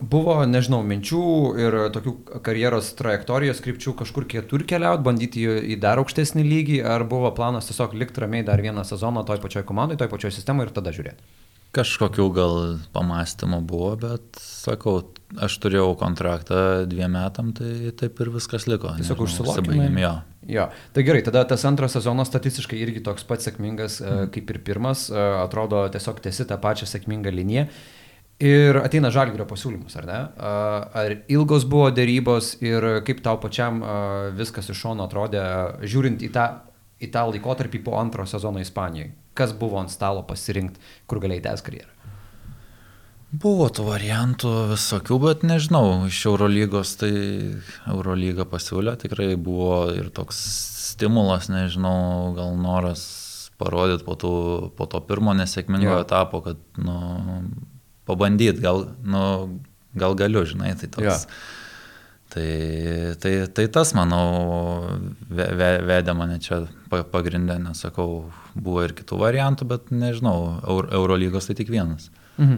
buvo, 0.00 0.36
nežinau, 0.50 0.82
minčių 0.86 1.22
ir 1.62 1.76
tokių 1.94 2.14
karjeros 2.46 2.92
trajektorijos 2.98 3.62
krypčių 3.64 3.94
kažkur 4.02 4.26
kitur 4.30 4.66
keliauti, 4.68 5.06
bandyti 5.06 5.46
į 5.74 5.78
dar 5.82 6.02
aukštesnį 6.02 6.44
lygį, 6.46 6.78
ar 6.86 7.06
buvo 7.10 7.30
planas 7.34 7.70
tiesiog 7.70 7.96
likti 7.98 8.22
ramiai 8.22 8.46
dar 8.46 8.62
vieną 8.62 8.86
sezoną 8.86 9.26
toj 9.26 9.42
pačioj 9.42 9.66
komandai, 9.66 9.98
toj 10.00 10.12
pačioj 10.14 10.34
sistemoje 10.34 10.70
ir 10.70 10.76
tada 10.78 10.94
žiūrėti? 10.94 11.43
Kažkokių 11.74 12.26
gal 12.34 12.54
pamastymų 12.94 13.58
buvo, 13.66 13.94
bet 13.98 14.38
sakau, 14.38 15.00
aš 15.42 15.56
turėjau 15.62 15.94
kontraktą 15.98 16.84
dviem 16.90 17.16
metam, 17.16 17.50
tai 17.56 17.90
taip 17.98 18.20
ir 18.22 18.30
viskas 18.36 18.68
liko. 18.70 18.92
Tiesiog 18.98 19.24
užsilaikėm. 19.26 19.98
Jo. 19.98 20.12
jo. 20.50 20.68
Tai 20.94 21.04
gerai, 21.06 21.24
tada 21.26 21.42
tas 21.50 21.64
antras 21.66 21.96
sezonas 21.96 22.30
statistiškai 22.30 22.78
irgi 22.84 23.02
toks 23.04 23.26
pat 23.26 23.42
sėkmingas 23.42 23.98
mm. 24.04 24.30
kaip 24.36 24.54
ir 24.54 24.60
pirmas, 24.66 25.08
e, 25.10 25.26
atrodo 25.42 25.82
tiesiog 25.94 26.22
tesi 26.22 26.46
tą 26.46 26.60
pačią 26.62 26.88
sėkmingą 26.90 27.34
liniją. 27.34 27.66
Ir 28.44 28.80
ateina 28.82 29.12
žalgerio 29.14 29.46
pasiūlymus, 29.46 29.94
ar 30.00 30.06
ne? 30.08 30.20
Ar 30.98 31.12
ilgos 31.30 31.66
buvo 31.70 31.92
dėrybos 31.94 32.56
ir 32.66 32.86
kaip 33.06 33.22
tau 33.22 33.38
pačiam 33.42 33.78
viskas 34.34 34.72
iš 34.74 34.80
šono 34.82 35.06
atrodė, 35.06 35.44
žiūrint 35.86 36.24
į 36.26 36.32
tą, 36.34 36.48
į 36.98 37.12
tą 37.14 37.28
laikotarpį 37.30 37.84
po 37.86 37.94
antro 38.00 38.26
sezono 38.26 38.62
Ispanijoje? 38.62 39.12
Kas 39.38 39.54
buvo 39.58 39.80
ant 39.82 39.92
stalo 39.92 40.22
pasirinkti, 40.26 40.80
kur 41.10 41.20
galėjai 41.22 41.44
tęs 41.48 41.64
karjerą? 41.66 41.90
Buvo 43.34 43.66
tų 43.74 43.88
variantų 43.88 44.50
visokių, 44.70 45.16
bet 45.24 45.42
nežinau, 45.46 46.04
iš 46.06 46.20
Eurolygos 46.30 46.92
tai 47.00 47.10
Eurolyga 47.90 48.46
pasiūlė, 48.46 48.94
tikrai 49.00 49.32
buvo 49.34 49.88
ir 49.90 50.12
toks 50.14 50.38
stimulas, 50.92 51.48
nežinau, 51.50 52.30
gal 52.36 52.54
noras 52.60 53.02
parodyti 53.58 54.06
po, 54.06 54.14
tų, 54.18 54.34
po 54.78 54.86
to 54.90 55.00
pirmo 55.08 55.34
nesėkmingo 55.34 55.96
ja. 55.96 56.04
etapo, 56.04 56.44
kad, 56.46 56.60
nu, 56.78 56.94
pabandyti, 58.06 58.62
gal, 58.62 58.84
nu, 59.02 59.24
gal 59.98 60.14
galiu, 60.18 60.44
žinai, 60.46 60.76
tai 60.78 60.92
toks. 60.94 61.26
Ja. 61.26 61.63
Tai, 62.34 63.14
tai, 63.22 63.32
tai 63.54 63.64
tas, 63.70 63.92
manau, 63.94 64.88
vedė 65.30 66.14
mane 66.18 66.40
čia 66.42 66.64
pagrindė, 66.90 67.60
nesakau, 67.62 68.24
buvo 68.58 68.82
ir 68.82 68.94
kitų 68.98 69.20
variantų, 69.20 69.68
bet 69.70 69.92
nežinau, 69.94 70.56
Eurolygos 70.66 71.46
tai 71.46 71.54
tik 71.60 71.70
vienas. 71.70 72.08
Mhm. 72.34 72.56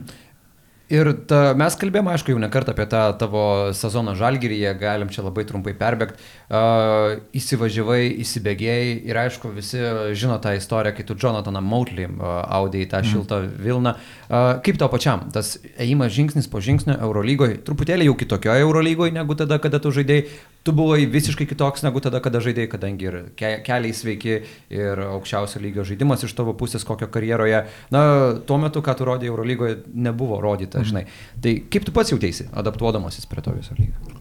Ir 0.87 1.09
ta, 1.27 1.51
mes 1.59 1.75
kalbėjome, 1.75 2.13
aišku, 2.15 2.31
jau 2.31 2.39
ne 2.39 2.47
kartą 2.53 2.71
apie 2.71 2.85
tą 2.87 3.01
tavo 3.19 3.43
sezoną 3.75 4.13
žalgyryje, 4.15 4.71
galim 4.79 5.09
čia 5.11 5.25
labai 5.27 5.43
trumpai 5.49 5.73
perbėgti. 5.75 6.23
Uh, 6.47 7.17
įsivažiavai, 7.35 8.05
įsibėgėjai 8.23 8.93
ir 9.11 9.19
aišku, 9.25 9.51
visi 9.57 9.83
žino 10.15 10.37
tą 10.43 10.55
istoriją, 10.55 10.95
kai 10.95 11.07
tu 11.09 11.19
Jonathaną 11.19 11.65
Mautley 11.67 12.07
uh, 12.07 12.39
audėjai 12.61 12.91
tą 12.93 13.01
mm. 13.03 13.11
šiltą 13.11 13.41
Vilną. 13.67 13.97
Uh, 14.31 14.53
kaip 14.63 14.79
tau 14.79 14.87
pačiam 14.93 15.27
tas 15.35 15.57
ėjimas 15.75 16.15
žingsnis 16.15 16.47
po 16.53 16.63
žingsnio 16.63 16.95
Eurolygoje, 17.01 17.59
truputėlį 17.67 18.07
jau 18.07 18.19
kitokioje 18.23 18.63
Eurolygoje 18.69 19.17
negu 19.19 19.35
tada, 19.35 19.59
kada 19.59 19.83
tu 19.83 19.91
žaidėjai, 19.91 20.29
tu 20.67 20.75
buvai 20.77 21.07
visiškai 21.11 21.47
kitoks 21.47 21.85
negu 21.87 22.03
tada, 22.03 22.21
kada 22.25 22.43
žaidėjai, 22.43 22.71
kadangi 22.73 23.09
ir 23.09 23.19
ke 23.39 23.53
keliai 23.67 23.95
sveiki 23.95 24.37
ir 24.75 25.05
aukščiausio 25.07 25.63
lygio 25.63 25.87
žaidimas 25.87 26.27
iš 26.27 26.35
tavo 26.37 26.57
pusės 26.59 26.87
kokio 26.87 27.09
karjeroje. 27.13 27.63
Na, 27.95 28.03
tuo 28.49 28.59
metu, 28.63 28.83
ką 28.83 28.97
tu 28.99 29.09
rodėjai 29.09 29.33
Eurolygoje, 29.33 29.81
nebuvo 29.95 30.41
rodyta, 30.43 30.83
mm. 30.83 30.91
žinai. 30.91 31.07
Tai 31.43 31.57
kaip 31.71 31.87
tu 31.87 31.95
pats 31.95 32.15
jautėsi, 32.15 32.51
adaptuodamasis 32.57 33.31
prie 33.31 33.47
to 33.47 33.55
viso 33.55 33.79
lygio? 33.79 34.16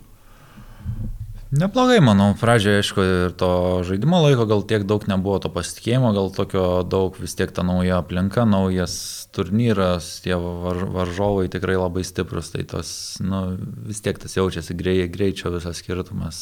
Neblogai, 1.54 2.00
manau, 2.02 2.32
pradžioje, 2.34 2.82
aišku, 2.82 3.04
ir 3.06 3.34
to 3.38 3.50
žaidimo 3.86 4.18
laiko 4.24 4.48
gal 4.50 4.64
tiek 4.66 4.82
daug 4.90 5.04
nebuvo 5.06 5.38
to 5.44 5.52
pasitikėjimo, 5.54 6.10
gal 6.18 6.32
tokio 6.34 6.82
daug 6.82 7.14
vis 7.22 7.38
tiek 7.38 7.54
ta 7.54 7.62
nauja 7.62 8.00
aplinka, 8.02 8.48
naujas 8.50 8.96
turnyras, 9.36 10.08
tie 10.26 10.34
var, 10.42 10.82
varžovai 10.96 11.46
tikrai 11.54 11.78
labai 11.78 12.02
stiprus, 12.08 12.50
tai 12.50 12.66
tos, 12.66 12.90
nu, 13.22 13.60
vis 13.86 14.02
tiek 14.02 14.18
tas 14.18 14.34
jaučiasi 14.34 14.74
grei, 14.74 15.06
greičio 15.06 15.54
visas 15.54 15.84
skirtumas, 15.84 16.40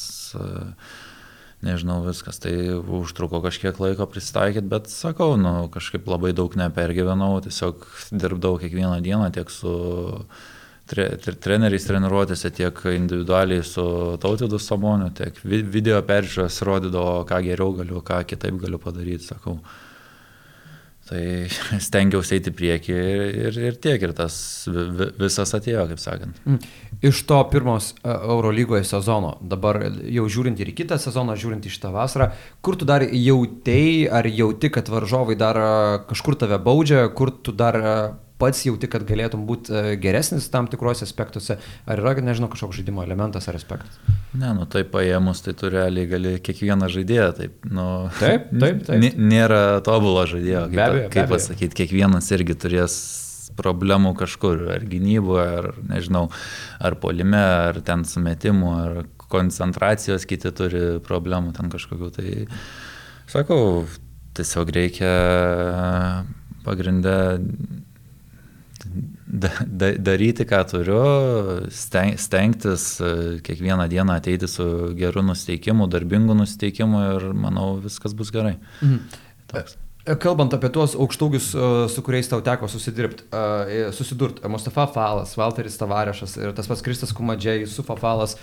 nežinau, 1.68 2.00
viskas, 2.08 2.40
tai 2.40 2.56
užtruko 2.80 3.44
kažkiek 3.44 3.84
laiko 3.84 4.08
pristaikyti, 4.08 4.72
bet 4.72 4.88
sakau, 4.88 5.36
nu, 5.36 5.68
kažkaip 5.74 6.08
labai 6.08 6.32
daug 6.32 6.56
nepergyvenau, 6.56 7.42
tiesiog 7.44 7.84
dirbdavau 8.16 8.64
kiekvieną 8.64 9.04
dieną 9.04 9.34
tiek 9.36 9.52
su 9.52 9.76
tre, 10.90 11.08
tre, 11.22 11.36
treneriais 11.46 11.88
treniruotėse, 11.88 12.52
tiek 12.56 12.84
individualiai 12.94 13.64
su 13.68 13.86
tautidu 14.22 14.60
Saboniu, 14.62 15.10
tiek 15.16 15.40
video 15.44 16.02
peržiūros 16.08 16.62
rodydavo, 16.68 17.24
ką 17.30 17.42
geriau 17.48 17.74
galiu, 17.80 18.04
ką 18.06 18.24
kitaip 18.30 18.62
galiu 18.64 18.82
padaryti, 18.82 19.32
sakau. 19.32 19.60
Tai 21.04 21.20
stengiausi 21.88 22.38
eiti 22.38 22.54
prieki 22.56 22.94
ir, 22.96 23.24
ir, 23.50 23.58
ir 23.70 23.80
tiek, 23.84 24.00
ir 24.00 24.14
tas 24.16 24.36
visas 25.20 25.52
atėjo, 25.58 25.84
kaip 25.90 26.00
sakant. 26.00 26.38
Mm. 26.48 26.62
Iš 27.04 27.26
to 27.28 27.42
pirmos 27.52 27.92
e, 27.98 28.08
Eurolygoje 28.14 28.86
sezono, 28.88 29.34
dabar 29.42 29.82
jau 29.84 30.30
žiūrint 30.32 30.62
ir 30.64 30.72
kitą 30.78 30.96
sezoną, 31.04 31.36
žiūrint 31.40 31.68
į 31.68 31.74
šitą 31.76 31.92
vasarą, 31.92 32.30
kur 32.64 32.80
tu 32.80 32.88
dar 32.88 33.04
jautėjai, 33.04 34.08
ar 34.16 34.30
jauti, 34.32 34.72
kad 34.72 34.92
varžovai 34.92 35.36
dar 35.40 35.60
e, 35.60 35.74
kažkur 36.08 36.40
tave 36.40 36.62
baudžia, 36.64 37.10
kur 37.12 37.34
tu 37.36 37.52
dar 37.52 37.80
e, 37.82 37.98
pats 38.44 38.66
jauti, 38.68 38.90
kad 38.92 39.06
galėtum 39.08 39.48
būti 39.48 39.72
e, 39.74 39.96
geresnis 40.04 40.50
tam 40.52 40.68
tikrose 40.72 41.08
aspektuose, 41.08 41.58
ar 41.88 42.04
yra, 42.04 42.14
nežinau, 42.26 42.52
kažkoks 42.52 42.82
žaidimo 42.82 43.04
elementas 43.06 43.48
ar 43.48 43.58
aspektas? 43.60 43.98
Ne, 44.36 44.52
nu 44.58 44.68
tai 44.70 44.84
paėmus, 44.90 45.44
tai 45.46 45.56
tu 45.58 45.72
realiai 45.72 46.10
gali 46.12 46.36
kiekvieną 46.44 46.92
žaidėją, 46.92 47.32
taip, 47.40 47.58
nu, 47.72 47.88
taip, 48.20 48.52
taip, 48.64 48.86
taip. 48.90 49.20
Nėra 49.20 49.82
tobulo 49.86 50.28
žaidėjo, 50.30 50.68
kaip, 50.70 50.78
be 50.78 50.88
abejo, 50.88 51.12
kaip 51.16 51.34
pasakyti, 51.34 51.80
kiekvienas 51.84 52.32
irgi 52.36 52.58
turės 52.66 52.98
problemų 53.58 54.14
kažkur, 54.18 54.68
ar 54.76 54.86
gynyboje, 54.90 55.50
ar 55.60 55.68
nežinau, 55.90 56.24
ar 56.82 56.98
polime, 57.02 57.42
ar 57.70 57.80
ten 57.86 58.06
sumetimu, 58.08 58.72
ar 58.74 59.04
koncentracijos 59.34 60.28
kiti 60.30 60.52
turi 60.56 60.84
problemų 61.06 61.54
ten 61.58 61.70
kažkokiu. 61.74 62.10
Tai 62.14 62.34
sakau, 63.32 63.86
tiesiog 64.38 64.74
reikia 64.74 65.14
pagrindę 66.66 67.18
da, 69.34 69.50
da, 69.66 69.92
daryti, 69.98 70.46
ką 70.46 70.62
turiu, 70.70 71.04
steng, 71.74 72.20
stengtis 72.22 72.86
e, 73.02 73.14
kiekvieną 73.44 73.88
dieną 73.90 74.14
ateiti 74.20 74.48
su 74.48 74.66
geru 74.98 75.24
nusteikimu, 75.26 75.88
darbingu 75.90 76.36
nusteikimu 76.38 77.02
ir 77.16 77.26
manau 77.34 77.80
viskas 77.82 78.14
bus 78.14 78.30
gerai. 78.34 78.60
Mhm. 78.82 79.00
Toks. 79.50 79.78
E, 80.06 80.16
kalbant 80.20 80.54
apie 80.54 80.70
tuos 80.76 80.94
aukštaugius, 80.94 81.50
e, 81.56 81.70
su 81.90 82.04
kuriais 82.06 82.30
tau 82.30 82.44
teko 82.46 82.70
susidirbti, 82.70 83.26
susidurti, 83.98 84.46
Mustafa 84.54 84.86
Falas, 84.94 85.34
Walteris 85.40 85.80
Tavarešas 85.82 86.38
ir 86.38 86.54
tas 86.54 86.70
pats 86.70 86.86
Kristas 86.86 87.16
Kumadžiai, 87.16 87.66
Sufa 87.68 87.98
Falas, 87.98 88.38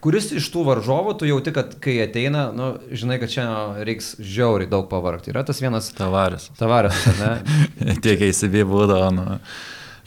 Kuris 0.00 0.30
iš 0.32 0.46
tų 0.52 0.62
varžovų 0.64 1.12
tu 1.20 1.28
jauti, 1.28 1.52
kad 1.52 1.74
kai 1.84 1.98
ateina, 2.06 2.46
nu, 2.56 2.70
žinai, 2.88 3.18
kad 3.20 3.32
čia 3.32 3.44
reiks 3.84 4.14
žiauriai 4.16 4.70
daug 4.70 4.86
pavargti. 4.88 5.32
Yra 5.34 5.42
tas 5.44 5.60
vienas. 5.60 5.90
Tavaris. 5.96 6.48
Tavaris, 6.56 7.02
ne? 7.20 7.34
Tiek 8.04 8.22
ACB 8.30 8.62
būdavo, 8.70 9.10
nu, 9.12 9.26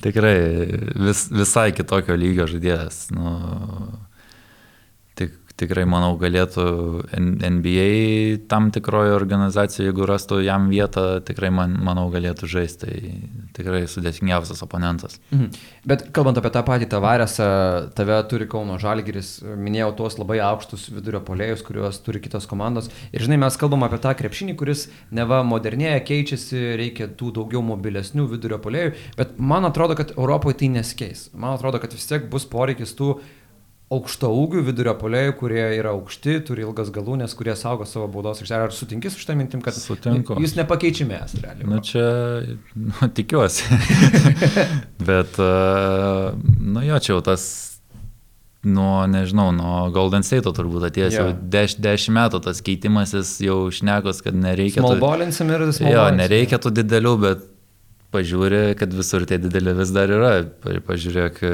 tikrai 0.01 0.35
vis, 0.97 1.27
visai 1.29 1.67
kitokio 1.77 2.17
lygio 2.17 2.49
žaidėjas. 2.49 3.03
Nu, 3.13 3.35
tikrai, 5.63 5.87
manau, 5.89 6.13
galėtų 6.21 6.67
NBA 7.17 7.89
tam 8.51 8.69
tikroje 8.75 9.15
organizacijoje, 9.17 9.89
jeigu 9.89 10.07
rastų 10.09 10.43
jam 10.45 10.69
vietą, 10.71 11.23
tikrai, 11.25 11.49
man, 11.55 11.79
manau, 11.81 12.09
galėtų 12.13 12.51
žaisti. 12.53 12.83
Tai 12.83 13.43
tikrai 13.55 13.83
sudėtingiausias 13.89 14.63
oponentas. 14.65 15.19
Mhm. 15.31 15.51
Bet 15.87 16.05
kalbant 16.15 16.39
apie 16.39 16.51
tą 16.53 16.63
patį 16.67 16.87
tavarėsą, 16.91 17.47
tave 17.97 18.17
turi 18.31 18.47
Kauno 18.49 18.79
Žalgiris, 18.81 19.35
minėjau 19.43 19.91
tuos 19.99 20.17
labai 20.19 20.39
aukštus 20.43 20.87
vidurio 20.93 21.21
polėjus, 21.25 21.63
kuriuos 21.65 22.01
turi 22.05 22.21
kitos 22.23 22.47
komandos. 22.49 22.89
Ir 23.13 23.25
žinai, 23.25 23.39
mes 23.45 23.59
kalbam 23.59 23.85
apie 23.87 24.01
tą 24.03 24.15
krepšinį, 24.19 24.57
kuris 24.59 24.87
neva 25.13 25.43
modernėja, 25.47 26.01
keičiasi, 26.07 26.63
reikia 26.79 27.09
tų 27.19 27.33
daugiau 27.39 27.63
mobilesnių 27.65 28.27
vidurio 28.33 28.59
polėjų, 28.63 28.95
bet 29.19 29.37
man 29.37 29.69
atrodo, 29.69 29.97
kad 29.99 30.15
Europoje 30.17 30.61
tai 30.63 30.73
nesikeis. 30.73 31.29
Man 31.33 31.57
atrodo, 31.57 31.81
kad 31.83 31.93
vis 31.95 32.09
tiek 32.09 32.27
bus 32.31 32.47
poreikis 32.49 32.95
tų 32.97 33.17
aukšto 33.93 34.29
ūgių 34.41 34.63
vidurio 34.69 34.93
polėjų, 34.99 35.35
kurie 35.39 35.63
yra 35.77 35.93
aukšti, 35.95 36.39
turi 36.47 36.65
ilgas 36.65 36.91
galūnės, 36.93 37.35
kurie 37.37 37.55
saugo 37.59 37.87
savo 37.89 38.07
baudos 38.11 38.41
aikštelę. 38.43 38.69
Ar 38.69 38.75
sutinki 38.75 39.11
su 39.13 39.21
šitą 39.21 39.35
mintim, 39.39 39.61
kad 39.63 39.77
Sutinku. 39.77 40.37
jūs 40.41 40.55
nepakeičiame 40.59 41.19
esate 41.19 41.45
realiai? 41.45 41.67
Na 41.67 41.77
nu, 41.77 41.83
čia, 41.85 42.07
nu, 42.75 43.11
tikiuosi. 43.19 43.67
Bet, 45.09 45.37
nu 45.39 46.87
jo, 46.87 46.99
čia 47.03 47.15
jau 47.15 47.21
tas 47.25 47.45
nuo, 48.63 49.05
nežinau, 49.07 49.51
nuo 49.55 49.87
Golden 49.93 50.23
State 50.23 50.51
turbūt 50.55 50.87
atėjęs 50.87 51.17
yeah. 51.17 51.31
jau 51.31 51.49
10 51.55 51.81
deš, 51.83 52.07
metų 52.15 52.39
tas 52.45 52.61
keitimasis 52.63 53.35
jau 53.43 53.65
šnekos, 53.73 54.23
kad 54.25 54.37
nereikia. 54.37 54.81
Smallballinsim 54.83 55.51
ir 55.51 55.65
smallballinsim. 55.67 55.91
Jo, 55.91 56.05
nereikia 56.15 56.59
tų 56.63 56.71
didelių, 56.79 57.17
bet 57.23 57.49
pažiūri, 58.13 58.61
kad 58.79 58.93
visur 58.93 59.25
tie 59.29 59.39
dideli 59.41 59.73
vis 59.77 59.91
dar 59.95 60.11
yra. 60.13 60.33
Pažiūrėk 60.63 61.43
e, 61.43 61.53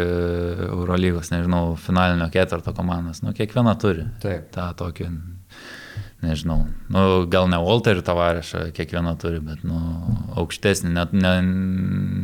Eurolygos, 0.69 1.31
nežinau, 1.33 1.73
finalinio 1.79 2.29
ketvirto 2.33 2.73
komandos. 2.77 3.23
Nu, 3.25 3.33
kiekviena 3.37 3.75
turi. 3.79 4.07
Taip. 4.23 4.49
tą 4.55 4.69
tokį, 4.79 5.09
nežinau, 6.25 6.63
nu, 6.91 7.03
gal 7.31 7.47
ne 7.51 7.59
Walterį 7.63 8.03
tavarešą 8.07 8.65
kiekviena 8.75 9.15
turi, 9.19 9.39
bet 9.43 9.63
nu, 9.67 9.79
aukštesnį, 10.39 10.91
net 10.97 11.15
ne, 11.15 11.35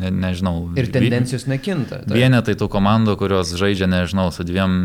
ne, 0.02 0.12
nežinau. 0.26 0.58
Ir 0.80 0.92
tendencijos 0.94 1.48
nekinta. 1.52 2.04
Vienetai 2.12 2.58
tų 2.60 2.70
komandų, 2.72 3.16
kurios 3.22 3.56
žaidžia, 3.56 3.90
nežinau, 3.92 4.30
su 4.36 4.48
dviem 4.48 4.76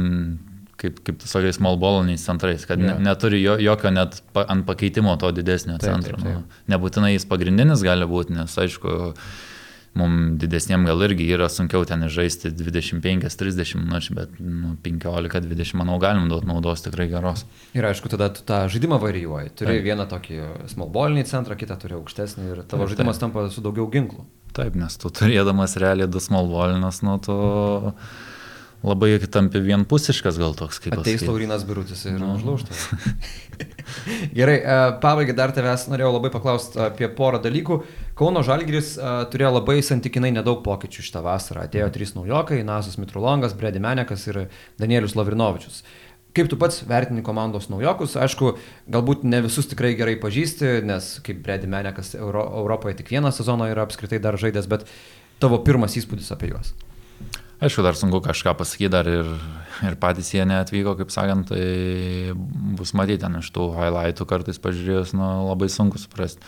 kaip, 0.80 1.02
kaip 1.04 1.22
small 1.26 1.78
balliniais 1.80 2.24
centrais, 2.24 2.64
kad 2.68 2.80
yeah. 2.80 2.96
ne, 2.96 3.10
neturi 3.10 3.42
jo, 3.42 3.58
jokio 3.60 3.92
net 3.94 4.22
pa, 4.34 4.46
ant 4.48 4.66
pakeitimo 4.68 5.16
to 5.20 5.32
didesnio 5.36 5.78
taip, 5.78 5.92
centro. 5.92 6.16
Taip, 6.16 6.26
taip. 6.26 6.40
Nu, 6.40 6.74
nebūtinai 6.74 7.14
jis 7.14 7.28
pagrindinis 7.28 7.84
gali 7.84 8.08
būti, 8.08 8.34
nes 8.38 8.56
aišku, 8.64 8.96
mums 10.00 10.38
didesniem 10.40 10.84
gal 10.86 11.02
irgi 11.02 11.26
yra 11.34 11.48
sunkiau 11.50 11.82
ten 11.88 12.06
žaisti 12.12 12.52
25-30 12.54 13.80
minučių, 13.82 14.16
bet 14.16 14.38
nu, 14.38 14.76
15-20 14.84 15.78
manau 15.80 15.98
galim 16.02 16.28
duoti 16.30 16.48
naudos 16.48 16.84
tikrai 16.86 17.08
geros. 17.10 17.44
Ir 17.76 17.88
aišku, 17.90 18.12
tada 18.12 18.30
tu 18.34 18.46
tą 18.46 18.62
žaidimą 18.70 19.00
varijuoji. 19.02 19.54
Turi 19.58 19.76
taip. 19.76 19.86
vieną 19.90 20.06
tokį 20.10 20.42
small 20.72 20.92
ballinį 20.94 21.26
centrą, 21.30 21.58
kitą 21.58 21.76
turi 21.82 21.98
aukštesnį 21.98 22.50
ir 22.54 22.64
tavo 22.64 22.86
taip, 22.86 22.94
žaidimas 22.94 23.18
taip. 23.18 23.28
tampa 23.28 23.48
su 23.52 23.64
daugiau 23.66 23.90
ginklų. 23.90 24.28
Taip, 24.54 24.78
nes 24.78 24.96
tu 24.98 25.10
turėdamas 25.14 25.76
realiai 25.78 26.10
du 26.10 26.22
small 26.22 26.50
ballinus, 26.50 27.04
nu 27.06 27.18
tu... 27.22 27.40
Mm 27.90 28.28
labai 28.86 29.18
tampi 29.28 29.60
vienpusiškas 29.60 30.38
gal 30.40 30.54
toks 30.56 30.80
kaip. 30.80 30.96
Ateis 31.00 31.24
Laurinas 31.26 31.64
Birutis 31.68 32.04
ir 32.08 32.16
nu. 32.20 32.32
užlaužtas. 32.38 32.86
Gerai, 34.38 34.56
e, 34.56 34.76
pabaigai 35.02 35.34
dar 35.36 35.52
tavęs 35.52 35.88
norėjau 35.92 36.14
labai 36.14 36.30
paklausti 36.32 36.80
apie 36.86 37.08
porą 37.16 37.42
dalykų. 37.44 37.80
Kauno 38.18 38.44
Žalgiris 38.46 38.94
e, 38.96 39.14
turėjo 39.32 39.54
labai 39.58 39.80
santykinai 39.84 40.32
nedaug 40.32 40.62
pokyčių 40.64 41.04
šitą 41.06 41.24
vasarą. 41.26 41.66
Atėjo 41.68 41.90
trys 41.92 42.14
naujokai- 42.16 42.62
Nasas 42.70 42.96
Mitrulongas, 43.00 43.56
Bredi 43.58 43.82
Menekas 43.84 44.24
ir 44.30 44.46
Danielius 44.80 45.16
Lavrinovičius. 45.18 45.82
Kaip 46.32 46.46
tu 46.46 46.56
pats 46.56 46.84
vertini 46.86 47.24
komandos 47.26 47.66
naujokus? 47.72 48.14
Aišku, 48.14 48.54
galbūt 48.88 49.24
ne 49.26 49.42
visus 49.42 49.66
tikrai 49.66 49.96
gerai 49.98 50.14
pažįsti, 50.20 50.78
nes 50.86 51.16
kaip 51.26 51.42
Bredi 51.42 51.68
Menekas 51.68 52.14
Euro, 52.14 52.46
Europoje 52.62 53.00
tik 53.00 53.10
vieną 53.10 53.34
sezoną 53.34 53.66
yra 53.72 53.82
apskritai 53.82 54.22
dar 54.22 54.38
žaidęs, 54.38 54.70
bet 54.70 54.86
tavo 55.42 55.58
pirmas 55.66 55.98
įspūdis 55.98 56.30
apie 56.30 56.54
juos. 56.54 56.70
Aišku, 57.60 57.82
dar 57.84 57.96
sunku 57.98 58.22
kažką 58.24 58.54
pasakyti, 58.56 58.88
dar 58.88 59.08
ir, 59.08 59.26
ir 59.84 59.96
patys 60.00 60.32
jie 60.32 60.46
neatvyko, 60.48 60.94
kaip 60.96 61.12
sakant, 61.12 61.50
tai 61.52 62.32
bus 62.78 62.94
matyti 62.96 63.20
ten 63.26 63.36
iš 63.42 63.50
tų 63.52 63.66
highlightų 63.76 64.26
kartais 64.28 64.60
pažiūrėjus, 64.64 65.12
nu, 65.12 65.28
labai 65.50 65.68
sunku 65.68 66.00
suprasti, 66.00 66.40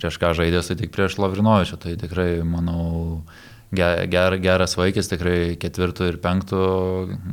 prieš 0.00 0.16
ką 0.22 0.32
žaidės, 0.38 0.70
tai 0.70 0.78
tik 0.80 0.94
prieš 0.94 1.18
Lavrinovičių, 1.20 1.76
tai 1.82 1.92
tikrai, 2.00 2.28
manau, 2.48 3.20
ger, 3.76 4.06
ger, 4.08 4.38
geras 4.40 4.78
vaikis, 4.80 5.10
tikrai 5.12 5.58
ketvirtų 5.60 6.08
ir 6.08 6.16
penktų 6.24 6.62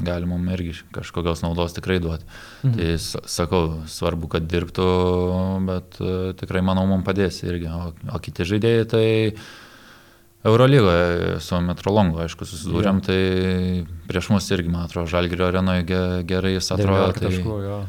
gali 0.03 0.27
mums 0.27 0.51
irgi 0.57 0.75
kažkokios 0.97 1.45
naudos 1.45 1.77
tikrai 1.77 2.01
duoti. 2.03 2.27
Mhm. 2.67 2.75
Tai 2.75 3.23
sakau, 3.37 3.61
svarbu, 3.87 4.33
kad 4.35 4.51
dirbtų, 4.51 4.89
bet 5.69 5.95
tikrai, 6.43 6.65
manau, 6.65 6.83
mums 6.91 7.07
padės 7.07 7.39
irgi, 7.47 7.71
o, 7.71 7.93
o 8.11 8.21
kiti 8.27 8.51
žaidėjai 8.51 8.91
tai... 8.91 9.07
Eurolygoje 10.47 11.39
su 11.43 11.59
Metrolongu, 11.61 12.21
aišku, 12.23 12.47
susidūrėm, 12.47 13.01
ja. 13.01 13.05
tai 13.07 14.01
prieš 14.07 14.31
mus 14.31 14.47
irgi, 14.55 14.71
man 14.71 14.87
atrodo, 14.87 15.09
Žalgirio 15.11 15.47
arenoje 15.49 15.85
gerai 16.27 16.53
jis 16.55 16.71
atrodo. 16.75 17.09
Tai, 17.17 17.23
taškų, 17.27 17.55
jo. 17.65 17.79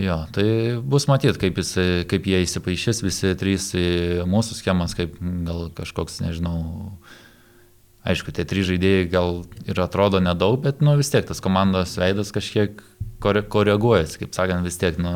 jo, 0.00 0.18
tai 0.36 0.46
bus 0.80 1.08
matyti, 1.10 1.36
kaip, 1.42 1.60
jis, 1.60 1.72
kaip 2.10 2.28
jie 2.30 2.42
įsipaišys 2.46 3.02
visi 3.04 3.34
trys 3.40 3.72
į 3.76 3.88
mūsų 4.30 4.60
schemas, 4.62 4.96
kaip 4.96 5.18
gal 5.20 5.66
kažkoks, 5.76 6.20
nežinau, 6.24 6.60
aišku, 8.08 8.32
tie 8.36 8.46
trys 8.48 8.70
žaidėjai 8.70 9.08
gal 9.12 9.42
ir 9.68 9.82
atrodo 9.84 10.22
nedaug, 10.24 10.56
bet 10.64 10.80
nu, 10.84 10.96
vis 11.00 11.12
tiek 11.12 11.26
tas 11.28 11.42
komandos 11.44 11.98
veidas 12.00 12.32
kažkiek 12.32 12.80
koreguojasi, 13.20 14.22
kaip 14.22 14.32
sakant, 14.32 14.64
vis 14.64 14.80
tiek, 14.80 14.96
nu, 14.96 15.12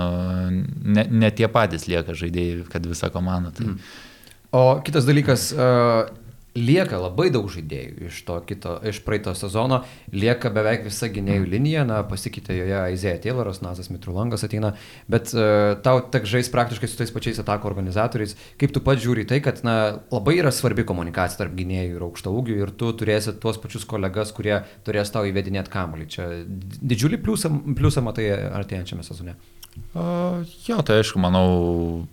ne, 0.85 1.07
ne 1.09 1.31
tie 1.33 1.49
patys 1.49 1.89
lieka 1.89 2.13
žaidėjai, 2.13 2.67
kad 2.69 2.85
visa 2.85 3.09
komanda. 3.15 3.55
Tai... 3.57 3.71
Mm. 3.73 3.81
O 4.55 4.67
kitas 4.87 5.09
dalykas, 5.09 5.49
uh, 5.57 6.13
lieka 6.55 6.99
labai 7.03 7.29
daug 7.35 7.49
žaidėjų 7.51 8.09
iš 8.09 8.21
to 8.27 8.37
kito, 8.47 8.77
iš 8.87 9.01
praeito 9.07 9.35
sezono, 9.37 9.81
lieka 10.15 10.53
beveik 10.55 10.85
visa 10.87 11.09
gynėjų 11.11 11.49
linija, 11.51 11.83
na, 11.89 12.03
pasikeitė 12.07 12.57
joje 12.61 12.77
Aizėja 12.79 13.21
Tayloras, 13.25 13.61
Nazas 13.65 13.91
Mitrulangas 13.91 14.47
ateina, 14.47 14.75
bet 15.11 15.33
uh, 15.35 15.75
tau 15.85 16.03
tek 16.15 16.29
žais 16.31 16.51
praktiškai 16.55 16.91
su 16.91 17.01
tais 17.01 17.13
pačiais 17.15 17.41
atako 17.43 17.71
organizatoriais. 17.73 18.37
Kaip 18.61 18.75
tu 18.75 18.83
pats 18.85 19.03
žiūri 19.03 19.27
tai, 19.31 19.41
kad, 19.45 19.65
na, 19.67 19.99
labai 20.15 20.39
yra 20.39 20.55
svarbi 20.55 20.87
komunikacija 20.87 21.43
tarp 21.43 21.59
gynėjų 21.59 21.99
ir 21.99 22.07
aukšto 22.07 22.35
ūgių 22.39 22.61
ir 22.63 22.75
tu 22.79 22.93
turėsi 22.95 23.35
tuos 23.43 23.59
pačius 23.63 23.89
kolegas, 23.91 24.33
kurie 24.37 24.61
turės 24.87 25.11
tau 25.15 25.27
įvedinėti 25.27 25.75
kamuolį. 25.75 26.09
Čia 26.15 26.31
didžiulį 26.47 27.23
pliusą, 27.25 27.51
pliusą 27.75 28.05
matai 28.07 28.31
artėjančiame 28.35 29.07
sezone. 29.07 29.35
Uh, 29.91 30.45
jo, 30.69 30.79
tai 30.87 31.01
aišku, 31.03 31.19
manau, 31.19 32.07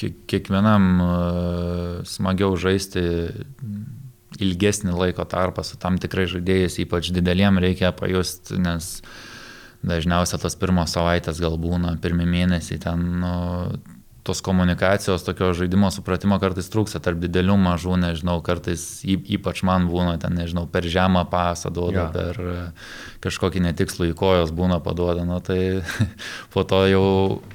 kiekvienam 0.00 0.88
smagiau 2.08 2.56
žaisti 2.60 3.02
ilgesnį 4.38 4.94
laiko 4.94 5.24
tarpą 5.28 5.64
su 5.66 5.78
tam 5.80 5.98
tikrai 6.00 6.28
žaidėjais, 6.30 6.78
ypač 6.84 7.10
dideliem 7.14 7.58
reikia 7.62 7.90
pajusti, 7.96 8.58
nes 8.62 8.98
dažniausiai 9.86 10.40
tas 10.42 10.56
pirmos 10.58 10.94
savaitės 10.94 11.40
gal 11.42 11.58
būna, 11.60 11.96
pirmie 12.02 12.26
mėnesiai 12.28 12.80
ten 12.82 13.04
nu, 13.22 13.34
tos 14.28 14.42
komunikacijos, 14.44 15.24
tokio 15.24 15.54
žaidimo 15.56 15.88
supratimo 15.92 16.36
kartais 16.42 16.68
trūksta 16.68 17.00
tarp 17.00 17.20
didelių, 17.22 17.54
mažų, 17.64 17.94
nežinau, 18.02 18.36
kartais 18.44 18.82
ypač 19.08 19.62
man 19.64 19.86
būna 19.88 20.18
ten, 20.20 20.34
nežinau, 20.36 20.66
per 20.68 20.84
žemą 20.84 21.22
pasą 21.32 21.72
duoda, 21.72 22.02
ja. 22.02 22.08
per 22.12 22.40
e, 22.42 22.56
kažkokį 23.24 23.62
netikslų 23.64 24.10
į 24.10 24.16
kojos 24.18 24.52
būna 24.52 24.82
paduoda, 24.84 25.24
nu, 25.28 25.38
tai 25.44 25.80
po 26.54 26.66
to 26.68 26.82
jau 26.90 27.06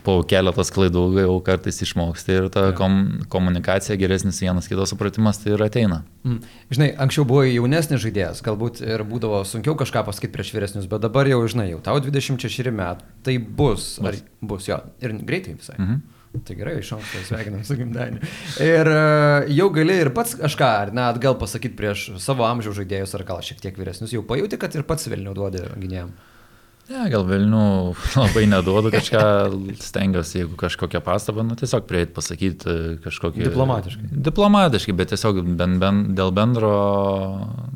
po 0.08 0.16
keletos 0.26 0.74
klaidų 0.74 1.04
jau 1.22 1.36
kartais 1.46 1.78
išmoksti 1.86 2.40
ir 2.40 2.50
ta 2.54 2.66
ja. 2.72 2.74
kom, 2.78 2.98
komunikacija 3.30 4.00
geresnis 4.02 4.42
vienas 4.42 4.70
kitos 4.72 4.96
supratimas 4.96 5.44
tai 5.44 5.54
ir 5.54 5.66
ateina. 5.68 6.02
Mm. 6.26 6.42
Žinai, 6.74 6.90
anksčiau 7.06 7.28
buvo 7.30 7.46
jaunesnis 7.46 8.02
žaidėjas, 8.02 8.42
galbūt 8.46 8.82
ir 8.82 9.06
būdavo 9.06 9.44
sunkiau 9.46 9.78
kažką 9.78 10.08
pasakyti 10.10 10.34
prieš 10.34 10.56
vyresnius, 10.58 10.90
bet 10.90 11.06
dabar 11.06 11.30
jau, 11.30 11.44
žinai, 11.46 11.70
jau 11.76 11.84
tau 11.86 12.02
26 12.02 12.74
metai, 12.74 13.06
tai 13.22 13.38
bus, 13.38 14.00
bus. 14.02 14.10
ar 14.10 14.20
bus 14.42 14.72
jo, 14.72 14.82
ir 15.06 15.18
greitai 15.22 15.58
visai. 15.60 15.78
Mhm. 15.78 16.13
Tai 16.34 16.56
gerai, 16.58 16.80
iš 16.82 16.90
anksto 16.96 17.20
sveikinam 17.28 17.62
su 17.66 17.76
gimtadieniu. 17.78 18.26
Ir 18.66 18.90
uh, 18.90 19.52
jau 19.54 19.68
gali 19.76 20.00
ir 20.02 20.10
pats 20.16 20.34
kažką, 20.40 20.70
ar 20.86 20.92
ne, 20.96 21.04
atgal 21.06 21.38
pasakyti 21.38 21.78
prieš 21.78 22.08
savo 22.24 22.48
amžiaus 22.48 22.80
žaidėjus, 22.80 23.14
ar 23.20 23.26
gal 23.28 23.44
šiek 23.46 23.62
tiek 23.62 23.78
vyresnius, 23.78 24.16
jau 24.16 24.24
pajūti, 24.26 24.58
kad 24.62 24.74
ir 24.74 24.86
pats 24.90 25.06
Vilnių 25.14 25.36
duodi 25.38 25.62
gynėjim. 25.78 26.10
Ne, 26.90 27.04
gal 27.14 27.28
Vilnių 27.30 27.68
labai 28.24 28.48
neduodu 28.50 28.90
kažką, 28.96 29.22
stengiuosi, 29.86 30.42
jeigu 30.42 30.58
kažkokią 30.60 31.04
pastabą, 31.06 31.46
nu 31.46 31.56
tiesiog 31.60 31.86
prieiti 31.88 32.16
pasakyti 32.18 32.76
kažkokį... 33.06 33.46
Diplomatiškai. 33.52 34.10
Diplomatiškai, 34.32 34.98
bet 34.98 35.14
tiesiog 35.14 35.44
ben, 35.54 35.78
ben, 35.84 36.04
dėl 36.18 36.34
bendro, 36.36 36.74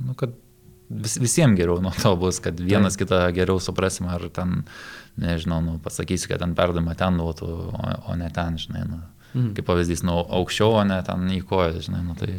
nu, 0.02 0.18
kad 0.18 0.34
vis, 0.90 1.18
visiems 1.22 1.58
geriau 1.60 1.80
nuo 1.84 1.94
to 1.96 2.16
bus, 2.20 2.42
kad 2.44 2.60
vienas 2.60 2.98
tai. 2.98 3.06
kitą 3.06 3.22
geriau 3.38 3.62
suprasim, 3.64 4.10
ar 4.12 4.28
ten 4.34 4.64
nežinau, 5.22 5.62
nu, 5.66 5.78
pasakysi, 5.84 6.30
kad 6.32 6.44
ten 6.44 6.56
perdavimą 6.58 6.96
ten 6.98 7.20
duotų, 7.20 7.48
o, 7.74 7.94
o 8.12 8.18
ne 8.20 8.30
ten, 8.34 8.60
žinai, 8.62 8.84
nu, 8.90 9.02
mhm. 9.34 9.52
kaip 9.58 9.68
pavyzdys, 9.70 10.04
nu, 10.08 10.20
aukščiau, 10.40 10.78
o 10.82 10.86
ne 10.88 11.00
ten 11.08 11.28
į 11.34 11.42
koją, 11.50 11.82
žinai, 11.88 12.04
nu, 12.06 12.16
tai 12.20 12.34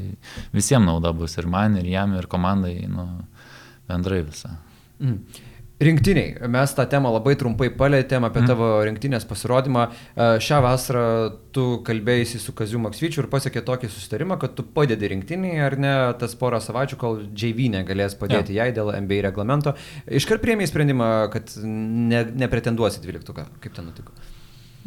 visiems 0.55 0.87
nauda 0.89 1.13
bus 1.17 1.39
ir 1.41 1.51
man, 1.51 1.79
ir 1.81 1.91
jam, 1.91 2.15
ir 2.19 2.31
komandai, 2.31 2.77
nu, 2.91 3.09
bendrai 3.91 4.23
visą. 4.27 4.55
Mhm. 4.99 5.47
Rinktiniai. 5.79 6.49
Mes 6.51 6.73
tą 6.75 6.83
temą 6.91 7.13
labai 7.15 7.37
trumpai 7.39 7.69
palėtėm 7.71 8.25
apie 8.27 8.41
mm. 8.41 8.49
tavo 8.51 8.71
rinktinės 8.83 9.27
pasirodymą. 9.31 9.85
E, 9.87 10.25
šią 10.43 10.57
vasarą 10.65 11.05
tu 11.55 11.67
kalbėjai 11.87 12.41
su 12.43 12.55
Kaziu 12.59 12.81
Maksvyčiu 12.83 13.23
ir 13.23 13.29
pasiekė 13.31 13.63
tokį 13.69 13.91
susitarimą, 13.93 14.41
kad 14.43 14.57
tu 14.59 14.65
padedi 14.75 15.13
rinktiniai 15.13 15.61
ar 15.63 15.77
ne 15.79 15.93
tas 16.19 16.35
porą 16.41 16.59
savaičių, 16.65 16.99
kol 16.99 17.21
JV 17.31 17.69
negalės 17.77 18.19
padėti 18.19 18.57
ja. 18.57 18.67
jai 18.67 18.75
dėl 18.75 18.91
NBA 19.05 19.21
reglamento. 19.29 19.77
Iškart 20.11 20.43
priemiai 20.43 20.67
sprendimą, 20.67 21.13
kad 21.37 21.55
ne, 21.63 22.25
nepretenduosi 22.43 23.05
12. 23.05 23.47
Kaip 23.63 23.79
ten 23.79 23.87
nutiko? 23.87 24.17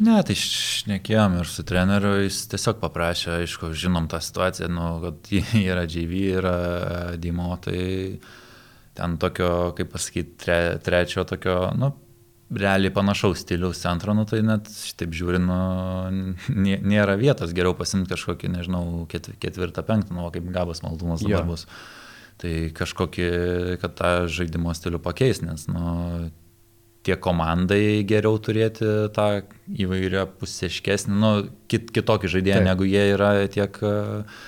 Ne, 0.02 0.18
tai 0.28 0.36
šnekėjom 0.36 1.40
ir 1.40 1.48
su 1.48 1.64
treneriu, 1.68 2.18
jis 2.26 2.44
tiesiog 2.52 2.80
paprašė, 2.84 3.38
aišku, 3.46 3.72
žinom 3.78 4.12
tą 4.12 4.20
situaciją, 4.24 4.68
nu, 4.72 4.92
kad 5.06 5.32
yra 5.72 5.88
JV, 5.88 6.22
yra 6.36 6.56
Dimo, 7.16 7.54
tai 7.64 7.80
ten 8.98 9.18
tokio, 9.20 9.72
kaip 9.76 9.92
pasakyti, 9.94 10.36
tre, 10.42 10.58
trečio 10.84 11.24
tokio, 11.28 11.56
nu, 11.78 11.92
realiai 12.52 12.92
panašaus 12.92 13.40
stiliaus 13.42 13.80
centro, 13.80 14.14
nu, 14.16 14.26
tai 14.28 14.42
net 14.44 14.68
šitaip 14.68 15.14
žiūrint, 15.16 15.48
nu, 15.48 16.34
nėra 16.92 17.16
vietos, 17.20 17.54
geriau 17.56 17.74
pasimti 17.78 18.12
kažkokį, 18.12 18.52
nežinau, 18.58 18.84
ketvirtą, 19.08 19.84
penktą, 19.88 20.16
nu, 20.18 20.28
kaip 20.34 20.52
gabas 20.52 20.84
maldumas 20.84 21.24
dabar 21.24 21.40
ja. 21.40 21.48
bus. 21.48 21.66
Tai 22.42 22.52
kažkokį, 22.76 23.26
kad 23.80 23.96
tą 23.96 24.12
žaidimo 24.32 24.72
stilių 24.76 25.00
pakeis, 25.04 25.42
nes, 25.44 25.68
nu, 25.70 26.30
tiek 27.06 27.18
komandai 27.22 28.02
geriau 28.08 28.38
turėti 28.42 28.88
tą 29.14 29.28
įvairią 29.66 30.26
pusieškesnį, 30.40 31.18
nu, 31.22 31.32
kit, 31.70 31.90
kitokį 31.94 32.30
žaidėją, 32.36 32.60
Taip. 32.60 32.68
negu 32.68 32.86
jie 32.88 33.06
yra 33.14 33.32
tiek 33.50 33.78
uh, 33.86 34.42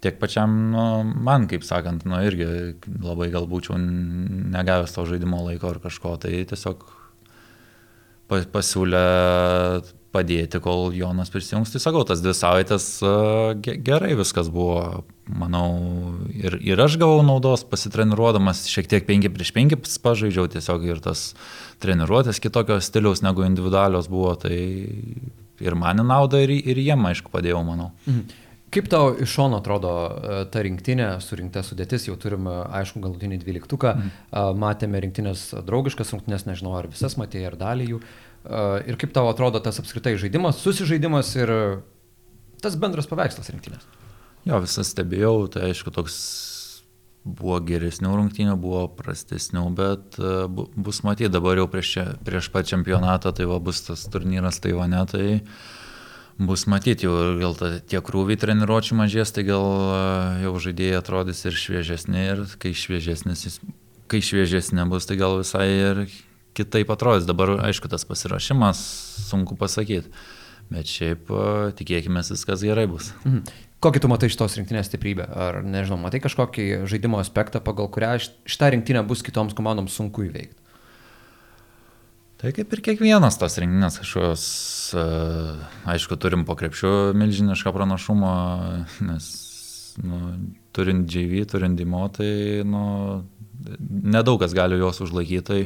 tiek 0.00 0.16
pačiam, 0.20 0.56
nu, 0.72 0.86
man, 1.04 1.46
kaip 1.50 1.64
sakant, 1.66 2.06
nu, 2.08 2.20
irgi 2.24 2.48
labai 3.02 3.30
gal 3.32 3.48
būčiau 3.50 3.76
negavęs 3.80 4.96
to 4.96 5.04
žaidimo 5.08 5.42
laiko 5.44 5.74
ar 5.74 5.80
kažko, 5.82 6.16
tai 6.22 6.42
tiesiog 6.48 6.86
pasiūlė 8.30 9.06
padėti, 10.14 10.58
kol 10.62 10.90
Jonas 10.94 11.30
prisijungs. 11.30 11.70
Tai 11.72 11.80
sakau, 11.82 12.02
tas 12.06 12.22
dvi 12.22 12.34
savaitės 12.34 12.86
gerai 13.62 14.12
viskas 14.18 14.50
buvo, 14.52 15.04
manau, 15.30 15.68
ir, 16.34 16.58
ir 16.66 16.82
aš 16.82 16.98
gavau 17.00 17.20
naudos 17.26 17.64
pasitreniruodamas, 17.70 18.64
šiek 18.70 18.90
tiek 18.90 19.06
5 19.06 19.30
prieš 19.34 19.52
5 19.56 19.98
pažaidžiau 20.02 20.50
tiesiog 20.50 20.86
ir 20.88 21.02
tas 21.04 21.30
treniruotės 21.82 22.42
kitokio 22.42 22.80
stiliaus 22.82 23.22
negu 23.26 23.46
individualios 23.46 24.10
buvo, 24.10 24.34
tai 24.40 24.58
ir 25.60 25.76
man 25.78 26.02
naudą, 26.06 26.42
ir, 26.42 26.56
ir 26.58 26.80
jiem, 26.82 27.06
aišku, 27.10 27.32
padėjau, 27.32 27.62
manau. 27.66 27.92
Mhm. 28.06 28.48
Kaip 28.70 28.86
tau 28.86 29.10
iš 29.18 29.32
šono 29.34 29.58
atrodo 29.58 29.90
e, 29.90 30.34
ta 30.50 30.62
rinktinė, 30.62 31.08
surinkta 31.24 31.62
sudėtis, 31.66 32.04
jau 32.06 32.14
turime, 32.20 32.52
aišku, 32.78 33.00
galutinį 33.02 33.40
dvyliktuką, 33.42 33.94
mm. 33.98 34.58
matėme 34.62 35.00
rinktinės 35.02 35.48
draugiškas 35.66 36.14
rungtynės, 36.14 36.46
nežinau, 36.46 36.76
ar 36.78 36.86
visas 36.90 37.16
matėjai, 37.18 37.48
ar 37.50 37.56
dalį 37.58 37.88
jų. 37.88 37.98
E, 37.98 38.60
ir 38.92 39.00
kaip 39.00 39.16
tau 39.16 39.26
atrodo 39.30 39.62
tas 39.64 39.82
apskritai 39.82 40.14
žaidimas, 40.22 40.62
susižaidimas 40.62 41.32
ir 41.40 41.52
tas 42.62 42.78
bendras 42.78 43.10
paveikslas 43.10 43.50
rinktinės? 43.50 43.90
Jo, 44.46 44.62
visas 44.62 44.94
stebėjau, 44.94 45.34
tai 45.50 45.66
aišku, 45.72 45.90
toks 45.96 46.20
buvo 47.26 47.58
geresnių 47.66 48.14
rungtynių, 48.20 48.54
buvo 48.60 48.86
prastesnių, 48.96 49.66
bet 49.76 50.16
bus 50.78 51.02
matyti 51.04 51.28
dabar 51.28 51.58
jau 51.58 51.66
prieš, 51.68 51.90
prieš 52.24 52.48
pat 52.54 52.70
čempionatą, 52.70 53.34
tai 53.36 53.50
va 53.50 53.58
bus 53.60 53.82
tas 53.90 54.06
turnyras 54.14 54.62
Taivane, 54.62 55.04
tai... 55.10 55.26
Va, 55.42 55.78
Bus 56.40 56.64
matyti, 56.64 57.04
jau 57.04 57.36
gal 57.36 57.52
ta, 57.58 57.68
tie 57.84 58.00
krūviai 58.00 58.38
treniruočių 58.40 58.96
mažės, 58.96 59.32
tai 59.36 59.44
gal 59.44 59.64
jau 60.40 60.54
žaidėjai 60.64 60.96
atrodys 61.02 61.44
ir 61.44 61.56
šviežesni, 61.60 62.22
ir 62.32 62.44
kai 62.62 62.72
šviežesnis, 62.72 63.58
kai 64.08 64.22
šviežesnė 64.24 64.86
bus, 64.88 65.04
tai 65.04 65.18
gal 65.20 65.36
visai 65.42 65.66
ir 65.68 66.04
kitaip 66.56 66.92
atrodys. 66.96 67.28
Dabar, 67.28 67.58
aišku, 67.68 67.90
tas 67.92 68.08
pasirašymas 68.08 68.80
sunku 69.28 69.58
pasakyti, 69.60 70.08
bet 70.72 70.88
šiaip 70.88 71.28
tikėkime, 71.76 72.24
viskas 72.24 72.64
gerai 72.64 72.88
bus. 72.88 73.12
Mhm. 73.26 73.68
Kokį 73.80 74.00
tu 74.04 74.08
matai 74.12 74.28
šitos 74.28 74.58
rinktinės 74.58 74.90
stiprybę? 74.90 75.24
Ar, 75.24 75.62
nežinau, 75.64 75.96
matai 76.00 76.20
kažkokį 76.20 76.86
žaidimo 76.88 77.16
aspektą, 77.20 77.62
pagal 77.64 77.88
kurią 77.92 78.18
šitą 78.20 78.68
rinktinę 78.74 79.00
bus 79.08 79.24
kitoms 79.24 79.56
komandoms 79.56 79.96
sunku 79.96 80.26
įveikti? 80.26 80.59
Tai 82.40 82.54
kaip 82.56 82.70
ir 82.72 82.80
kiekvienas 82.80 83.36
tas 83.36 83.58
renginys 83.60 83.98
kažkokios, 84.00 84.44
e, 84.96 85.02
aišku, 85.92 86.16
turim 86.16 86.46
po 86.48 86.54
krepšių 86.56 87.12
milžinišką 87.20 87.72
pranašumą, 87.74 88.30
nes 89.04 89.26
nu, 90.00 90.20
turint 90.72 91.04
JV, 91.04 91.42
turint 91.50 91.76
Dimo, 91.76 92.06
tai 92.08 92.62
nu, 92.64 92.84
nedaug 93.90 94.40
kas 94.40 94.56
gali 94.56 94.80
juos 94.80 95.02
užlaikyti. 95.04 95.44
Tai 95.44 95.60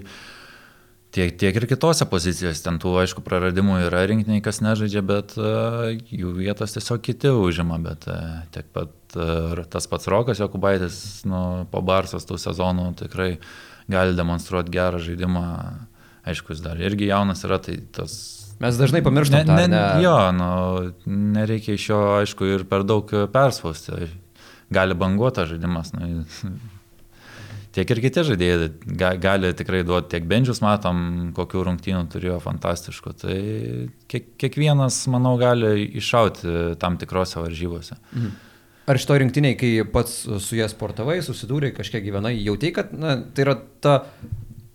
tiek, 1.15 1.37
tiek 1.39 1.61
ir 1.61 1.69
kitose 1.71 2.09
pozicijose, 2.11 2.65
ten 2.67 2.83
tų, 2.83 2.97
aišku, 3.05 3.23
praradimų 3.23 3.79
yra 3.85 4.03
rinktiniai, 4.11 4.43
kas 4.43 4.59
nežaidžia, 4.65 5.07
bet 5.07 5.39
uh, 5.39 5.95
jų 5.95 6.35
vietos 6.41 6.75
tiesiog 6.75 7.07
kiti 7.07 7.31
užima, 7.31 7.79
bet 7.87 8.11
uh, 8.11 8.43
tiek 8.55 8.67
pat 8.75 8.91
tas 9.71 9.87
pats 9.87 10.11
Rokas 10.11 10.43
Jokubaitis, 10.43 11.23
nu, 11.31 11.69
po 11.71 11.87
Barsos 11.87 12.27
tų 12.27 12.35
sezonų 12.43 12.97
tikrai 12.99 13.37
gali 13.87 14.19
demonstruoti 14.19 14.75
gerą 14.75 14.99
žaidimą 14.99 15.45
aišku, 16.29 16.55
jis 16.55 16.63
dar 16.65 16.81
irgi 16.81 17.11
jaunas 17.11 17.45
yra, 17.47 17.61
tai 17.63 17.79
tas... 17.95 18.17
Mes 18.63 18.77
dažnai 18.79 19.03
pamirštame. 19.05 19.45
Ne, 19.49 19.67
ne, 19.67 19.73
ne... 19.73 20.03
Jo, 20.05 20.19
nu, 20.35 20.51
nereikia 21.35 21.75
iš 21.75 21.89
jo, 21.91 21.99
aišku, 22.21 22.47
ir 22.55 22.69
per 22.71 22.87
daug 22.87 23.11
perspausti. 23.35 24.09
Gali 24.73 24.97
banguota 24.97 25.45
žaidimas. 25.49 25.91
Nu, 25.97 26.23
tiek 27.75 27.91
ir 27.91 28.01
kiti 28.05 28.25
žaidėjai 28.31 28.69
ga, 29.01 29.11
gali 29.21 29.51
tikrai 29.59 29.83
duoti, 29.87 30.13
tiek 30.15 30.29
bendžius 30.31 30.63
matom, 30.65 31.03
kokių 31.37 31.67
rungtynių 31.69 32.07
turėjo 32.13 32.39
fantastiškų. 32.45 33.15
Tai 33.25 33.37
kiek, 34.11 34.33
kiekvienas, 34.41 35.03
manau, 35.13 35.35
gali 35.41 35.75
iššauti 36.01 36.79
tam 36.81 36.99
tikrose 37.01 37.43
varžybose. 37.43 37.99
Mhm. 38.15 38.35
Ar 38.85 38.99
šito 39.01 39.17
rinktiniai, 39.17 39.57
kai 39.57 39.69
pats 39.89 40.27
su 40.45 40.59
jie 40.59 40.67
sportavai, 40.69 41.23
susidūrė, 41.25 41.71
kažkiek 41.73 42.05
gyvenai, 42.05 42.35
jautai, 42.45 42.69
kad 42.77 42.91
na, 42.93 43.17
tai 43.33 43.47
yra 43.47 43.55
ta 43.81 43.95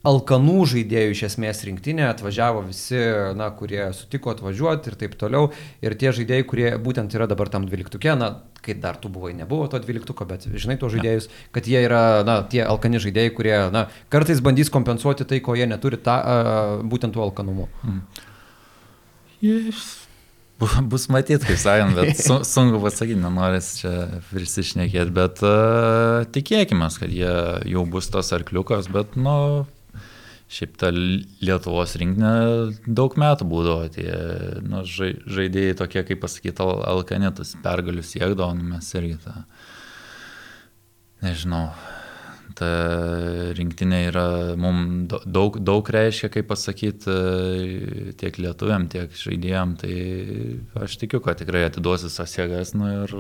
alkanų 0.08 0.64
žaidėjų 0.72 1.14
iš 1.14 1.24
esmės 1.28 1.62
rinktinė, 1.68 2.06
atvažiavo 2.08 2.64
visi, 2.70 3.00
na, 3.36 3.50
kurie 3.56 3.82
sutiko 3.96 4.32
atvažiuoti 4.32 4.92
ir 4.92 4.98
taip 5.00 5.18
toliau. 5.20 5.50
Ir 5.84 5.96
tie 6.00 6.14
žaidėjai, 6.16 6.46
kurie 6.48 6.70
būtent 6.80 7.16
yra 7.18 7.28
dabar 7.28 7.52
tam 7.52 7.68
dvyliktukė, 7.68 8.14
na, 8.20 8.32
kai 8.64 8.78
dar 8.80 9.00
tu 9.02 9.12
buvai, 9.12 9.34
nebuvo 9.36 9.68
to 9.72 9.80
dvyliktuko, 9.84 10.28
bet 10.30 10.48
žinai 10.56 10.80
tos 10.80 10.94
žaidėjus, 10.96 11.30
kad 11.56 11.68
jie 11.68 11.84
yra, 11.84 12.24
na, 12.28 12.40
tie 12.48 12.64
alkani 12.64 13.02
žaidėjai, 13.04 13.34
kurie, 13.36 13.56
na, 13.76 13.88
kartais 14.14 14.44
bandys 14.44 14.72
kompensuoti 14.72 15.28
tai, 15.28 15.42
ko 15.44 15.58
jie 15.60 15.68
neturi, 15.68 16.00
tą, 16.00 16.20
būtent 16.88 17.16
tuo 17.16 17.26
alkanumu. 17.28 17.68
Mm. 17.84 18.06
Yes. 19.44 19.90
Bus 20.60 21.06
matyti, 21.08 21.46
kaip 21.48 21.60
sakant, 21.60 21.96
bet 21.96 22.20
su, 22.20 22.36
sunku 22.54 22.82
pasakyti, 22.84 23.20
nenoris 23.20 23.78
čia 23.80 24.22
prisišnekėti, 24.32 25.14
bet 25.16 25.44
uh, 25.48 26.26
tikėkime, 26.36 26.88
kad 27.00 27.12
jie 27.16 27.36
jau 27.72 27.84
bus 27.88 28.12
tos 28.12 28.34
arkliukas, 28.36 28.92
bet, 28.92 29.16
nu, 29.16 29.36
šiaip 30.50 30.78
ta 30.82 30.90
Lietuvos 30.94 31.94
rinkinė 32.02 32.32
daug 32.88 33.16
metų 33.22 33.46
būdavo, 33.50 33.86
tie 33.94 34.10
nu, 34.66 34.82
žaidėjai 34.90 35.78
tokie, 35.84 36.04
kaip 36.08 36.24
pasakyti, 36.24 36.66
alkanėtus 36.66 37.56
pergalius 37.64 38.16
siekdavo, 38.16 38.52
nu, 38.58 38.66
mes 38.74 38.90
irgi 38.98 39.20
tą, 39.28 39.36
nežinau, 41.26 41.68
ta 42.58 42.70
rinktinė 43.58 44.02
yra 44.10 44.26
mums 44.60 45.14
daug, 45.30 45.60
daug 45.62 45.94
reiškia, 45.96 46.32
kaip 46.34 46.50
pasakyti, 46.50 47.20
tiek 48.20 48.42
lietuviam, 48.42 48.90
tiek 48.92 49.14
žaidėjam, 49.22 49.78
tai 49.80 49.94
aš 50.82 50.98
tikiu, 51.04 51.22
kad 51.24 51.40
tikrai 51.40 51.68
atiduos 51.70 52.08
visas 52.10 52.36
jėgas 52.40 52.74
nu, 52.78 52.90
ir 53.04 53.16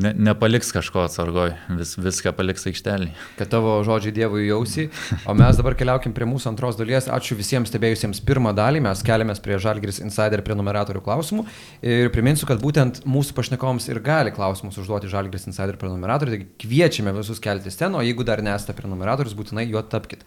ne, 0.00 0.12
nepaliks 0.30 0.72
kažko 0.74 1.04
atsargoj, 1.06 1.52
vis, 1.78 1.94
viską 2.00 2.32
paliks 2.36 2.66
aikštelį. 2.70 3.10
Kad 3.38 3.50
tavo 3.52 3.76
žodžiai 3.86 4.14
Dievui 4.16 4.46
jausi. 4.46 4.88
O 5.28 5.34
mes 5.36 5.58
dabar 5.60 5.76
keliaukim 5.78 6.14
prie 6.16 6.28
mūsų 6.28 6.50
antros 6.52 6.78
dalies. 6.78 7.08
Ačiū 7.12 7.36
visiems 7.38 7.70
stebėjusiems 7.72 8.22
pirmą 8.26 8.54
dalį. 8.56 8.82
Mes 8.86 9.04
keliamės 9.06 9.42
prie 9.44 9.58
Žalgris 9.62 10.00
Insider 10.04 10.42
prenumeratorių 10.46 11.02
klausimų. 11.04 11.46
Ir 11.86 12.12
priminsiu, 12.14 12.48
kad 12.50 12.62
būtent 12.62 13.02
mūsų 13.08 13.36
pašnekovams 13.36 13.90
ir 13.90 14.02
gali 14.04 14.34
klausimus 14.36 14.78
užduoti 14.80 15.10
Žalgris 15.12 15.48
Insider 15.50 15.78
prenumeratoriai. 15.80 16.40
Taigi 16.40 16.66
kviečiame 16.66 17.14
visus 17.16 17.42
keltis 17.42 17.78
ten, 17.80 17.96
o 17.96 18.04
jeigu 18.04 18.26
dar 18.26 18.42
nesate 18.44 18.76
prenumeratorius, 18.76 19.36
būtinai 19.38 19.68
juo 19.68 19.82
tapkite. 19.84 20.26